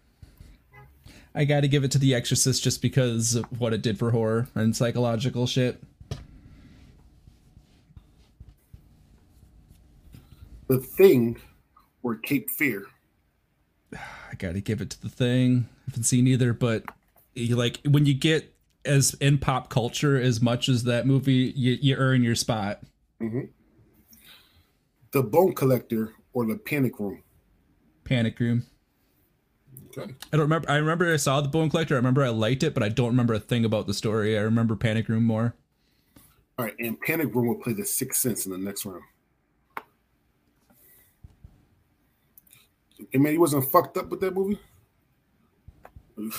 I 1.36 1.44
got 1.44 1.62
to 1.62 1.68
give 1.68 1.84
it 1.84 1.92
to 1.92 1.98
The 1.98 2.16
Exorcist 2.16 2.64
just 2.64 2.82
because 2.82 3.36
of 3.36 3.46
what 3.60 3.74
it 3.74 3.82
did 3.82 4.00
for 4.00 4.12
horror 4.12 4.48
and 4.56 4.74
psychological 4.74 5.46
shit. 5.48 5.84
The 10.72 10.80
Thing 10.80 11.38
or 12.02 12.16
Cape 12.16 12.50
Fear. 12.52 12.86
I 13.94 14.36
got 14.38 14.54
to 14.54 14.62
give 14.62 14.80
it 14.80 14.90
to 14.92 15.02
the 15.02 15.10
thing. 15.10 15.68
I 15.68 15.92
haven't 15.92 16.04
seen 16.04 16.28
either, 16.28 16.54
but 16.54 16.86
you 17.36 17.58
like 17.58 17.82
when 17.84 18.06
you 18.06 18.14
get 18.14 18.56
as 18.86 19.14
in 19.16 19.38
pop 19.38 19.70
culture 19.70 20.18
as 20.18 20.42
much 20.42 20.70
as 20.70 20.86
that 20.86 21.06
movie, 21.06 21.52
you, 21.58 21.78
you 21.82 21.98
earn 21.98 22.24
your 22.24 22.36
spot. 22.36 22.80
Mm-hmm. 23.22 23.48
The 25.12 25.24
Bone 25.24 25.54
Collector 25.56 26.14
or 26.32 26.46
The 26.46 26.56
Panic 26.56 26.98
Room. 27.02 27.22
Panic 28.06 28.40
Room. 28.40 28.66
Okay. 29.88 30.14
I 30.32 30.38
don't 30.38 30.44
remember. 30.44 30.72
I 30.72 30.78
remember 30.78 31.14
I 31.14 31.18
saw 31.18 31.42
the 31.42 31.50
Bone 31.50 31.70
Collector. 31.70 31.96
I 31.96 31.98
remember 31.98 32.24
I 32.24 32.30
liked 32.30 32.64
it, 32.64 32.74
but 32.74 32.82
I 32.82 32.88
don't 32.88 33.08
remember 33.08 33.34
a 33.34 33.40
thing 33.40 33.66
about 33.66 33.88
the 33.88 33.94
story. 33.94 34.38
I 34.38 34.42
remember 34.44 34.78
Panic 34.78 35.10
Room 35.10 35.26
more. 35.26 35.54
All 36.58 36.64
right, 36.64 36.76
and 36.80 36.98
Panic 37.02 37.36
Room 37.36 37.48
will 37.48 37.56
play 37.56 37.74
The 37.74 37.84
Sixth 37.84 38.22
Sense 38.22 38.46
in 38.46 38.54
the 38.54 38.58
next 38.58 38.86
round. 38.86 39.04
And 43.14 43.24
man, 43.24 43.34
he 43.34 43.38
wasn't 43.38 43.66
fucked 43.66 43.98
up 43.98 44.10
with 44.10 44.22
that 44.22 44.34
movie. 44.34 44.60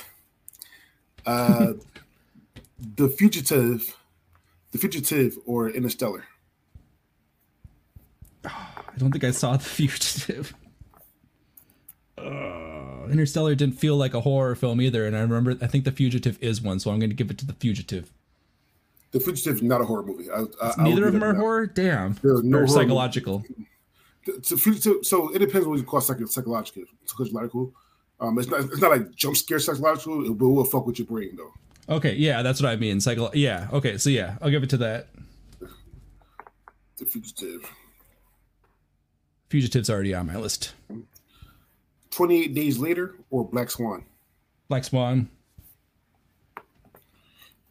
Uh, 1.25 1.75
The 2.97 3.09
Fugitive, 3.09 3.97
The 4.73 4.79
Fugitive 4.79 5.39
or 5.47 5.71
Interstellar. 5.71 6.25
I 8.45 8.99
don't 8.99 9.13
think 9.13 9.25
I 9.25 9.31
saw 9.31 9.57
The 9.57 9.65
Fugitive. 9.65 10.53
Uh, 12.19 13.07
Interstellar 13.11 13.55
didn't 13.55 13.79
feel 13.79 13.97
like 13.97 14.15
a 14.15 14.21
horror 14.21 14.55
film 14.55 14.81
either, 14.81 15.07
and 15.07 15.17
I 15.17 15.21
remember. 15.21 15.57
I 15.63 15.67
think 15.67 15.85
The 15.85 15.93
Fugitive 15.93 16.39
is 16.41 16.61
one, 16.61 16.81
so 16.81 16.91
I'm 16.91 16.99
going 16.99 17.11
to 17.11 17.17
give 17.17 17.31
it 17.31 17.39
to 17.39 17.47
The 17.47 17.55
Fugitive. 17.55 18.13
The 19.13 19.21
Fugitive 19.21 19.57
is 19.57 19.63
not 19.63 19.81
a 19.81 19.85
horror 19.85 20.03
movie. 20.03 20.31
I, 20.31 20.43
I, 20.61 20.73
I 20.77 20.83
Neither 20.83 21.07
of 21.07 21.13
them 21.13 21.23
are 21.23 21.35
horror. 21.35 21.67
Damn. 21.67 22.15
There's 22.23 22.43
no 22.43 22.59
or 22.59 22.67
horror 22.67 22.69
psychological. 22.69 23.45
So, 24.43 24.57
fugitive, 24.57 25.05
so 25.05 25.31
it 25.35 25.39
depends 25.41 25.66
what 25.66 25.79
you 25.79 25.85
call 25.85 26.01
psych- 26.01 26.27
psychological. 26.29 26.85
Psychological. 27.05 27.73
Um, 28.20 28.39
it's 28.39 28.49
not. 28.49 28.61
It's 28.61 28.81
not 28.81 28.91
like 28.93 29.14
jump 29.14 29.37
scare 29.37 29.59
psychological. 29.59 30.18
but 30.35 30.45
It 30.45 30.49
will 30.49 30.64
fuck 30.64 30.87
with 30.87 30.99
your 30.99 31.07
brain 31.07 31.37
though. 31.37 31.53
Okay, 31.97 32.14
yeah, 32.14 32.43
that's 32.43 32.62
what 32.62 32.70
I 32.70 32.77
mean. 32.77 33.01
Psycho. 33.01 33.31
Yeah. 33.35 33.68
Okay, 33.73 33.99
so 33.99 34.11
yeah, 34.11 34.37
I'll 34.41 34.51
give 34.51 34.62
it 34.62 34.70
to 34.70 34.77
that. 34.79 35.09
The 36.99 37.05
fugitive. 37.05 37.68
Fugitive's 39.49 39.91
already 39.91 40.14
on 40.14 40.29
my 40.29 40.37
list. 40.37 40.73
Twenty 42.11 42.45
eight 42.45 42.55
days 42.55 42.79
later 42.79 43.16
or 43.31 43.45
Black 43.49 43.70
Swan. 43.70 44.05
Black 44.68 44.85
Swan. 44.85 45.29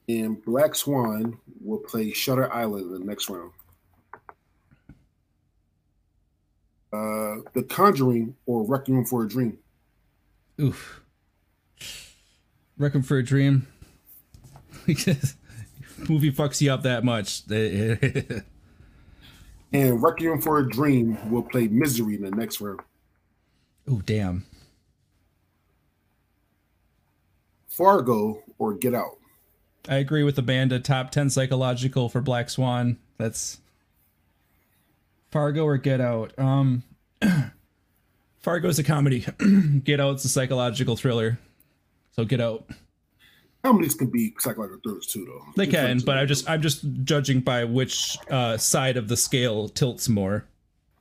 And 0.09 0.43
Black 0.43 0.75
Swan 0.75 1.37
will 1.63 1.77
play 1.79 2.11
Shutter 2.11 2.51
Island 2.51 2.87
in 2.93 2.99
the 2.99 3.05
next 3.05 3.29
round. 3.29 3.51
Uh, 6.93 7.37
the 7.53 7.63
Conjuring 7.69 8.35
or 8.45 8.65
Requiem 8.65 9.05
for 9.05 9.23
a 9.23 9.27
Dream. 9.29 9.57
Oof. 10.59 11.01
Requiem 12.77 13.03
for 13.03 13.17
a 13.17 13.23
Dream. 13.23 13.67
Movie 14.87 16.31
fucks 16.31 16.61
you 16.61 16.71
up 16.71 16.83
that 16.83 17.03
much. 17.03 17.43
And 19.73 20.03
Requiem 20.03 20.41
for 20.41 20.59
a 20.59 20.69
Dream 20.69 21.17
will 21.31 21.43
play 21.43 21.69
Misery 21.69 22.15
in 22.15 22.23
the 22.23 22.31
next 22.31 22.59
round. 22.59 22.81
oh 23.87 24.01
damn. 24.05 24.43
Fargo 27.69 28.43
or 28.57 28.73
Get 28.73 28.93
Out. 28.93 29.17
I 29.87 29.95
agree 29.95 30.23
with 30.23 30.37
Amanda. 30.37 30.77
Top 30.79 31.09
ten 31.11 31.29
psychological 31.29 32.09
for 32.09 32.19
Black 32.19 32.49
Swan. 32.49 32.97
That's 33.17 33.60
Fargo 35.31 35.63
or 35.65 35.77
Get 35.77 36.01
Out. 36.01 36.37
Um, 36.37 36.83
Fargo's 38.39 38.79
a 38.79 38.83
comedy. 38.83 39.25
Get 39.83 39.99
Out's 39.99 40.25
a 40.25 40.29
psychological 40.29 40.95
thriller. 40.95 41.39
So 42.11 42.25
Get 42.25 42.41
Out. 42.41 42.69
Comedies 43.63 43.93
can 43.93 44.07
be 44.07 44.33
psychological 44.39 44.79
thrillers 44.83 45.07
too, 45.07 45.25
though. 45.25 45.45
They 45.55 45.67
can, 45.67 45.99
but 45.99 46.17
I'm 46.17 46.27
just 46.27 46.49
I'm 46.49 46.61
just 46.61 46.83
judging 47.03 47.41
by 47.41 47.63
which 47.63 48.17
uh, 48.29 48.57
side 48.57 48.97
of 48.97 49.07
the 49.07 49.15
scale 49.15 49.69
tilts 49.69 50.09
more. 50.09 50.45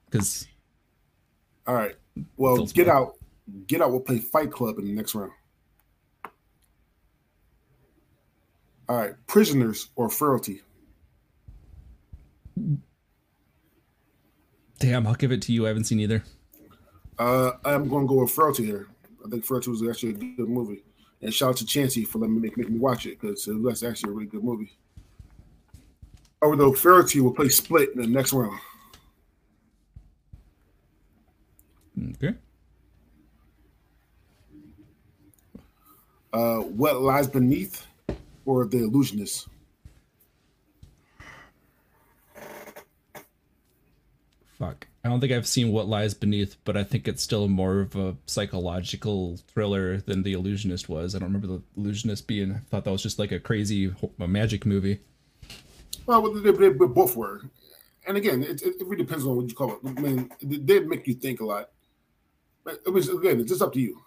Because 0.06 0.46
All 1.66 1.74
right. 1.74 1.96
Well, 2.36 2.66
Get 2.66 2.86
bad. 2.86 2.96
Out. 2.96 3.14
Get 3.66 3.80
Out 3.80 3.90
will 3.92 4.00
play 4.00 4.18
Fight 4.18 4.52
Club 4.52 4.78
in 4.78 4.84
the 4.84 4.92
next 4.92 5.14
round. 5.14 5.32
All 8.88 8.96
right. 8.96 9.14
Prisoners 9.26 9.88
or 9.96 10.10
Frailty. 10.10 10.60
Damn, 14.80 15.06
I'll 15.06 15.14
give 15.14 15.30
it 15.30 15.42
to 15.42 15.52
you. 15.52 15.66
I 15.66 15.68
haven't 15.68 15.84
seen 15.84 16.00
either. 16.00 16.24
Uh, 17.18 17.52
I'm 17.64 17.88
going 17.88 18.06
to 18.06 18.08
go 18.08 18.22
with 18.22 18.32
Frailty 18.32 18.64
here. 18.64 18.88
I 19.24 19.28
think 19.28 19.44
Frailty 19.44 19.70
was 19.70 19.86
actually 19.86 20.10
a 20.10 20.14
good 20.14 20.48
movie. 20.48 20.82
And 21.22 21.32
shout 21.32 21.50
out 21.50 21.56
to 21.58 21.66
Chancey 21.66 22.04
for 22.04 22.18
letting 22.18 22.34
me 22.34 22.40
make, 22.40 22.56
make 22.56 22.70
me 22.70 22.78
watch 22.78 23.06
it 23.06 23.20
because 23.20 23.46
it 23.46 23.54
was 23.54 23.84
actually 23.84 24.10
a 24.10 24.14
really 24.14 24.26
good 24.26 24.42
movie. 24.42 24.72
Although 26.42 26.72
Frailty 26.72 27.20
will 27.20 27.34
play 27.34 27.50
Split 27.50 27.90
in 27.94 28.00
the 28.00 28.06
next 28.06 28.32
round. 28.32 28.58
Okay. 32.14 32.34
Uh, 36.32 36.60
what 36.60 37.02
Lies 37.02 37.28
Beneath 37.28 37.86
or 38.46 38.64
The 38.64 38.78
Illusionist? 38.78 39.49
Fuck. 44.60 44.86
I 45.02 45.08
don't 45.08 45.20
think 45.20 45.32
I've 45.32 45.46
seen 45.46 45.72
What 45.72 45.88
Lies 45.88 46.12
Beneath, 46.12 46.56
but 46.64 46.76
I 46.76 46.84
think 46.84 47.08
it's 47.08 47.22
still 47.22 47.48
more 47.48 47.80
of 47.80 47.96
a 47.96 48.14
psychological 48.26 49.38
thriller 49.48 50.02
than 50.02 50.22
The 50.22 50.34
Illusionist 50.34 50.86
was. 50.86 51.14
I 51.14 51.18
don't 51.18 51.32
remember 51.32 51.46
The 51.46 51.62
Illusionist 51.78 52.26
being. 52.26 52.52
I 52.52 52.58
thought 52.68 52.84
that 52.84 52.90
was 52.90 53.02
just 53.02 53.18
like 53.18 53.32
a 53.32 53.40
crazy 53.40 53.94
a 54.20 54.28
magic 54.28 54.66
movie. 54.66 55.00
Well, 56.04 56.30
they, 56.30 56.50
they, 56.50 56.68
they 56.68 56.86
both 56.86 57.16
were. 57.16 57.40
And 58.06 58.18
again, 58.18 58.42
it, 58.42 58.60
it, 58.60 58.80
it 58.80 58.86
really 58.86 59.02
depends 59.02 59.24
on 59.24 59.36
what 59.36 59.48
you 59.48 59.54
call 59.54 59.72
it. 59.72 59.78
I 59.84 59.98
mean, 59.98 60.30
they 60.42 60.58
did 60.58 60.86
make 60.86 61.06
you 61.06 61.14
think 61.14 61.40
a 61.40 61.46
lot. 61.46 61.70
But 62.62 62.82
it 62.84 62.90
was, 62.90 63.08
again, 63.08 63.40
it's 63.40 63.48
just 63.48 63.62
up 63.62 63.72
to 63.72 63.80
you. 63.80 63.98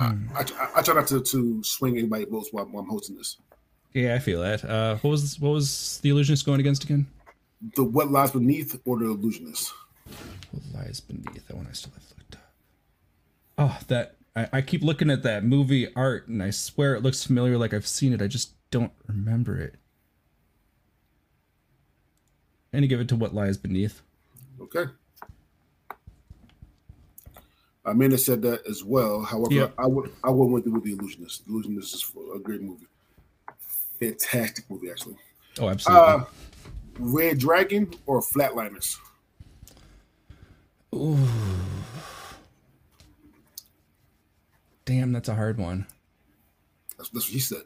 I, 0.00 0.16
I, 0.34 0.44
I 0.76 0.82
try 0.82 0.94
not 0.94 1.06
to, 1.06 1.20
to 1.20 1.62
swing 1.62 1.98
anybody 1.98 2.24
votes 2.24 2.48
while, 2.50 2.64
while 2.64 2.82
I'm 2.82 2.90
hosting 2.90 3.16
this. 3.16 3.36
Yeah, 3.94 4.16
I 4.16 4.18
feel 4.18 4.40
that. 4.42 4.64
Uh, 4.64 4.96
what 4.96 5.10
was 5.10 5.38
what 5.38 5.50
was 5.50 6.00
The 6.02 6.10
Illusionist 6.10 6.44
going 6.44 6.58
against 6.58 6.82
again? 6.82 7.06
The 7.76 7.84
What 7.84 8.10
Lies 8.10 8.30
Beneath 8.30 8.80
or 8.84 8.98
The 8.98 9.06
Illusionist? 9.06 9.72
What 10.50 10.62
lies 10.74 11.00
beneath? 11.00 11.46
That 11.46 11.56
one 11.56 11.66
I 11.68 11.72
still 11.72 11.92
have 11.92 12.02
looked 12.18 12.34
up. 12.34 12.52
Oh, 13.58 13.78
that 13.88 14.16
I, 14.34 14.48
I 14.54 14.60
keep 14.62 14.82
looking 14.82 15.10
at 15.10 15.22
that 15.22 15.44
movie 15.44 15.92
art, 15.94 16.28
and 16.28 16.42
I 16.42 16.50
swear 16.50 16.94
it 16.94 17.02
looks 17.02 17.24
familiar, 17.24 17.58
like 17.58 17.74
I've 17.74 17.86
seen 17.86 18.12
it. 18.12 18.22
I 18.22 18.26
just 18.26 18.54
don't 18.70 18.92
remember 19.06 19.58
it. 19.58 19.74
And 22.72 22.82
to 22.82 22.88
give 22.88 23.00
it 23.00 23.08
to 23.08 23.16
what 23.16 23.34
lies 23.34 23.56
beneath. 23.56 24.02
Okay. 24.60 24.84
Amanda 27.84 28.18
said 28.18 28.42
that 28.42 28.66
as 28.66 28.84
well. 28.84 29.22
However, 29.22 29.52
Yeah. 29.52 29.68
I 29.78 29.86
would 29.86 30.12
I 30.22 30.30
would 30.30 30.44
went 30.46 30.66
with 30.66 30.84
The 30.84 30.92
Illusionist. 30.92 31.46
The 31.46 31.52
Illusionist 31.52 31.94
is 31.94 32.12
a 32.34 32.38
great 32.38 32.62
movie. 32.62 32.86
Fantastic 33.98 34.70
movie, 34.70 34.90
actually. 34.90 35.16
Oh, 35.58 35.68
absolutely. 35.68 36.08
Uh, 36.08 36.24
Red 37.00 37.38
Dragon 37.38 37.92
or 38.06 38.20
Flatliners? 38.20 38.96
Ooh. 40.94 41.16
Damn, 44.84 45.12
that's 45.12 45.28
a 45.28 45.34
hard 45.34 45.58
one. 45.58 45.86
That's, 46.98 47.10
that's 47.10 47.26
what 47.26 47.34
you 47.34 47.40
said. 47.40 47.62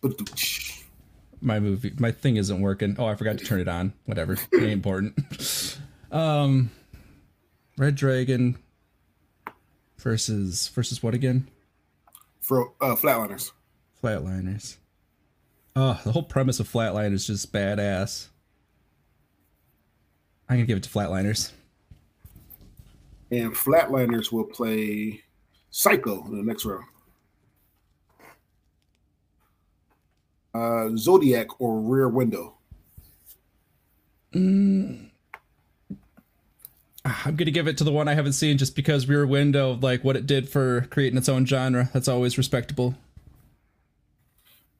But 0.00 0.12
my 1.40 1.60
movie, 1.60 1.92
my 1.98 2.12
thing 2.12 2.36
isn't 2.36 2.60
working. 2.60 2.96
Oh, 2.98 3.06
I 3.06 3.14
forgot 3.14 3.38
to 3.38 3.44
turn 3.44 3.60
it 3.60 3.68
on. 3.68 3.92
Whatever, 4.06 4.34
it 4.34 4.40
ain't 4.54 4.72
important. 4.72 5.78
Um, 6.12 6.70
Red 7.78 7.94
Dragon 7.94 8.58
versus 9.96 10.68
versus 10.68 11.02
what 11.02 11.14
again? 11.14 11.48
For 12.42 12.74
uh, 12.82 12.96
Flatliners. 12.96 13.52
Flatliners. 14.04 14.76
Oh, 15.74 15.98
the 16.04 16.12
whole 16.12 16.22
premise 16.22 16.60
of 16.60 16.70
Flatline 16.70 17.12
is 17.12 17.26
just 17.26 17.52
badass. 17.52 18.28
I'm 20.48 20.56
gonna 20.56 20.66
give 20.66 20.76
it 20.76 20.82
to 20.82 20.90
Flatliners. 20.90 21.52
And 23.30 23.54
Flatliners 23.54 24.30
will 24.30 24.44
play 24.44 25.22
Psycho 25.70 26.24
in 26.26 26.36
the 26.36 26.42
next 26.42 26.66
round. 26.66 26.84
Uh, 30.54 30.90
Zodiac 30.96 31.58
or 31.58 31.80
Rear 31.80 32.08
Window. 32.10 32.58
I'm 34.34 35.10
gonna 37.24 37.50
give 37.50 37.66
it 37.66 37.78
to 37.78 37.84
the 37.84 37.92
one 37.92 38.08
I 38.08 38.14
haven't 38.14 38.34
seen 38.34 38.58
just 38.58 38.76
because 38.76 39.08
Rear 39.08 39.26
Window, 39.26 39.78
like 39.80 40.04
what 40.04 40.16
it 40.16 40.26
did 40.26 40.50
for 40.50 40.82
creating 40.90 41.16
its 41.16 41.28
own 41.28 41.46
genre. 41.46 41.88
That's 41.94 42.08
always 42.08 42.36
respectable. 42.36 42.94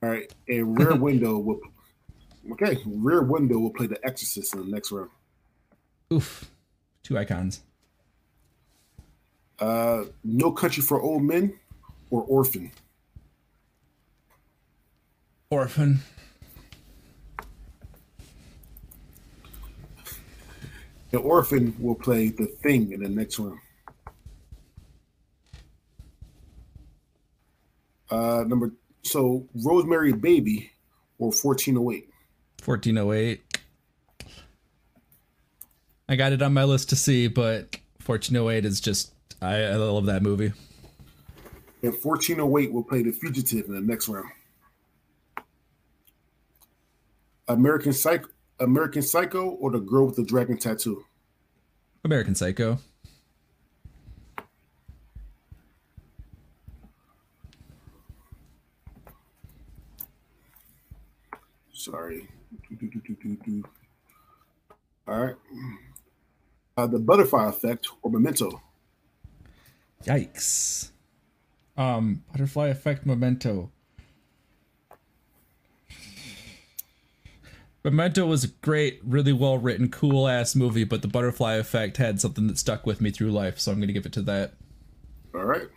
All 0.03 0.09
right, 0.11 0.33
and 0.49 0.77
Rear 0.77 0.97
Window 0.97 1.39
will. 1.39 1.61
Okay, 2.53 2.79
Rear 2.87 3.23
Window 3.23 3.59
will 3.59 3.71
play 3.71 3.87
The 3.87 4.05
Exorcist 4.05 4.55
in 4.55 4.65
the 4.65 4.67
next 4.67 4.91
round. 4.91 5.11
Oof, 6.13 6.51
two 7.05 7.17
icons. 7.17 7.61
Uh, 9.61 10.05
No 10.25 10.51
Country 10.51 10.83
for 10.83 11.01
Old 11.01 11.23
Men 11.23 11.57
or 12.11 12.23
Orphan. 12.25 12.73
Orphan. 15.51 16.01
The 21.13 21.19
Orphan 21.19 21.77
will 21.79 21.95
play 21.95 22.31
The 22.31 22.47
Thing 22.47 22.93
in 22.93 23.03
the 23.03 23.09
next 23.09 23.39
round. 23.39 23.59
Uh, 28.11 28.45
number 28.47 28.73
so 29.03 29.47
Rosemary 29.55 30.13
Baby 30.13 30.71
or 31.19 31.27
1408. 31.27 32.09
1408. 32.65 33.43
I 36.09 36.17
got 36.17 36.33
it 36.33 36.43
on 36.43 36.53
my 36.53 36.65
list 36.65 36.91
to 36.91 36.97
see, 36.97 37.29
but 37.29 37.77
1408 38.05 38.65
is 38.65 38.81
just 38.81 39.15
I, 39.41 39.63
I 39.63 39.77
love 39.77 40.07
that 40.07 40.23
movie. 40.23 40.53
And 41.83 41.93
1408 41.93 42.73
will 42.73 42.85
play 42.85 43.03
The 43.03 43.11
Fugitive 43.11 43.67
in 43.67 43.75
the 43.75 43.81
next 43.81 44.09
round. 44.09 44.31
American 47.49 47.93
Psycho, 47.93 48.29
American 48.61 49.03
Psycho, 49.03 49.51
or 49.51 49.73
The 49.73 49.81
Girl 49.81 50.07
with 50.07 50.17
the 50.17 50.25
Dragon 50.25 50.57
Tattoo. 50.57 51.05
American 52.05 52.37
Psycho. 52.37 52.79
Sorry. 61.73 62.29
Do, 62.69 62.77
do, 62.77 62.87
do, 62.87 63.01
do, 63.01 63.15
do, 63.17 63.37
do. 63.45 63.65
All 65.09 65.21
right. 65.21 65.35
Uh, 66.77 66.87
the 66.87 66.99
Butterfly 66.99 67.49
Effect 67.49 67.89
or 68.03 68.11
Memento. 68.11 68.63
Yikes. 70.05 70.91
Um, 71.77 72.25
Butterfly 72.33 72.69
Effect 72.69 73.07
Memento. 73.07 73.71
Memento 77.85 78.27
was 78.27 78.45
a 78.45 78.49
great, 78.49 79.01
really 79.03 79.33
well 79.33 79.59
written, 79.59 79.89
cool 79.91 80.29
ass 80.29 80.55
movie, 80.55 80.85
but 80.85 81.03
the 81.03 81.09
Butterfly 81.09 81.55
Effect 81.55 81.97
had 81.97 82.21
something 82.21 82.47
that 82.47 82.59
stuck 82.59 82.87
with 82.87 83.01
me 83.01 83.11
through 83.11 83.33
life, 83.33 83.59
so 83.59 83.73
I'm 83.73 83.81
gonna 83.81 83.93
give 83.93 84.07
it 84.07 84.13
to 84.13 84.23
that. 84.23 84.55
All 85.35 85.45
right. 85.45 85.69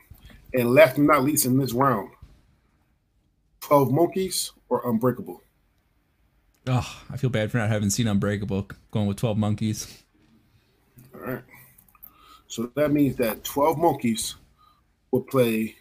And 0.53 0.73
last 0.73 0.97
but 0.97 1.03
not 1.03 1.23
least 1.23 1.45
in 1.45 1.57
this 1.57 1.73
round, 1.73 2.11
12 3.61 3.91
Monkeys 3.91 4.51
or 4.69 4.87
Unbreakable. 4.87 5.41
Oh, 6.67 7.03
I 7.09 7.17
feel 7.17 7.29
bad 7.29 7.51
for 7.51 7.57
not 7.57 7.69
having 7.69 7.89
seen 7.89 8.07
Unbreakable. 8.07 8.69
Going 8.91 9.07
with 9.07 9.17
12 9.17 9.37
Monkeys. 9.37 10.03
All 11.25 11.33
right. 11.33 11.43
So 12.47 12.71
that 12.75 12.91
means 12.91 13.15
that 13.17 13.43
12 13.43 13.77
Monkeys 13.77 14.35
will 15.11 15.21
play 15.23 15.75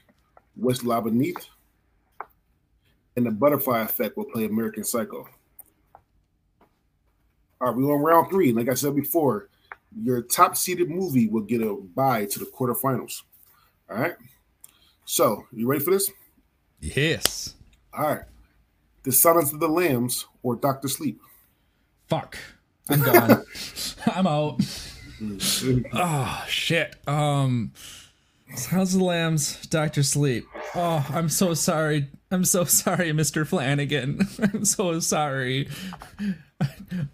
What 0.56 0.82
Lies 0.82 1.04
Beneath, 1.04 1.48
and 3.16 3.26
the 3.26 3.30
Butterfly 3.30 3.82
Effect 3.82 4.16
will 4.16 4.24
play 4.24 4.46
American 4.46 4.84
Psycho. 4.84 5.28
All 7.60 7.68
right, 7.68 7.76
we're 7.76 7.94
on 7.94 8.00
round 8.00 8.30
three. 8.30 8.52
Like 8.52 8.68
I 8.68 8.74
said 8.74 8.96
before, 8.96 9.48
your 10.02 10.22
top 10.22 10.56
seeded 10.56 10.90
movie 10.90 11.28
will 11.28 11.42
get 11.42 11.62
a 11.62 11.74
bye 11.94 12.24
to 12.26 12.38
the 12.38 12.46
quarterfinals. 12.46 13.22
All 13.90 13.98
right. 13.98 14.14
So, 15.04 15.46
you 15.52 15.66
ready 15.66 15.84
for 15.84 15.90
this? 15.90 16.10
Yes. 16.80 17.54
All 17.96 18.06
right. 18.08 18.22
The 19.04 19.12
Silence 19.12 19.52
of 19.52 19.60
the 19.60 19.68
Lambs 19.68 20.26
or 20.42 20.56
Doctor 20.56 20.88
Sleep. 20.88 21.20
Fuck. 22.08 22.38
I'm 22.88 23.02
gone. 23.02 23.44
I'm 24.06 24.26
out. 24.26 24.60
Oh 25.92 26.44
shit. 26.48 26.96
Um 27.06 27.72
House 28.70 28.92
of 28.94 29.00
the 29.00 29.04
Lambs, 29.04 29.66
Doctor 29.66 30.02
Sleep. 30.02 30.46
Oh, 30.74 31.04
I'm 31.10 31.28
so 31.28 31.54
sorry. 31.54 32.08
I'm 32.30 32.44
so 32.44 32.64
sorry, 32.64 33.10
Mr. 33.10 33.46
Flanagan. 33.46 34.28
I'm 34.42 34.64
so 34.64 35.00
sorry. 35.00 35.68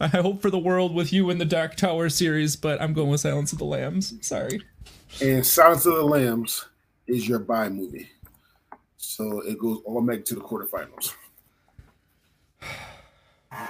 I 0.00 0.06
hope 0.08 0.42
for 0.42 0.50
the 0.50 0.58
world 0.58 0.94
with 0.94 1.12
you 1.12 1.30
in 1.30 1.38
the 1.38 1.44
Dark 1.44 1.76
Tower 1.76 2.08
series, 2.08 2.56
but 2.56 2.80
I'm 2.80 2.92
going 2.92 3.08
with 3.08 3.20
Silence 3.20 3.52
of 3.52 3.58
the 3.58 3.64
Lambs. 3.64 4.14
Sorry. 4.26 4.62
And 5.22 5.46
Silence 5.46 5.86
of 5.86 5.94
the 5.94 6.04
Lambs 6.04 6.66
is 7.06 7.26
your 7.28 7.38
bye 7.38 7.68
movie. 7.68 8.10
So 8.96 9.40
it 9.40 9.58
goes 9.58 9.82
automatic 9.86 10.24
to 10.26 10.34
the 10.34 10.40
quarterfinals. 10.42 11.14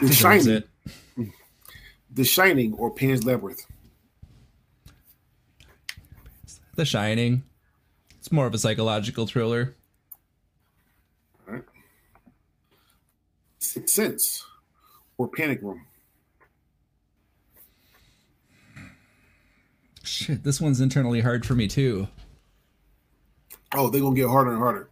The 0.02 0.12
Shining, 0.12 0.48
it. 0.48 0.68
The 2.12 2.24
Shining 2.24 2.74
or 2.74 2.90
Pan's 2.90 3.24
Labyrinth. 3.24 3.64
The 6.80 6.86
Shining. 6.86 7.42
It's 8.18 8.32
more 8.32 8.46
of 8.46 8.54
a 8.54 8.58
psychological 8.58 9.26
thriller. 9.26 9.76
Sixth 13.58 13.94
Sense 13.94 14.46
or 15.18 15.28
Panic 15.28 15.60
Room. 15.60 15.84
Shit, 20.02 20.42
this 20.42 20.58
one's 20.58 20.80
internally 20.80 21.20
hard 21.20 21.44
for 21.44 21.54
me 21.54 21.68
too. 21.68 22.08
Oh, 23.74 23.90
they're 23.90 24.00
gonna 24.00 24.16
get 24.16 24.30
harder 24.30 24.52
and 24.52 24.58
harder. 24.58 24.88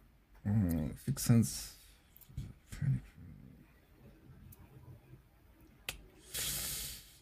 Mm, 0.47 0.91
Sixth 1.05 1.25
Sense. 1.25 1.73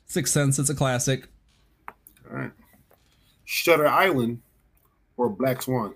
Sixth 0.08 0.34
Sense, 0.34 0.60
it's 0.60 0.70
a 0.70 0.76
classic. 0.76 1.30
All 2.30 2.36
right. 2.36 2.52
Shutter 3.46 3.88
Island 3.88 4.42
or 5.18 5.30
Black 5.30 5.62
Swan. 5.62 5.94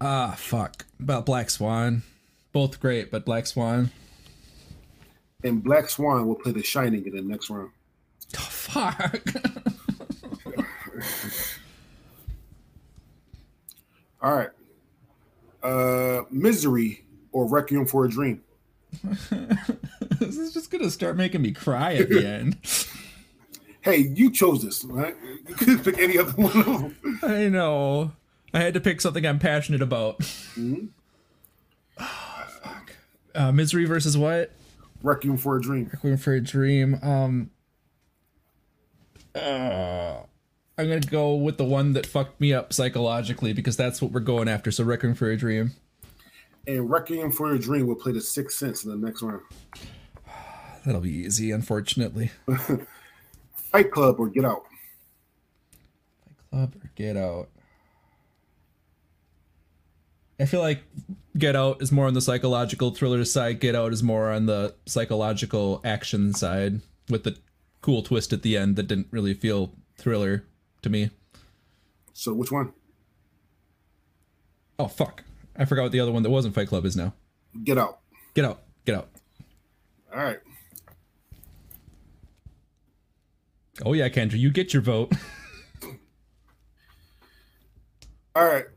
Ah, 0.00 0.34
fuck. 0.36 0.84
About 1.00 1.26
Black 1.26 1.50
Swan. 1.50 2.02
Both 2.52 2.80
great, 2.80 3.10
but 3.10 3.24
Black 3.24 3.46
Swan. 3.46 3.90
And 5.42 5.62
Black 5.62 5.90
Swan 5.90 6.26
will 6.26 6.36
play 6.36 6.52
The 6.52 6.62
Shining 6.62 7.06
in 7.06 7.14
the 7.14 7.22
next 7.22 7.50
round. 7.50 7.70
Oh, 8.36 8.40
fuck. 8.40 9.22
All 14.22 14.34
right. 14.34 14.48
Uh 15.62 16.22
Misery 16.30 17.04
or 17.30 17.48
Requiem 17.48 17.86
for 17.86 18.06
a 18.06 18.08
Dream. 18.08 18.42
this 20.18 20.36
is 20.36 20.52
just 20.52 20.72
gonna 20.72 20.90
start 20.90 21.16
making 21.16 21.42
me 21.42 21.52
cry 21.52 21.94
at 21.94 22.08
the 22.08 22.26
end. 22.26 22.56
Hey, 23.84 23.98
you 23.98 24.30
chose 24.30 24.62
this, 24.62 24.82
right? 24.84 25.14
You 25.46 25.54
could 25.54 25.84
pick 25.84 25.98
any 25.98 26.16
other 26.18 26.32
one 26.32 26.58
of 26.58 26.64
them. 26.64 27.18
I 27.22 27.48
know. 27.50 28.12
I 28.54 28.60
had 28.60 28.72
to 28.74 28.80
pick 28.80 29.02
something 29.02 29.26
I'm 29.26 29.38
passionate 29.38 29.82
about. 29.82 30.20
Ah, 31.98 32.48
fuck. 32.62 32.96
Uh, 33.34 33.52
Misery 33.52 33.84
versus 33.84 34.16
what? 34.16 34.52
Requiem 35.02 35.36
for 35.36 35.56
a 35.56 35.60
Dream. 35.60 35.90
Requiem 35.92 36.16
for 36.16 36.32
a 36.32 36.40
Dream. 36.40 36.98
Um. 37.02 37.50
Uh, 39.34 40.20
I'm 40.78 40.88
gonna 40.88 41.00
go 41.00 41.34
with 41.34 41.58
the 41.58 41.64
one 41.64 41.92
that 41.92 42.06
fucked 42.06 42.40
me 42.40 42.54
up 42.54 42.72
psychologically 42.72 43.52
because 43.52 43.76
that's 43.76 44.00
what 44.00 44.12
we're 44.12 44.20
going 44.20 44.48
after. 44.48 44.70
So 44.70 44.82
Requiem 44.82 45.14
for 45.14 45.30
a 45.30 45.36
Dream. 45.36 45.72
And 46.66 46.88
Requiem 46.88 47.32
for 47.32 47.52
a 47.52 47.58
Dream 47.58 47.86
will 47.86 47.96
play 47.96 48.12
the 48.12 48.20
Sixth 48.22 48.56
Sense 48.56 48.84
in 48.84 48.90
the 48.90 48.96
next 49.06 49.20
round. 49.20 49.42
That'll 50.86 51.02
be 51.02 51.12
easy, 51.12 51.50
unfortunately. 51.50 52.30
Fight 53.74 53.90
Club 53.90 54.20
or 54.20 54.28
Get 54.28 54.44
Out. 54.44 54.62
Fight 56.24 56.36
Club 56.52 56.76
or 56.76 56.90
Get 56.94 57.16
Out. 57.16 57.48
I 60.38 60.44
feel 60.44 60.60
like 60.60 60.84
Get 61.36 61.56
Out 61.56 61.82
is 61.82 61.90
more 61.90 62.06
on 62.06 62.14
the 62.14 62.20
psychological 62.20 62.92
thriller 62.92 63.24
side. 63.24 63.58
Get 63.58 63.74
Out 63.74 63.92
is 63.92 64.00
more 64.00 64.30
on 64.30 64.46
the 64.46 64.76
psychological 64.86 65.80
action 65.84 66.32
side 66.34 66.82
with 67.10 67.24
the 67.24 67.36
cool 67.80 68.04
twist 68.04 68.32
at 68.32 68.42
the 68.42 68.56
end 68.56 68.76
that 68.76 68.86
didn't 68.86 69.08
really 69.10 69.34
feel 69.34 69.72
thriller 69.98 70.44
to 70.82 70.88
me. 70.88 71.10
So 72.12 72.32
which 72.32 72.52
one? 72.52 72.72
Oh 74.78 74.86
fuck. 74.86 75.24
I 75.56 75.64
forgot 75.64 75.82
what 75.82 75.92
the 75.92 75.98
other 75.98 76.12
one 76.12 76.22
that 76.22 76.30
wasn't 76.30 76.54
Fight 76.54 76.68
Club 76.68 76.84
is 76.84 76.94
now. 76.94 77.12
Get 77.64 77.76
out. 77.76 77.98
Get 78.34 78.44
out. 78.44 78.62
Get 78.84 78.94
out. 78.94 79.08
All 80.14 80.22
right. 80.22 80.38
Oh 83.84 83.92
yeah, 83.92 84.08
Kendra, 84.08 84.38
you 84.38 84.50
get 84.50 84.72
your 84.72 84.82
vote. 84.82 85.12
All 88.36 88.44
right. 88.44 88.64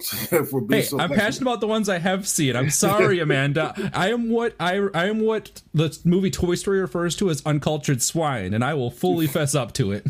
Hey, 0.00 0.80
so 0.82 0.98
I'm 0.98 1.10
passionate. 1.10 1.10
passionate 1.10 1.42
about 1.42 1.60
the 1.60 1.66
ones 1.66 1.86
I 1.90 1.98
have 1.98 2.26
seen. 2.26 2.56
I'm 2.56 2.70
sorry, 2.70 3.18
Amanda. 3.20 3.74
I 3.92 4.10
am 4.10 4.30
what 4.30 4.54
I 4.58 4.78
I 4.94 5.08
am 5.08 5.20
what 5.20 5.60
the 5.74 5.94
movie 6.06 6.30
Toy 6.30 6.54
Story 6.54 6.80
refers 6.80 7.14
to 7.16 7.28
as 7.28 7.42
uncultured 7.44 8.00
swine, 8.00 8.54
and 8.54 8.64
I 8.64 8.72
will 8.72 8.90
fully 8.90 9.26
fess 9.26 9.54
up 9.54 9.74
to 9.74 9.92
it. 9.92 10.06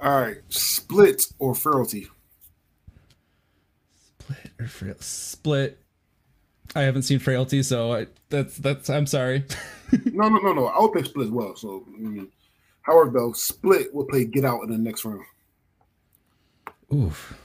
All 0.00 0.20
right. 0.20 0.38
Split 0.48 1.22
or 1.38 1.54
Frailty. 1.54 2.08
Split 4.18 4.50
or 4.58 4.66
frail 4.66 4.94
split. 4.98 5.78
I 6.74 6.82
haven't 6.82 7.02
seen 7.02 7.20
Frailty, 7.20 7.62
so 7.62 7.92
I, 7.92 8.06
that's 8.30 8.56
that's. 8.56 8.90
I'm 8.90 9.06
sorry. 9.06 9.44
No, 10.06 10.28
no, 10.28 10.38
no, 10.38 10.52
no. 10.52 10.66
I 10.66 10.80
would 10.80 10.92
pick 10.92 11.06
split 11.06 11.26
as 11.26 11.32
well. 11.32 11.54
So, 11.56 11.84
mm, 12.00 12.28
however, 12.82 13.10
though, 13.12 13.32
split 13.32 13.94
will 13.94 14.06
play 14.06 14.24
Get 14.24 14.44
Out 14.44 14.62
in 14.62 14.70
the 14.70 14.78
next 14.78 15.04
round. 15.04 15.24
Oof. 16.92 17.38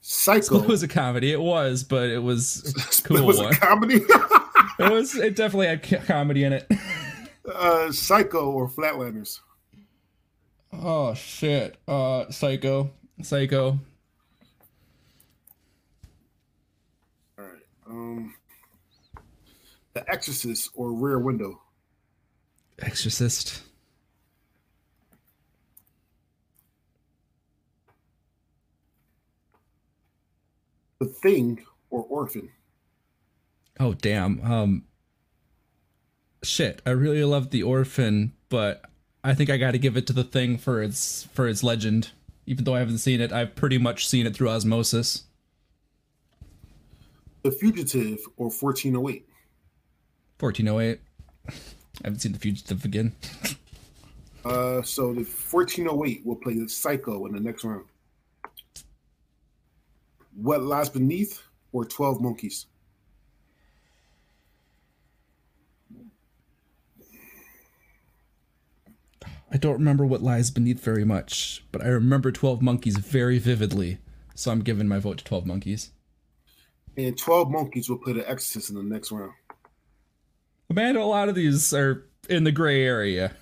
Psycho. 0.00 0.62
It 0.62 0.68
was 0.68 0.82
a 0.82 0.88
comedy. 0.88 1.32
It 1.32 1.40
was, 1.40 1.82
but 1.82 2.08
it 2.10 2.22
was 2.22 2.72
Split 2.90 3.18
cool 3.18 3.26
was 3.26 3.40
a 3.40 3.50
comedy. 3.50 4.00
It 4.78 4.90
was. 4.92 5.14
It 5.16 5.36
definitely 5.36 5.68
had 5.68 6.06
comedy 6.06 6.44
in 6.44 6.52
it. 6.52 6.70
uh, 7.54 7.90
Psycho 7.90 8.50
or 8.50 8.68
Flatliners. 8.68 9.40
Oh 10.70 11.14
shit. 11.14 11.78
Uh, 11.88 12.30
Psycho. 12.30 12.90
Psycho. 13.22 13.78
All 17.38 17.44
right. 17.44 17.62
Um, 17.88 18.34
The 19.94 20.04
Exorcist 20.10 20.70
or 20.74 20.92
Rear 20.92 21.20
Window. 21.20 21.62
Exorcist. 22.78 23.62
The 30.98 31.06
Thing 31.06 31.64
or 31.90 32.04
Orphan. 32.04 32.50
Oh 33.78 33.94
damn. 33.94 34.40
Um 34.42 34.84
shit. 36.42 36.82
I 36.86 36.90
really 36.90 37.24
love 37.24 37.50
The 37.50 37.62
Orphan, 37.62 38.32
but 38.48 38.84
I 39.22 39.34
think 39.34 39.50
I 39.50 39.56
got 39.56 39.72
to 39.72 39.78
give 39.78 39.96
it 39.96 40.06
to 40.06 40.12
the 40.12 40.24
thing 40.24 40.56
for 40.56 40.82
its 40.82 41.24
for 41.32 41.48
its 41.48 41.62
legend. 41.62 42.10
Even 42.46 42.64
though 42.64 42.74
I 42.74 42.78
haven't 42.78 42.98
seen 42.98 43.20
it, 43.20 43.32
I've 43.32 43.56
pretty 43.56 43.78
much 43.78 44.06
seen 44.06 44.26
it 44.26 44.34
through 44.34 44.48
osmosis. 44.50 45.24
The 47.42 47.50
Fugitive 47.50 48.20
or 48.36 48.50
1408. 48.50 49.28
1408. 50.38 51.00
I 51.48 51.52
haven't 52.04 52.20
seen 52.20 52.32
The 52.32 52.38
Fugitive 52.38 52.84
again. 52.84 53.12
Uh, 54.44 54.80
so 54.80 55.08
the 55.08 55.24
1408 55.24 56.24
will 56.24 56.36
play 56.36 56.54
the 56.54 56.68
Psycho 56.68 57.26
in 57.26 57.32
the 57.32 57.40
next 57.40 57.64
round. 57.64 57.84
What 60.36 60.62
Lies 60.62 60.88
Beneath 60.88 61.42
or 61.72 61.84
12 61.84 62.20
Monkeys? 62.20 62.66
I 69.50 69.58
don't 69.58 69.74
remember 69.74 70.04
what 70.04 70.22
lies 70.22 70.50
beneath 70.50 70.82
very 70.82 71.04
much, 71.04 71.64
but 71.70 71.80
I 71.80 71.86
remember 71.86 72.32
12 72.32 72.60
Monkeys 72.60 72.98
very 72.98 73.38
vividly. 73.38 73.98
So 74.34 74.50
I'm 74.50 74.60
giving 74.60 74.88
my 74.88 74.98
vote 74.98 75.18
to 75.18 75.24
12 75.24 75.46
Monkeys. 75.46 75.92
And 76.96 77.16
12 77.16 77.50
Monkeys 77.50 77.88
will 77.88 77.98
play 77.98 78.12
the 78.12 78.28
Exorcist 78.28 78.70
in 78.70 78.76
the 78.76 78.82
next 78.82 79.12
round. 79.12 79.32
Amanda, 80.68 81.00
a 81.00 81.04
lot 81.04 81.28
of 81.28 81.34
these 81.34 81.72
are 81.72 82.06
in 82.28 82.44
the 82.44 82.52
gray 82.52 82.84
area. 82.84 83.32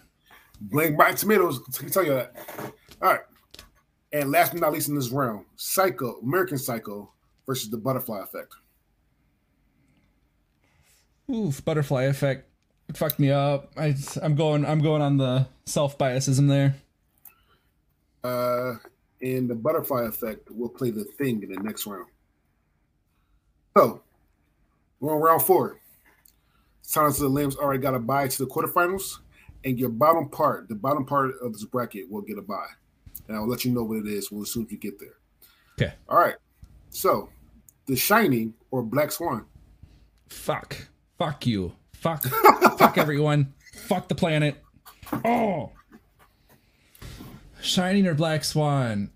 Blame 0.61 0.97
Rotten 0.97 1.17
Tomatoes. 1.17 1.61
I 1.69 1.79
can 1.79 1.91
tell 1.91 2.05
you 2.05 2.15
that. 2.15 2.37
All 3.03 3.13
right. 3.13 3.21
And 4.15 4.31
last 4.31 4.53
but 4.53 4.63
not 4.63 4.73
least 4.73 4.89
in 4.89 4.95
this 4.95 5.11
round, 5.11 5.45
Psycho, 5.57 6.19
American 6.23 6.57
Psycho 6.57 7.13
versus 7.45 7.69
the 7.69 7.77
Butterfly 7.77 8.23
Effect. 8.23 8.55
Oof, 11.31 11.63
butterfly 11.65 12.05
effect 12.05 12.49
it 12.89 12.97
fucked 12.97 13.19
me 13.19 13.31
up. 13.31 13.73
I, 13.77 13.95
I'm 14.23 14.35
going. 14.35 14.65
I'm 14.65 14.81
going 14.81 15.03
on 15.03 15.17
the 15.17 15.47
self 15.67 15.97
biasism 15.99 16.49
there. 16.49 16.77
Uh, 18.23 18.77
and 19.21 19.49
the 19.49 19.55
Butterfly 19.55 20.05
Effect 20.05 20.51
will 20.51 20.69
play 20.69 20.91
the 20.91 21.05
Thing 21.05 21.43
in 21.43 21.53
the 21.53 21.61
next 21.61 21.87
round. 21.87 22.07
So, 23.77 24.03
we're 25.01 25.15
on 25.15 25.21
round 25.21 25.43
four. 25.43 25.81
Silence 26.83 27.17
of 27.17 27.23
the 27.23 27.29
Lambs 27.29 27.57
already 27.57 27.81
got 27.81 27.95
a 27.95 27.99
bye 27.99 28.29
to 28.29 28.39
the 28.39 28.47
quarterfinals, 28.47 29.19
and 29.65 29.79
your 29.79 29.89
bottom 29.89 30.29
part, 30.29 30.69
the 30.69 30.75
bottom 30.75 31.05
part 31.05 31.35
of 31.43 31.53
this 31.53 31.65
bracket, 31.65 32.11
will 32.11 32.23
get 32.23 32.39
a 32.39 32.43
bye. 32.43 32.67
And 33.29 33.37
I'll 33.37 33.49
let 33.49 33.65
you 33.65 33.73
know 33.73 33.85
what 33.85 33.99
it 33.99 34.07
is 34.07 34.31
as 34.33 34.51
soon 34.51 34.65
as 34.65 34.71
we 34.71 34.77
get 34.77 34.99
there. 34.99 35.15
Okay. 35.79 35.95
All 36.09 36.19
right. 36.19 36.37
So, 36.91 37.31
The 37.87 37.97
Shining 37.97 38.55
or 38.71 38.83
Black 38.83 39.11
Swan. 39.13 39.47
Fuck. 40.29 40.89
Fuck 41.19 41.47
you. 41.47 41.73
Fuck. 41.93 42.23
Fuck 42.79 42.99
everyone. 42.99 43.55
Fuck 43.87 44.09
the 44.09 44.15
planet. 44.15 44.63
Oh. 45.25 45.73
Shining 47.61 48.07
or 48.07 48.15
Black 48.15 48.45
Swan. 48.45 49.11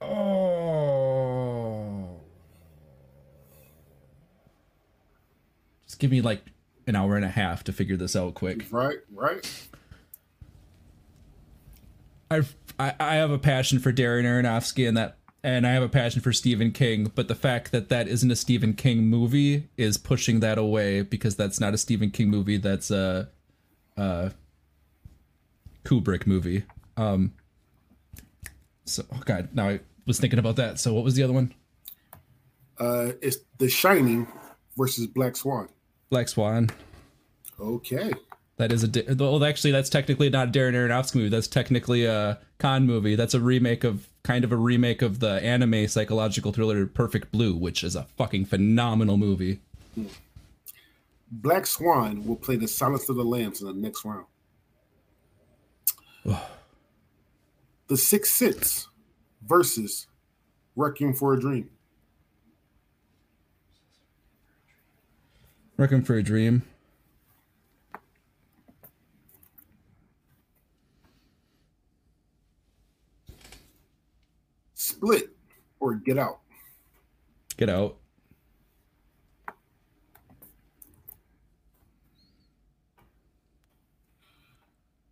Oh. 0.00 1.34
Just 5.86 5.98
give 5.98 6.10
me 6.10 6.20
like 6.20 6.42
an 6.86 6.96
hour 6.96 7.16
and 7.16 7.24
a 7.24 7.28
half 7.28 7.64
to 7.64 7.72
figure 7.72 7.96
this 7.96 8.14
out 8.14 8.34
quick. 8.34 8.66
Right, 8.70 8.98
right. 9.12 9.68
I've, 12.34 12.56
I 12.78 12.94
I 12.98 13.14
have 13.16 13.30
a 13.30 13.38
passion 13.38 13.78
for 13.78 13.92
Darren 13.92 14.24
Aronofsky 14.24 14.86
and 14.86 14.96
that 14.96 15.18
and 15.44 15.66
I 15.66 15.72
have 15.72 15.82
a 15.82 15.90
passion 15.90 16.22
for 16.22 16.32
Stephen 16.32 16.72
King, 16.72 17.12
but 17.14 17.28
the 17.28 17.34
fact 17.34 17.70
that 17.70 17.90
that 17.90 18.08
isn't 18.08 18.30
a 18.30 18.34
Stephen 18.34 18.72
King 18.72 19.04
movie 19.04 19.68
is 19.76 19.98
pushing 19.98 20.40
that 20.40 20.56
away 20.56 21.02
because 21.02 21.36
that's 21.36 21.60
not 21.60 21.74
a 21.74 21.78
Stephen 21.78 22.10
King 22.10 22.30
movie. 22.30 22.56
That's 22.56 22.90
a, 22.90 23.28
a 23.98 24.32
Kubrick 25.84 26.26
movie. 26.26 26.64
Um. 26.96 27.34
So, 28.86 29.04
oh 29.12 29.20
God, 29.24 29.50
now 29.52 29.68
I 29.68 29.80
was 30.06 30.18
thinking 30.18 30.38
about 30.38 30.56
that. 30.56 30.80
So, 30.80 30.94
what 30.94 31.04
was 31.04 31.14
the 31.14 31.22
other 31.22 31.34
one? 31.34 31.52
Uh, 32.78 33.12
it's 33.20 33.38
The 33.58 33.68
Shining 33.68 34.26
versus 34.76 35.06
Black 35.06 35.36
Swan. 35.36 35.68
Black 36.08 36.28
Swan. 36.28 36.70
Okay. 37.60 38.12
That 38.56 38.70
is 38.70 38.84
a 38.84 39.14
well, 39.16 39.44
actually, 39.44 39.72
that's 39.72 39.90
technically 39.90 40.30
not 40.30 40.48
a 40.48 40.50
Darren 40.52 40.74
Aronofsky 40.74 41.16
movie. 41.16 41.28
That's 41.28 41.48
technically 41.48 42.04
a 42.04 42.38
Kon 42.58 42.86
movie. 42.86 43.16
That's 43.16 43.34
a 43.34 43.40
remake 43.40 43.82
of 43.82 44.08
kind 44.22 44.44
of 44.44 44.52
a 44.52 44.56
remake 44.56 45.02
of 45.02 45.18
the 45.18 45.42
anime 45.42 45.88
psychological 45.88 46.52
thriller 46.52 46.86
Perfect 46.86 47.32
Blue, 47.32 47.56
which 47.56 47.82
is 47.82 47.96
a 47.96 48.04
fucking 48.16 48.44
phenomenal 48.44 49.16
movie. 49.16 49.60
Black 51.32 51.66
Swan 51.66 52.24
will 52.24 52.36
play 52.36 52.54
the 52.54 52.68
Silence 52.68 53.08
of 53.08 53.16
the 53.16 53.24
Lambs 53.24 53.60
in 53.60 53.66
the 53.66 53.72
next 53.72 54.04
round. 54.04 54.26
the 57.88 57.96
Six 57.96 58.30
Sense 58.30 58.88
versus 59.44 60.06
Requiem 60.76 61.12
for 61.12 61.34
a 61.34 61.40
Dream. 61.40 61.70
Requiem 65.76 66.04
for 66.04 66.14
a 66.14 66.22
Dream. 66.22 66.62
Split 74.94 75.30
or 75.80 75.94
Get 75.94 76.18
Out. 76.18 76.38
Get 77.56 77.68
out. 77.68 77.96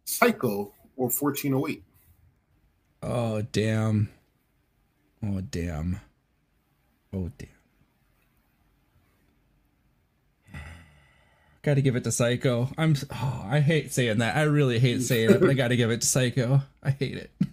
Psycho 0.05 0.73
or 0.97 1.09
1408. 1.09 1.83
Oh 3.03 3.43
damn. 3.43 4.09
Oh 5.25 5.41
damn. 5.41 6.01
Oh 7.13 7.31
damn. 7.39 7.49
Got 11.63 11.75
to 11.75 11.83
give 11.83 11.97
it 11.97 12.05
to 12.05 12.13
Psycho. 12.13 12.71
I'm. 12.79 12.95
Oh, 13.11 13.47
I 13.49 13.61
hate 13.61 13.93
saying 13.93 14.19
that. 14.19 14.37
I 14.37 14.43
really 14.43 14.79
hate 14.79 15.03
saying 15.03 15.31
it, 15.31 15.41
but 15.41 15.51
I 15.51 15.55
got 15.55 15.69
to 15.69 15.77
give 15.77 15.91
it 15.91 16.01
to 16.03 16.07
Psycho. 16.07 16.63
I 16.83 16.91
hate 16.91 17.17
it. 17.17 17.31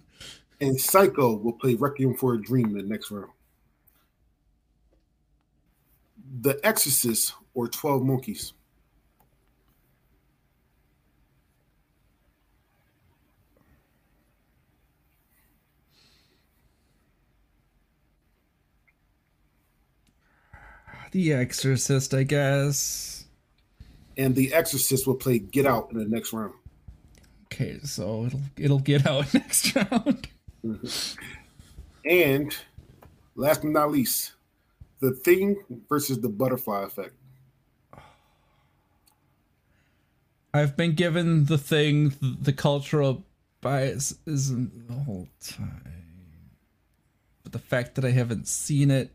And 0.60 0.78
Psycho 0.78 1.36
will 1.36 1.54
play 1.54 1.74
Requiem 1.74 2.14
for 2.14 2.34
a 2.34 2.42
Dream 2.42 2.66
in 2.66 2.74
the 2.74 2.82
next 2.82 3.10
round. 3.10 3.30
The 6.42 6.60
Exorcist 6.62 7.32
or 7.54 7.66
Twelve 7.66 8.04
Monkeys? 8.04 8.52
The 21.12 21.32
Exorcist, 21.32 22.14
I 22.14 22.22
guess. 22.22 23.24
And 24.16 24.34
The 24.34 24.52
Exorcist 24.54 25.06
will 25.06 25.16
play 25.16 25.38
Get 25.38 25.66
Out 25.66 25.90
in 25.90 25.98
the 25.98 26.04
next 26.04 26.32
round. 26.32 26.54
Okay, 27.46 27.80
so 27.82 28.26
it'll 28.26 28.40
it'll 28.56 28.78
get 28.78 29.06
out 29.06 29.34
next 29.34 29.74
round. 29.74 30.28
And 32.02 32.56
last 33.36 33.60
but 33.62 33.70
not 33.72 33.90
least, 33.92 34.32
The 35.00 35.12
Thing 35.12 35.56
versus 35.88 36.18
the 36.18 36.30
Butterfly 36.30 36.84
Effect. 36.84 37.12
I've 40.52 40.76
been 40.76 40.94
given 40.94 41.44
the 41.44 41.58
thing, 41.58 42.14
the 42.20 42.52
cultural 42.52 43.24
bias 43.60 44.14
isn't 44.26 44.88
the 44.88 44.94
whole 44.94 45.28
time. 45.40 45.82
But 47.44 47.52
the 47.52 47.58
fact 47.58 47.94
that 47.96 48.04
I 48.04 48.10
haven't 48.10 48.48
seen 48.48 48.90
it, 48.90 49.10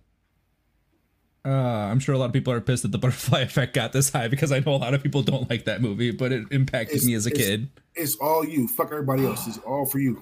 uh, 1.44 1.50
I'm 1.50 2.00
sure 2.00 2.16
a 2.16 2.18
lot 2.18 2.26
of 2.28 2.34
people 2.34 2.54
are 2.54 2.62
pissed 2.62 2.84
that 2.84 2.92
the 2.92 2.98
butterfly 3.00 3.42
effect 3.42 3.74
got 3.74 3.92
this 3.92 4.12
high 4.12 4.28
because 4.30 4.52
I 4.52 4.60
know 4.60 4.76
a 4.76 4.78
lot 4.78 4.94
of 4.94 5.04
people 5.04 5.24
don't 5.24 5.50
like 5.50 5.66
that 5.66 5.82
movie, 5.82 6.12
but 6.12 6.32
it 6.32 6.46
impacted 6.52 6.98
It's- 6.98 7.06
me 7.08 7.16
as 7.16 7.26
a 7.26 7.32
it's- 7.32 7.46
kid. 7.48 7.70
It's 7.96 8.16
all 8.18 8.46
you. 8.46 8.68
Fuck 8.68 8.92
everybody 8.92 9.26
else. 9.26 9.48
It's 9.48 9.58
all 9.60 9.86
for 9.86 10.00
you. 10.00 10.22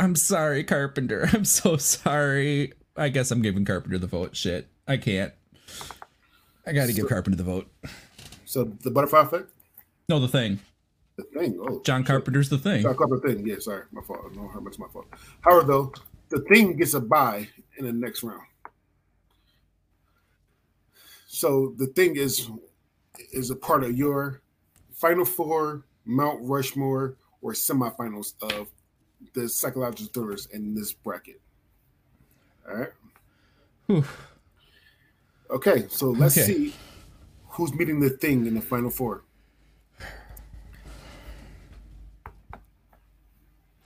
I'm 0.00 0.16
sorry, 0.16 0.64
Carpenter. 0.64 1.28
I'm 1.32 1.44
so 1.44 1.76
sorry. 1.76 2.72
I 2.96 3.10
guess 3.10 3.30
I'm 3.30 3.42
giving 3.42 3.64
Carpenter 3.64 3.98
the 3.98 4.06
vote. 4.06 4.34
Shit, 4.34 4.66
I 4.88 4.96
can't. 4.96 5.32
I 6.66 6.72
got 6.72 6.86
to 6.86 6.92
give 6.92 7.08
Carpenter 7.08 7.36
the 7.36 7.44
vote. 7.44 7.70
So 8.46 8.64
the 8.64 8.90
Butterfly 8.90 9.20
Effect? 9.20 9.50
No, 10.08 10.18
the 10.18 10.28
thing. 10.28 10.58
The 11.16 11.24
Thing. 11.38 11.58
Oh, 11.60 11.82
John 11.84 12.02
Carpenter's 12.02 12.48
the 12.48 12.58
thing. 12.58 12.82
John 12.82 12.96
Carpenter 12.96 13.28
Thing. 13.28 13.46
Yeah, 13.46 13.56
sorry. 13.58 13.84
My 13.92 14.00
fault. 14.02 14.34
No, 14.34 14.48
how 14.48 14.60
much 14.60 14.78
my 14.78 14.88
fault. 14.88 15.06
However, 15.42 15.66
though, 15.66 15.92
The 16.30 16.40
Thing 16.52 16.76
gets 16.76 16.94
a 16.94 17.00
bye 17.00 17.46
in 17.78 17.84
the 17.84 17.92
next 17.92 18.22
round. 18.22 18.42
So 21.26 21.74
the 21.76 21.86
thing 21.88 22.16
is 22.16 22.50
is 23.32 23.50
a 23.50 23.56
part 23.56 23.84
of 23.84 23.96
your 23.96 24.42
final 24.94 25.24
four, 25.24 25.84
Mount 26.04 26.40
Rushmore, 26.42 27.16
or 27.42 27.52
semifinals 27.52 28.34
of 28.42 28.68
the 29.34 29.48
psychological 29.48 30.06
thrillers 30.12 30.46
in 30.46 30.74
this 30.74 30.92
bracket. 30.92 31.40
All 32.68 32.76
right. 32.76 32.88
Whew. 33.86 34.04
Okay, 35.50 35.86
so 35.88 36.10
let's 36.10 36.36
Okay. 36.38 36.46
see 36.46 36.74
who's 37.48 37.72
meeting 37.74 38.00
the 38.00 38.10
thing 38.10 38.46
in 38.46 38.54
the 38.54 38.60
final 38.60 38.90
four. 38.90 39.24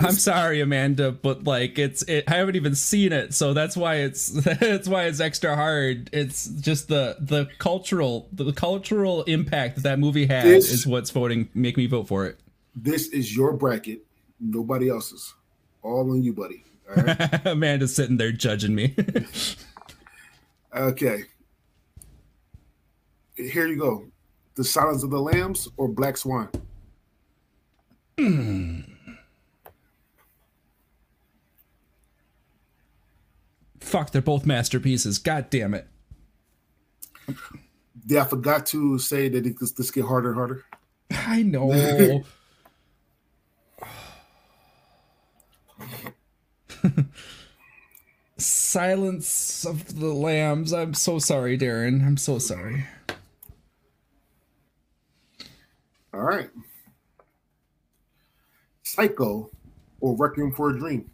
I'm 0.00 0.12
sorry, 0.12 0.60
Amanda, 0.60 1.12
but 1.12 1.44
like 1.44 1.78
it's 1.78 2.02
it, 2.02 2.24
I 2.28 2.34
haven't 2.36 2.56
even 2.56 2.74
seen 2.74 3.12
it, 3.12 3.32
so 3.32 3.54
that's 3.54 3.74
why 3.76 3.96
it's 3.96 4.26
that's 4.60 4.86
why 4.88 5.04
it's 5.04 5.20
extra 5.20 5.56
hard. 5.56 6.10
It's 6.12 6.46
just 6.46 6.88
the 6.88 7.16
the 7.20 7.46
cultural 7.58 8.28
the 8.32 8.52
cultural 8.52 9.22
impact 9.22 9.76
that 9.76 9.82
that 9.84 9.98
movie 9.98 10.26
has 10.26 10.44
This- 10.44 10.72
is 10.72 10.86
what's 10.86 11.10
voting 11.10 11.48
make 11.54 11.76
me 11.78 11.86
vote 11.86 12.08
for 12.08 12.26
it. 12.26 12.38
This 12.76 13.06
is 13.08 13.34
your 13.34 13.52
bracket, 13.54 14.04
nobody 14.44 14.88
else's. 14.88 15.34
All 15.82 16.10
on 16.10 16.22
you, 16.22 16.32
buddy. 16.32 16.64
All 16.88 17.02
right. 17.02 17.46
Amanda's 17.46 17.94
sitting 17.94 18.16
there 18.16 18.32
judging 18.32 18.74
me. 18.74 18.94
okay. 20.76 21.24
Here 23.36 23.66
you 23.66 23.76
go. 23.76 24.06
The 24.54 24.64
Silence 24.64 25.02
of 25.02 25.10
the 25.10 25.20
Lambs 25.20 25.68
or 25.76 25.88
Black 25.88 26.16
Swan? 26.16 26.48
Hmm. 28.18 28.80
Fuck, 33.80 34.10
they're 34.10 34.22
both 34.22 34.46
masterpieces. 34.46 35.18
God 35.18 35.50
damn 35.50 35.74
it. 35.74 35.88
Yeah, 38.06 38.22
I 38.22 38.24
forgot 38.24 38.66
to 38.66 38.98
say 38.98 39.28
that 39.28 39.46
it, 39.46 39.58
this, 39.58 39.72
this 39.72 39.90
get 39.90 40.04
harder 40.04 40.28
and 40.28 40.36
harder. 40.36 40.64
I 41.10 41.42
know. 41.42 42.24
Silence 48.44 49.64
of 49.64 49.98
the 50.00 50.12
Lambs. 50.12 50.72
I'm 50.72 50.94
so 50.94 51.18
sorry, 51.18 51.56
Darren. 51.58 52.06
I'm 52.06 52.16
so 52.16 52.38
sorry. 52.38 52.84
All 56.12 56.20
right. 56.22 56.50
Psycho 58.82 59.50
or 60.00 60.16
Requiem 60.16 60.52
for 60.52 60.70
a 60.70 60.78
Dream? 60.78 61.10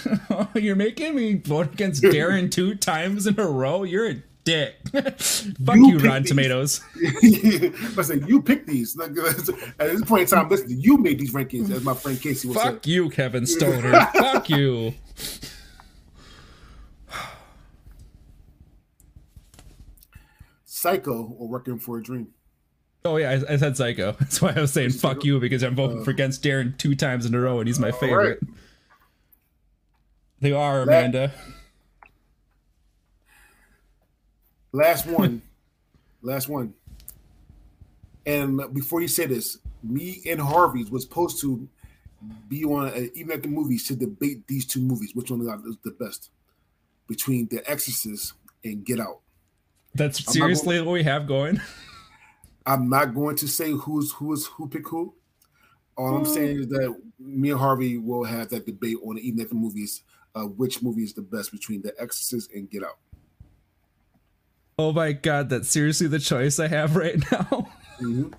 You're 0.54 0.76
making 0.76 1.14
me 1.14 1.34
vote 1.34 1.72
against 1.72 2.02
Darren 2.02 2.50
two 2.50 2.74
times 2.74 3.26
in 3.26 3.38
a 3.38 3.46
row. 3.46 3.84
You're 3.84 4.10
a 4.10 4.22
dick. 4.44 4.74
Fuck 4.92 5.76
You 5.76 5.86
you, 5.86 5.98
Rotten. 5.98 6.24
Tomatoes. 6.24 6.80
I 7.02 8.02
said 8.02 8.28
you 8.28 8.42
pick 8.42 8.66
these. 8.66 8.98
At 9.00 9.14
this 9.14 10.02
point 10.02 10.22
in 10.22 10.28
time, 10.28 10.48
listen, 10.48 10.80
you 10.80 10.98
made 10.98 11.18
these 11.18 11.32
rankings, 11.32 11.70
as 11.70 11.82
my 11.82 11.94
friend 11.94 12.20
Casey 12.20 12.48
say. 12.48 12.54
Fuck 12.54 12.86
you, 12.86 13.08
Kevin 13.08 13.46
Stoner. 13.46 14.06
Fuck 14.12 14.50
you. 14.50 14.94
Psycho 20.82 21.36
or 21.38 21.48
Requiem 21.48 21.78
for 21.78 21.98
a 21.98 22.02
Dream? 22.02 22.26
Oh 23.04 23.16
yeah, 23.16 23.30
I, 23.30 23.52
I 23.52 23.56
said 23.56 23.76
Psycho. 23.76 24.12
That's 24.20 24.42
why 24.42 24.52
I 24.54 24.60
was 24.60 24.72
saying 24.72 24.90
fuck 24.90 25.24
you 25.24 25.38
because 25.38 25.62
I'm 25.62 25.76
voting 25.76 26.02
for 26.02 26.10
against 26.10 26.42
Darren 26.42 26.76
two 26.76 26.96
times 26.96 27.24
in 27.24 27.34
a 27.34 27.40
row 27.40 27.60
and 27.60 27.68
he's 27.68 27.78
my 27.78 27.92
favorite. 27.92 28.40
They 30.40 30.50
are 30.50 30.82
Amanda. 30.82 31.32
Last 34.72 35.06
one. 35.18 35.42
Last 36.20 36.48
one. 36.48 36.74
And 38.26 38.60
before 38.74 39.00
you 39.00 39.08
say 39.08 39.26
this, 39.26 39.58
me 39.84 40.20
and 40.28 40.40
Harvey 40.40 40.84
was 40.84 41.04
supposed 41.04 41.40
to 41.42 41.68
be 42.48 42.64
on, 42.64 42.88
uh, 42.88 43.06
even 43.14 43.32
at 43.32 43.42
the 43.42 43.48
movies, 43.48 43.86
to 43.86 43.94
debate 43.94 44.48
these 44.48 44.66
two 44.66 44.80
movies. 44.80 45.14
Which 45.14 45.30
one 45.30 45.40
is 45.42 45.76
the 45.84 45.92
best 45.92 46.30
between 47.08 47.46
The 47.48 47.68
Exorcist 47.70 48.34
and 48.64 48.84
Get 48.84 48.98
Out? 48.98 49.20
That's 49.94 50.24
seriously 50.32 50.80
what 50.80 50.92
we 50.92 51.02
have 51.02 51.26
going. 51.26 51.60
I'm 52.66 52.88
not 52.88 53.14
going 53.14 53.36
to 53.36 53.48
say 53.48 53.72
who's 53.72 54.12
who 54.12 54.32
is 54.32 54.46
who 54.46 54.68
pick 54.68 54.88
who. 54.88 55.14
All 55.96 56.16
I'm 56.16 56.24
saying 56.24 56.60
is 56.60 56.68
that 56.68 56.96
me 57.18 57.50
and 57.50 57.60
Harvey 57.60 57.98
will 57.98 58.24
have 58.24 58.48
that 58.48 58.64
debate 58.64 58.96
on 59.04 59.18
even 59.18 59.40
at 59.40 59.50
the 59.50 59.54
movies, 59.54 60.02
uh, 60.34 60.44
which 60.44 60.82
movie 60.82 61.02
is 61.02 61.12
the 61.12 61.22
best 61.22 61.52
between 61.52 61.82
The 61.82 61.92
Exorcist 62.00 62.50
and 62.52 62.70
Get 62.70 62.82
Out. 62.82 62.98
Oh 64.78 64.92
my 64.92 65.12
god, 65.12 65.50
that's 65.50 65.68
seriously 65.68 66.06
the 66.06 66.18
choice 66.18 66.58
I 66.58 66.68
have 66.68 66.96
right 66.96 67.22
now. 67.32 67.68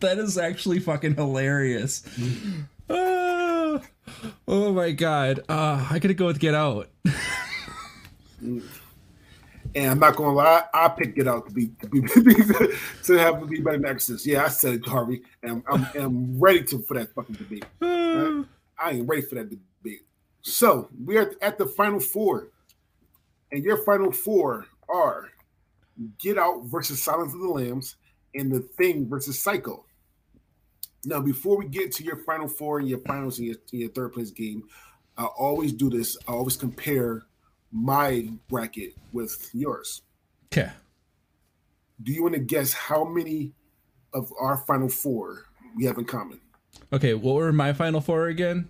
that 0.00 0.18
is 0.18 0.36
actually 0.36 0.80
fucking 0.80 1.14
hilarious. 1.14 2.02
Ah, 2.90 3.80
oh 4.48 4.72
my 4.72 4.90
god. 4.90 5.40
Uh, 5.48 5.86
I 5.90 5.98
gotta 6.00 6.14
go 6.14 6.26
with 6.26 6.40
Get 6.40 6.54
Out. 6.54 6.88
And 9.76 9.90
I'm 9.90 9.98
not 9.98 10.16
gonna 10.16 10.32
lie, 10.32 10.64
I 10.72 10.88
picked 10.88 11.18
it 11.18 11.28
out 11.28 11.46
to 11.46 11.52
be 11.52 11.66
to, 11.82 11.86
be, 11.86 12.00
to 13.04 13.12
have 13.18 13.40
to 13.40 13.46
be 13.46 13.60
better 13.60 13.76
than 13.76 13.84
Exorcist. 13.84 14.24
Yeah, 14.24 14.44
I 14.44 14.48
said 14.48 14.74
it, 14.74 14.86
Harvey, 14.86 15.20
and 15.42 15.62
I'm, 15.68 15.86
I'm, 15.94 16.02
I'm 16.02 16.40
ready 16.40 16.64
to 16.64 16.80
for 16.80 16.94
that 16.94 17.14
fucking 17.14 17.36
debate. 17.36 17.64
Right? 17.82 18.44
I 18.78 18.90
ain't 18.92 19.08
ready 19.08 19.20
for 19.20 19.34
that 19.34 19.50
debate. 19.50 20.00
So 20.40 20.88
we 21.04 21.18
are 21.18 21.34
at 21.42 21.58
the 21.58 21.66
final 21.66 22.00
four, 22.00 22.48
and 23.52 23.62
your 23.62 23.76
final 23.84 24.10
four 24.10 24.66
are 24.88 25.28
Get 26.18 26.38
Out 26.38 26.64
versus 26.64 27.02
Silence 27.02 27.34
of 27.34 27.40
the 27.40 27.48
Lambs 27.48 27.96
and 28.34 28.50
The 28.50 28.60
Thing 28.60 29.06
versus 29.06 29.42
Psycho. 29.42 29.84
Now, 31.04 31.20
before 31.20 31.58
we 31.58 31.66
get 31.66 31.92
to 31.92 32.04
your 32.04 32.16
final 32.24 32.48
four 32.48 32.78
and 32.78 32.88
your 32.88 33.00
finals 33.00 33.38
and 33.38 33.48
your, 33.48 33.56
and 33.72 33.80
your 33.82 33.90
third 33.90 34.14
place 34.14 34.30
game, 34.30 34.64
I 35.18 35.24
always 35.24 35.72
do 35.72 35.90
this. 35.90 36.16
I 36.26 36.32
always 36.32 36.56
compare 36.56 37.26
my 37.72 38.28
bracket 38.48 38.94
with 39.12 39.50
yours. 39.52 40.02
Okay. 40.52 40.70
Do 42.02 42.12
you 42.12 42.22
want 42.22 42.34
to 42.34 42.40
guess 42.40 42.72
how 42.72 43.04
many 43.04 43.52
of 44.12 44.32
our 44.40 44.58
final 44.58 44.88
four 44.88 45.44
we 45.76 45.84
have 45.86 45.98
in 45.98 46.04
common? 46.04 46.40
Okay, 46.92 47.14
what 47.14 47.34
were 47.36 47.52
my 47.52 47.72
final 47.72 48.00
four 48.00 48.26
again? 48.26 48.68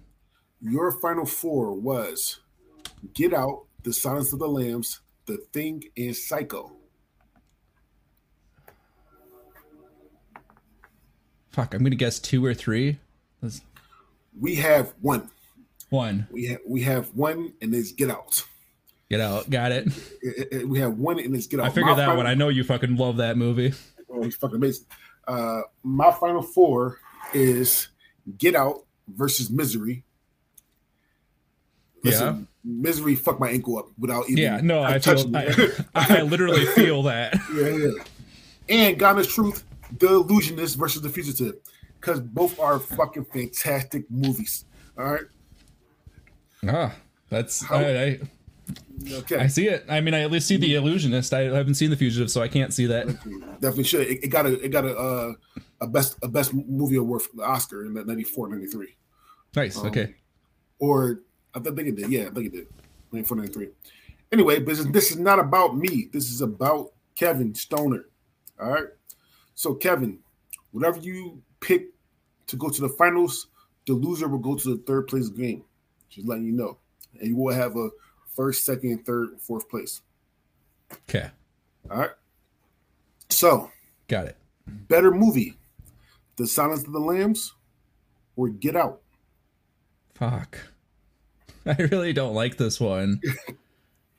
Your 0.60 0.92
final 1.00 1.26
four 1.26 1.74
was 1.74 2.40
Get 3.14 3.34
Out, 3.34 3.64
The 3.82 3.92
Silence 3.92 4.32
of 4.32 4.38
the 4.38 4.48
Lambs, 4.48 5.00
The 5.26 5.38
Thing, 5.52 5.82
and 5.96 6.16
Psycho. 6.16 6.72
Fuck, 11.50 11.74
I'm 11.74 11.82
gonna 11.82 11.96
guess 11.96 12.18
two 12.18 12.44
or 12.44 12.54
three. 12.54 12.98
That's 13.42 13.60
We 14.38 14.56
have 14.56 14.94
one. 15.00 15.30
one. 15.90 16.26
We 16.30 16.46
have 16.46 16.60
we 16.66 16.82
have 16.82 17.08
one, 17.14 17.54
and 17.62 17.74
it's 17.74 17.92
Get 17.92 18.10
Out. 18.10 18.44
Get 19.10 19.20
out. 19.20 19.48
Got 19.48 19.72
it. 19.72 19.86
It- 20.20 20.48
it- 20.52 20.68
we 20.68 20.78
have 20.80 20.94
one, 20.98 21.18
in 21.18 21.32
this 21.32 21.46
Get 21.46 21.60
Out. 21.60 21.66
I 21.66 21.70
figured 21.70 21.96
that 21.96 22.06
final- 22.06 22.16
one. 22.18 22.26
I 22.26 22.34
know 22.34 22.48
you 22.48 22.64
fucking 22.64 22.96
love 22.96 23.16
that 23.18 23.36
movie. 23.36 23.72
Oh, 24.08 24.22
he's 24.22 24.36
fucking 24.36 24.56
amazing. 24.56 24.86
Uh, 25.26 25.60
my 25.82 26.10
final 26.12 26.40
four 26.40 27.00
is 27.34 27.88
Get 28.38 28.54
Out 28.54 28.86
versus 29.08 29.50
Misery. 29.50 30.04
Listen, 32.04 32.46
Misery 32.64 33.16
fucked 33.16 33.40
my 33.40 33.50
ankle 33.50 33.78
up 33.78 33.86
without 33.98 34.24
even 34.30 34.42
Yeah, 34.42 34.60
no, 34.62 34.82
I 34.82 35.00
feel. 35.00 35.36
I, 35.36 35.70
I 35.94 36.22
literally 36.22 36.64
feel 36.74 37.02
that. 37.02 37.34
yeah, 37.52 37.68
yeah. 37.68 37.90
And 38.68 38.98
Ghana's 38.98 39.26
Truth, 39.26 39.64
The 39.98 40.06
Illusionist 40.08 40.76
versus 40.76 41.02
The 41.02 41.08
Fugitive, 41.08 41.56
because 42.00 42.20
both 42.20 42.58
are 42.60 42.78
fucking 42.78 43.24
fantastic 43.26 44.08
movies. 44.10 44.64
All 44.96 45.04
right, 45.04 45.24
Ah, 46.68 46.94
that's. 47.28 47.62
How- 47.64 47.76
I, 47.78 48.02
I, 48.02 48.20
okay, 49.12 49.36
I 49.38 49.46
see 49.46 49.68
it. 49.68 49.84
I 49.88 50.00
mean, 50.00 50.14
I 50.14 50.20
at 50.22 50.30
least 50.30 50.46
see 50.48 50.56
the 50.56 50.74
illusionist. 50.74 51.32
I 51.32 51.42
haven't 51.42 51.74
seen 51.74 51.90
the 51.90 51.96
fugitive, 51.96 52.30
so 52.30 52.42
I 52.42 52.48
can't 52.48 52.72
see 52.72 52.86
that. 52.86 53.06
definitely 53.60 53.84
should. 53.84 54.06
It, 54.06 54.24
it 54.24 54.28
got 54.28 54.46
a 54.46 54.60
it 54.64 54.68
got 54.70 54.84
a 54.84 54.96
uh, 54.96 55.32
a 55.80 55.86
best 55.86 56.16
a 56.22 56.28
best 56.28 56.52
movie 56.54 56.96
award 56.96 57.22
for 57.22 57.36
the 57.36 57.42
Oscar 57.44 57.84
in 57.84 57.94
that 57.94 58.06
94, 58.06 58.48
93. 58.48 58.96
Nice. 59.54 59.78
Um, 59.78 59.86
Okay. 59.86 60.14
or 60.78 61.20
I 61.54 61.60
think 61.60 61.78
it 61.80 61.96
did. 61.96 62.10
Yeah, 62.10 62.22
I 62.22 62.30
think 62.30 62.46
it 62.46 62.52
did. 62.52 62.66
94, 63.12 63.36
93. 63.38 63.68
Anyway, 64.32 64.60
this 64.60 64.78
is, 64.80 64.90
this 64.90 65.10
is 65.12 65.18
not 65.18 65.38
about 65.38 65.76
me. 65.76 66.08
This 66.12 66.30
is 66.30 66.40
about 66.42 66.92
Kevin 67.14 67.54
Stoner. 67.54 68.06
All 68.60 68.70
right. 68.70 68.86
So, 69.54 69.72
Kevin, 69.74 70.18
whatever 70.72 70.98
you 70.98 71.40
pick 71.60 71.86
to 72.48 72.56
go 72.56 72.68
to 72.68 72.80
the 72.82 72.88
finals, 72.88 73.46
the 73.86 73.94
loser 73.94 74.28
will 74.28 74.38
go 74.40 74.56
to 74.56 74.76
the 74.76 74.82
third 74.82 75.06
place 75.06 75.28
game. 75.28 75.62
Just 76.10 76.26
letting 76.26 76.44
you 76.44 76.52
know. 76.52 76.76
And 77.20 77.28
you 77.28 77.36
will 77.36 77.54
have 77.54 77.76
a 77.76 77.88
first, 78.36 78.64
second, 78.64 78.90
and 78.90 79.04
third, 79.06 79.40
fourth 79.40 79.68
place. 79.68 80.02
Okay. 81.08 81.28
All 81.90 81.98
right. 81.98 82.10
So, 83.30 83.70
Got 84.08 84.26
it. 84.26 84.36
better 84.66 85.10
movie 85.10 85.56
The 86.36 86.46
Silence 86.46 86.84
of 86.86 86.92
the 86.92 87.00
Lambs 87.00 87.54
or 88.36 88.48
Get 88.48 88.76
Out? 88.76 89.00
Fuck. 90.14 90.58
I 91.66 91.74
really 91.90 92.12
don't 92.12 92.34
like 92.34 92.56
this 92.56 92.78
one. 92.80 93.20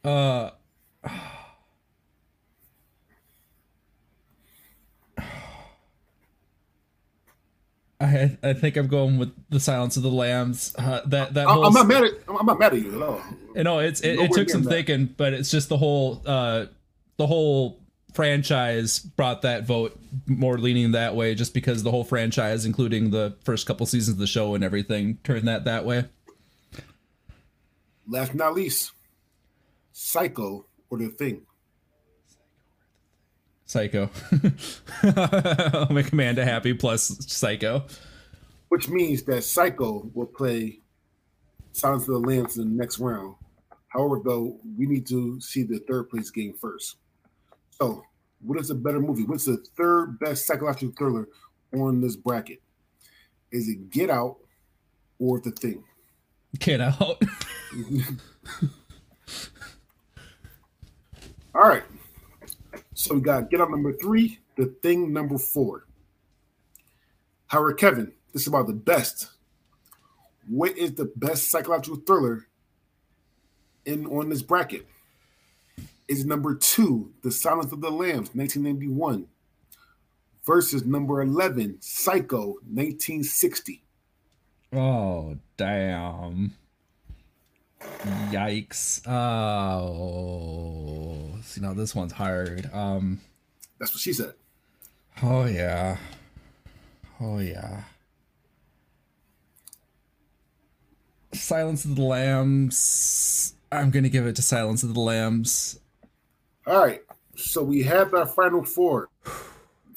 Uh. 0.03 0.51
I 7.99 8.37
I 8.43 8.53
think 8.53 8.77
I'm 8.77 8.87
going 8.87 9.17
with 9.17 9.33
the 9.49 9.59
Silence 9.59 9.97
of 9.97 10.03
the 10.03 10.11
Lambs. 10.11 10.75
Uh, 10.77 11.01
that 11.07 11.33
that 11.33 11.47
I, 11.47 11.53
whole 11.53 11.65
I'm 11.65 11.73
not 11.73 11.87
mad 11.87 12.03
at 12.03 12.13
I'm 12.27 12.45
not 12.45 12.59
mad 12.59 12.73
at 12.73 12.79
you 12.79 12.95
at 12.95 13.01
all. 13.01 13.21
You 13.55 13.63
know, 13.63 13.79
it's 13.79 14.01
it, 14.01 14.19
it 14.19 14.31
took 14.33 14.49
some 14.49 14.63
that. 14.63 14.69
thinking, 14.69 15.13
but 15.17 15.33
it's 15.33 15.49
just 15.49 15.69
the 15.69 15.77
whole 15.77 16.21
uh 16.25 16.67
the 17.17 17.25
whole 17.25 17.79
franchise 18.13 18.99
brought 18.99 19.41
that 19.41 19.65
vote 19.65 19.99
more 20.27 20.57
leaning 20.57 20.91
that 20.91 21.15
way 21.15 21.35
just 21.35 21.53
because 21.53 21.83
the 21.83 21.91
whole 21.91 22.03
franchise 22.03 22.65
including 22.65 23.11
the 23.11 23.35
first 23.43 23.67
couple 23.67 23.85
seasons 23.85 24.15
of 24.15 24.19
the 24.19 24.25
show 24.25 24.55
and 24.55 24.63
everything 24.63 25.17
turned 25.23 25.47
that 25.47 25.65
that 25.65 25.85
way. 25.85 26.05
Last 28.07 28.29
but 28.29 28.37
not 28.37 28.53
least, 28.53 28.91
Psycho 29.91 30.67
or 30.89 30.99
The 30.99 31.09
Thing. 31.09 31.46
Psycho. 33.67 34.09
I'll 35.03 35.87
make 35.91 36.11
Amanda 36.11 36.43
happy 36.43 36.73
plus 36.73 37.15
Psycho. 37.31 37.83
which 38.69 38.87
means 38.89 39.21
that 39.23 39.43
Psycho 39.43 40.09
will 40.13 40.25
play 40.25 40.79
Silence 41.73 42.03
of 42.07 42.13
the 42.13 42.19
Lambs 42.27 42.57
in 42.57 42.69
the 42.69 42.75
next 42.75 42.97
round. 42.99 43.35
However, 43.89 44.19
though, 44.23 44.57
we 44.77 44.85
need 44.87 45.05
to 45.07 45.39
see 45.41 45.63
the 45.63 45.79
third 45.79 46.09
place 46.09 46.31
game 46.31 46.53
first. 46.59 46.95
So, 47.69 48.03
what 48.41 48.59
is 48.59 48.69
a 48.69 48.75
better 48.75 48.99
movie? 48.99 49.23
What's 49.23 49.45
the 49.45 49.57
third 49.77 50.17
best 50.19 50.45
psychological 50.47 50.93
thriller 50.97 51.27
on 51.73 52.01
this 52.01 52.15
bracket? 52.15 52.61
Is 53.51 53.67
it 53.69 53.89
Get 53.89 54.09
Out 54.09 54.37
or 55.19 55.39
The 55.39 55.51
Thing? 55.51 55.83
Get 56.59 56.79
out. 56.81 56.99
All 61.55 61.67
right. 61.67 61.83
So 63.07 63.15
we 63.15 63.21
got 63.21 63.49
Get 63.49 63.61
Out 63.61 63.71
number 63.71 63.93
three, 63.93 64.39
The 64.57 64.65
Thing 64.83 65.13
number 65.13 65.37
four. 65.37 65.85
Howard 67.47 67.77
Kevin, 67.77 68.11
this 68.33 68.41
is 68.41 68.49
about 68.49 68.67
the 68.67 68.73
best. 68.73 69.29
What 70.49 70.77
is 70.77 70.93
the 70.95 71.09
best 71.15 71.49
psychological 71.49 72.01
thriller 72.05 72.47
in 73.85 74.05
on 74.07 74.27
this 74.27 74.41
bracket? 74.41 74.85
Is 76.09 76.25
number 76.25 76.53
two, 76.55 77.13
The 77.21 77.31
Silence 77.31 77.71
of 77.71 77.79
the 77.79 77.89
Lambs, 77.89 78.35
1991, 78.35 79.25
versus 80.45 80.85
number 80.85 81.21
11, 81.21 81.77
Psycho, 81.79 82.55
1960. 82.69 83.83
oh 84.73 85.37
damn. 85.55 86.53
Yikes. 88.31 89.07
Oh 89.07 90.27
see 91.43 91.61
now 91.61 91.73
this 91.73 91.95
one's 91.95 92.13
hard. 92.13 92.69
Um 92.73 93.21
That's 93.79 93.93
what 93.93 94.01
she 94.01 94.13
said. 94.13 94.33
Oh 95.23 95.45
yeah. 95.45 95.97
Oh 97.19 97.39
yeah. 97.39 97.83
Silence 101.33 101.85
of 101.85 101.95
the 101.95 102.03
Lambs. 102.03 103.53
I'm 103.71 103.91
gonna 103.91 104.09
give 104.09 104.25
it 104.25 104.35
to 104.37 104.41
Silence 104.41 104.83
of 104.83 104.93
the 104.93 104.99
Lambs. 104.99 105.79
All 106.65 106.85
right. 106.85 107.01
So 107.35 107.63
we 107.63 107.83
have 107.83 108.13
our 108.13 108.25
final 108.25 108.63
four. 108.63 109.09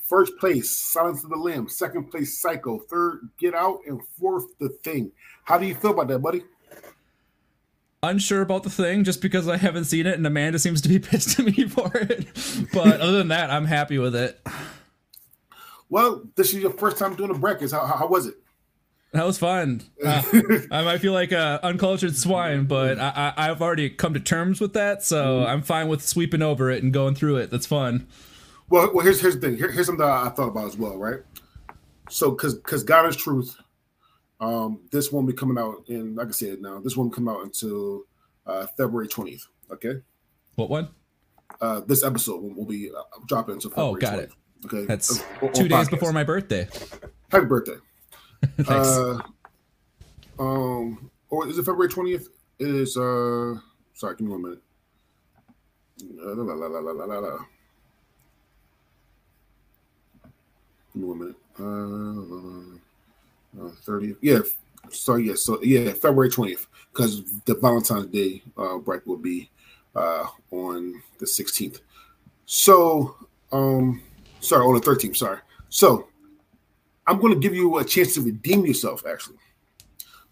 First 0.05 0.37
place, 0.39 0.71
Silence 0.71 1.23
of 1.25 1.31
the 1.31 1.37
Lambs. 1.37 1.77
Second 1.77 2.11
place, 2.11 2.41
Psycho. 2.41 2.81
Third, 2.81 3.31
Get 3.39 3.55
Out. 3.55 3.81
And 3.87 4.01
fourth, 4.19 4.47
The 4.59 4.69
Thing. 4.69 5.13
How 5.45 5.57
do 5.57 5.67
you 5.67 5.75
feel 5.75 5.93
about 5.93 6.09
that, 6.09 6.19
buddy? 6.19 6.43
Unsure 8.03 8.41
about 8.41 8.63
the 8.63 8.71
thing 8.71 9.05
just 9.05 9.21
because 9.21 9.47
I 9.47 9.59
haven't 9.59 9.85
seen 9.85 10.07
it 10.07 10.15
and 10.17 10.27
Amanda 10.27 10.59
seems 10.59 10.81
to 10.83 10.89
be 10.89 10.99
pissed 11.01 11.39
at 11.39 11.47
me 11.47 11.69
for 11.69 11.91
it. 11.95 12.27
But 12.73 13.01
other 13.01 13.19
than 13.19 13.29
that, 13.29 13.51
I'm 13.51 13.67
happy 13.67 13.99
with 13.99 14.17
it. 14.17 14.41
Well, 15.91 16.23
this 16.37 16.55
is 16.55 16.61
your 16.63 16.71
first 16.71 16.97
time 16.97 17.15
doing 17.17 17.31
a 17.31 17.35
breakfast. 17.35 17.75
How, 17.75 17.85
how, 17.85 17.97
how 17.97 18.07
was 18.07 18.27
it? 18.27 18.35
That 19.13 19.27
was 19.27 19.39
fun. 19.39 19.83
Uh, 20.05 20.23
I 20.71 20.85
might 20.85 20.99
feel 20.99 21.13
like 21.13 21.33
a 21.33 21.59
uncultured 21.65 22.15
swine, 22.15 22.67
but 22.67 22.99
I, 22.99 23.35
I, 23.37 23.51
I've 23.51 23.61
already 23.61 23.91
come 23.91 24.15
to 24.15 24.21
terms 24.21 24.61
with 24.61 24.75
that, 24.75 25.03
so 25.03 25.45
I'm 25.45 25.63
fine 25.63 25.89
with 25.89 26.07
sweeping 26.07 26.43
over 26.43 26.71
it 26.71 26.85
and 26.85 26.93
going 26.93 27.17
through 27.17 27.37
it. 27.39 27.51
That's 27.51 27.67
fun. 27.67 28.07
Well, 28.69 28.93
well 28.95 29.05
here's 29.05 29.21
here's 29.21 29.35
the 29.35 29.41
thing. 29.41 29.57
Here, 29.57 29.71
here's 29.71 29.87
something 29.87 30.05
I 30.05 30.29
thought 30.29 30.49
about 30.49 30.67
as 30.67 30.77
well, 30.77 30.97
right? 30.97 31.19
So, 32.09 32.31
because 32.31 32.55
because 32.55 32.85
God 32.85 33.09
is 33.09 33.17
truth, 33.17 33.57
um, 34.41 34.81
this 34.91 35.13
won't 35.13 35.27
be 35.27 35.33
coming 35.33 35.59
out 35.59 35.85
in, 35.89 36.15
like 36.15 36.29
I 36.29 36.33
said, 36.33 36.61
now 36.63 36.81
this 36.81 36.97
one 36.97 37.07
won't 37.07 37.15
come 37.15 37.29
out 37.29 37.43
until 37.45 38.03
uh, 38.47 38.67
February 38.77 39.09
twentieth. 39.09 39.47
Okay, 39.73 40.01
What 40.57 40.71
one? 40.71 40.89
uh, 41.61 41.81
this 41.87 42.03
episode 42.05 42.41
will, 42.43 42.55
will 42.55 42.65
be 42.65 42.91
uh, 42.91 43.03
dropping 43.27 43.55
until 43.55 43.73
Oh, 43.77 43.95
got 43.95 44.15
20th. 44.15 44.23
it. 44.23 44.31
Okay, 44.67 44.85
That's 44.87 45.21
Uh, 45.21 45.49
two 45.55 45.69
days 45.69 45.87
podcast. 45.89 45.91
before 45.91 46.13
my 46.13 46.25
birthday. 46.25 46.69
Happy 47.31 47.47
birthday. 47.47 47.77
Thanks. 48.61 48.89
Uh, 48.89 49.21
um, 50.39 51.11
or 51.29 51.47
is 51.49 51.59
it 51.59 51.65
February 51.65 51.89
twentieth? 51.91 52.29
It 52.59 52.69
is. 52.69 52.97
Uh, 52.97 53.55
sorry, 53.95 54.17
give 54.17 54.27
me 54.27 54.33
one 54.33 54.43
minute. 54.43 54.63
La, 56.15 56.33
la, 56.33 56.55
la, 56.55 56.67
la, 56.79 56.91
la, 56.91 57.05
la, 57.05 57.19
la. 57.19 57.39
Give 60.95 61.03
me 61.03 61.09
one 61.09 61.19
minute. 61.19 61.37
Uh, 61.59 62.80
uh, 63.59 63.71
thirtieth. 63.83 64.19
yeah. 64.21 64.41
So 64.91 65.17
yeah. 65.17 65.35
So 65.35 65.63
yeah, 65.63 65.93
February 65.93 66.31
twentieth, 66.31 66.67
because 66.93 67.23
the 67.45 67.55
Valentine's 67.55 68.07
Day 68.07 68.43
uh, 68.57 68.79
break 68.79 69.07
will 69.07 69.17
be 69.19 69.51
uh, 69.95 70.27
on 70.51 71.03
the 71.19 71.27
sixteenth. 71.27 71.81
So, 72.47 73.17
um, 73.53 74.03
sorry, 74.41 74.65
on 74.65 74.75
the 74.75 74.81
thirteenth. 74.81 75.17
Sorry. 75.17 75.39
So, 75.69 76.09
I'm 77.07 77.21
going 77.21 77.33
to 77.33 77.39
give 77.39 77.55
you 77.55 77.79
a 77.79 77.85
chance 77.85 78.15
to 78.15 78.23
redeem 78.23 78.67
yourself. 78.67 79.05
Actually, 79.09 79.37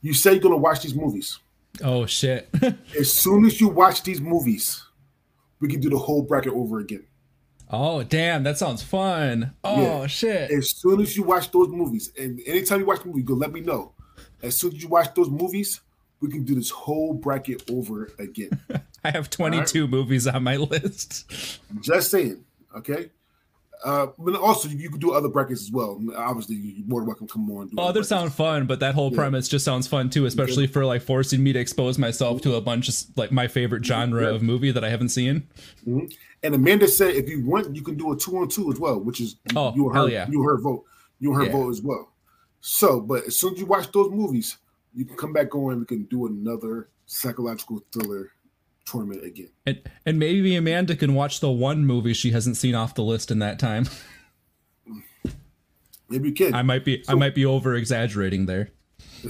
you 0.00 0.14
say 0.14 0.32
you're 0.32 0.40
going 0.40 0.54
to 0.54 0.58
watch 0.58 0.82
these 0.82 0.94
movies. 0.94 1.38
oh 1.84 2.06
shit. 2.06 2.48
As 2.98 3.12
soon 3.12 3.46
as 3.46 3.60
you 3.60 3.68
watch 3.68 4.02
these 4.02 4.20
movies, 4.20 4.84
we 5.60 5.68
can 5.68 5.80
do 5.80 5.90
the 5.90 5.98
whole 5.98 6.22
bracket 6.22 6.52
over 6.52 6.80
again. 6.80 7.04
Oh 7.70 8.02
damn, 8.02 8.42
that 8.44 8.58
sounds 8.58 8.82
fun. 8.82 9.54
Oh 9.64 10.02
Yeah. 10.02 10.06
shit. 10.06 10.50
As 10.50 10.70
soon 10.76 11.00
as 11.00 11.16
you 11.16 11.22
watch 11.22 11.50
those 11.50 11.68
movies, 11.68 12.12
and 12.18 12.40
anytime 12.46 12.80
you 12.80 12.86
watch 12.86 13.00
the 13.02 13.08
movie, 13.08 13.22
go 13.22 13.34
let 13.34 13.52
me 13.52 13.60
know. 13.60 13.92
As 14.42 14.56
soon 14.56 14.74
as 14.74 14.82
you 14.82 14.88
watch 14.88 15.14
those 15.14 15.28
movies, 15.30 15.80
we 16.20 16.28
can 16.30 16.44
do 16.44 16.54
this 16.54 16.70
whole 16.70 17.14
bracket 17.14 17.68
over 17.70 18.10
again. 18.18 18.50
I 19.04 19.10
have 19.10 19.30
22 19.30 19.86
movies 19.86 20.26
on 20.26 20.42
my 20.42 20.56
list. 20.56 21.30
Just 21.80 22.10
saying, 22.10 22.44
okay. 22.76 23.10
Uh, 23.84 24.08
but 24.18 24.34
also 24.34 24.68
you, 24.68 24.90
can 24.90 24.98
do 24.98 25.12
other 25.12 25.28
brackets 25.28 25.62
as 25.62 25.70
well. 25.70 26.00
Obviously, 26.16 26.56
you're 26.56 26.86
more 26.86 27.00
than 27.00 27.06
welcome 27.06 27.26
to 27.28 27.32
come 27.32 27.48
on. 27.52 27.68
do 27.68 27.74
Oh, 27.78 27.82
other 27.82 27.90
others 28.00 28.08
brackets. 28.08 28.08
sound 28.08 28.32
fun, 28.34 28.66
but 28.66 28.80
that 28.80 28.94
whole 28.94 29.10
Yeah. 29.10 29.16
premise 29.18 29.48
just 29.48 29.64
sounds 29.64 29.86
fun 29.86 30.10
too, 30.10 30.26
especially 30.26 30.66
for 30.66 30.84
like 30.84 31.00
forcing 31.02 31.42
me 31.44 31.52
to 31.52 31.58
expose 31.60 31.96
myself 31.98 32.40
to 32.42 32.54
a 32.56 32.60
bunch 32.60 32.88
of 32.88 32.94
like 33.16 33.30
my 33.30 33.46
favorite 33.46 33.84
genre 33.84 34.22
Yeah. 34.24 34.30
of 34.30 34.42
movie 34.42 34.72
that 34.72 34.82
I 34.84 34.88
haven't 34.88 35.10
seen. 35.10 35.46
And 35.86 36.54
Amanda 36.54 36.88
said 36.88 37.14
if 37.14 37.28
you 37.28 37.44
want, 37.46 37.74
you 37.76 37.82
can 37.82 37.96
do 37.96 38.12
a 38.12 38.16
two 38.16 38.36
on 38.38 38.48
two 38.48 38.72
as 38.72 38.80
well, 38.80 38.98
which 39.00 39.20
is 39.20 39.36
Oh, 39.54 39.72
you 39.76 39.88
her, 39.90 40.08
yeah. 40.08 40.28
you 40.28 40.42
her 40.42 40.58
vote, 40.60 40.84
you 41.20 41.32
her 41.34 41.44
Yeah. 41.44 41.52
vote 41.52 41.70
as 41.70 41.80
well. 41.80 42.12
So, 42.60 43.00
but 43.00 43.24
as 43.26 43.36
soon 43.36 43.54
as 43.54 43.60
you 43.60 43.66
watch 43.66 43.90
those 43.92 44.10
movies, 44.10 44.56
you 44.94 45.04
can 45.04 45.16
come 45.16 45.32
back 45.32 45.54
on. 45.54 45.78
We 45.80 45.84
can 45.86 46.04
do 46.04 46.26
another 46.26 46.88
psychological 47.06 47.82
thriller 47.92 48.32
tournament 48.90 49.24
again. 49.24 49.50
And 49.66 49.80
and 50.06 50.18
maybe 50.18 50.56
Amanda 50.56 50.96
can 50.96 51.14
watch 51.14 51.40
the 51.40 51.50
one 51.50 51.84
movie 51.84 52.12
she 52.14 52.30
hasn't 52.30 52.56
seen 52.56 52.74
off 52.74 52.94
the 52.94 53.04
list 53.04 53.30
in 53.30 53.38
that 53.40 53.58
time. 53.58 53.88
Maybe 56.10 56.30
you 56.30 56.34
can. 56.34 56.54
I 56.54 56.62
might 56.62 56.86
be 56.86 57.04
I 57.06 57.14
might 57.14 57.34
be 57.34 57.44
over 57.44 57.74
exaggerating 57.74 58.46
there. 58.46 58.70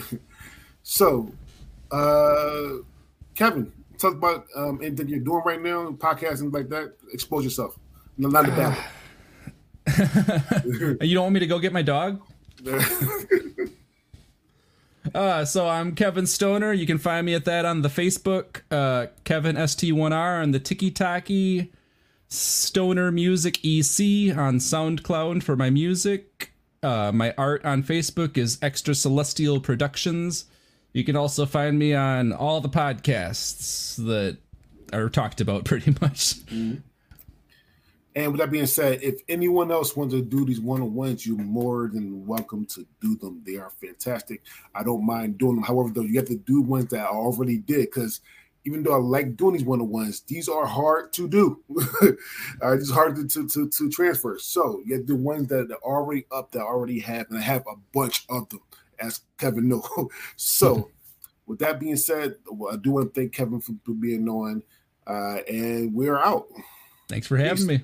So, 0.90 1.30
uh, 1.90 2.78
Kevin, 3.34 3.70
talk 3.98 4.14
about 4.14 4.46
um, 4.56 4.80
anything 4.82 5.08
you're 5.08 5.20
doing 5.20 5.42
right 5.44 5.60
now, 5.60 5.90
podcasting 5.90 6.50
like 6.50 6.70
that. 6.70 6.94
Expose 7.12 7.44
yourself. 7.44 7.78
No, 8.16 8.30
not 8.30 8.46
the 8.46 8.52
battle. 9.86 10.96
You 11.06 11.14
don't 11.14 11.24
want 11.24 11.34
me 11.34 11.40
to 11.40 11.46
go 11.46 11.58
get 11.58 11.74
my 11.74 11.82
dog? 11.82 12.22
Uh, 15.14 15.44
so 15.44 15.68
I'm 15.68 15.94
Kevin 15.94 16.26
Stoner. 16.26 16.72
You 16.72 16.86
can 16.86 16.98
find 16.98 17.26
me 17.26 17.34
at 17.34 17.44
that 17.44 17.64
on 17.64 17.82
the 17.82 17.88
Facebook, 17.88 18.62
uh, 18.70 19.06
Kevin 19.24 19.56
ST1R 19.56 20.42
on 20.42 20.50
the 20.50 20.60
Tiki 20.60 20.90
Taki, 20.90 21.72
Stoner 22.28 23.10
Music 23.10 23.58
EC 23.64 24.36
on 24.36 24.58
SoundCloud 24.58 25.42
for 25.42 25.56
my 25.56 25.70
music. 25.70 26.52
Uh, 26.82 27.10
my 27.12 27.34
art 27.36 27.64
on 27.64 27.82
Facebook 27.82 28.36
is 28.36 28.58
Extra 28.62 28.94
Celestial 28.94 29.60
Productions. 29.60 30.44
You 30.92 31.04
can 31.04 31.16
also 31.16 31.46
find 31.46 31.78
me 31.78 31.94
on 31.94 32.32
all 32.32 32.60
the 32.60 32.68
podcasts 32.68 33.96
that 33.96 34.38
are 34.92 35.08
talked 35.08 35.40
about 35.40 35.64
pretty 35.66 35.94
much. 36.00 36.36
And 38.18 38.32
with 38.32 38.40
that 38.40 38.50
being 38.50 38.66
said, 38.66 39.00
if 39.00 39.20
anyone 39.28 39.70
else 39.70 39.94
wants 39.94 40.12
to 40.12 40.20
do 40.20 40.44
these 40.44 40.60
one 40.60 40.82
on 40.82 40.92
ones, 40.92 41.24
you're 41.24 41.36
more 41.36 41.88
than 41.92 42.26
welcome 42.26 42.66
to 42.66 42.84
do 43.00 43.16
them. 43.16 43.40
They 43.46 43.58
are 43.58 43.70
fantastic. 43.70 44.42
I 44.74 44.82
don't 44.82 45.06
mind 45.06 45.38
doing 45.38 45.54
them. 45.54 45.62
However, 45.62 45.90
though, 45.94 46.00
you 46.00 46.16
have 46.16 46.26
to 46.26 46.34
do 46.34 46.60
ones 46.60 46.86
that 46.86 47.06
I 47.06 47.10
already 47.10 47.58
did 47.58 47.82
because 47.82 48.20
even 48.64 48.82
though 48.82 48.94
I 48.94 48.96
like 48.96 49.36
doing 49.36 49.52
these 49.52 49.64
one 49.64 49.80
on 49.80 49.88
ones, 49.88 50.22
these 50.22 50.48
are 50.48 50.66
hard 50.66 51.12
to 51.12 51.28
do. 51.28 51.62
uh, 52.60 52.72
it's 52.72 52.90
hard 52.90 53.14
to, 53.14 53.28
to, 53.28 53.48
to, 53.50 53.68
to 53.68 53.88
transfer. 53.88 54.36
So 54.40 54.82
you 54.84 54.96
have 54.96 55.06
to 55.06 55.14
do 55.14 55.16
ones 55.16 55.46
that 55.50 55.70
are 55.70 55.88
already 55.88 56.26
up 56.32 56.50
that 56.50 56.62
I 56.62 56.64
already 56.64 56.98
have, 56.98 57.26
and 57.30 57.38
I 57.38 57.42
have 57.42 57.64
a 57.68 57.76
bunch 57.94 58.24
of 58.28 58.48
them, 58.48 58.62
as 58.98 59.20
Kevin 59.38 59.68
know. 59.68 60.10
so 60.36 60.90
with 61.46 61.60
that 61.60 61.78
being 61.78 61.94
said, 61.94 62.34
well, 62.50 62.74
I 62.74 62.78
do 62.78 62.90
want 62.90 63.14
to 63.14 63.20
thank 63.20 63.32
Kevin 63.32 63.60
for, 63.60 63.74
for 63.84 63.92
being 63.92 64.28
on, 64.28 64.64
uh, 65.06 65.38
and 65.48 65.94
we're 65.94 66.18
out. 66.18 66.48
Thanks 67.08 67.28
for 67.28 67.36
having 67.36 67.58
Peace. 67.58 67.66
me. 67.66 67.80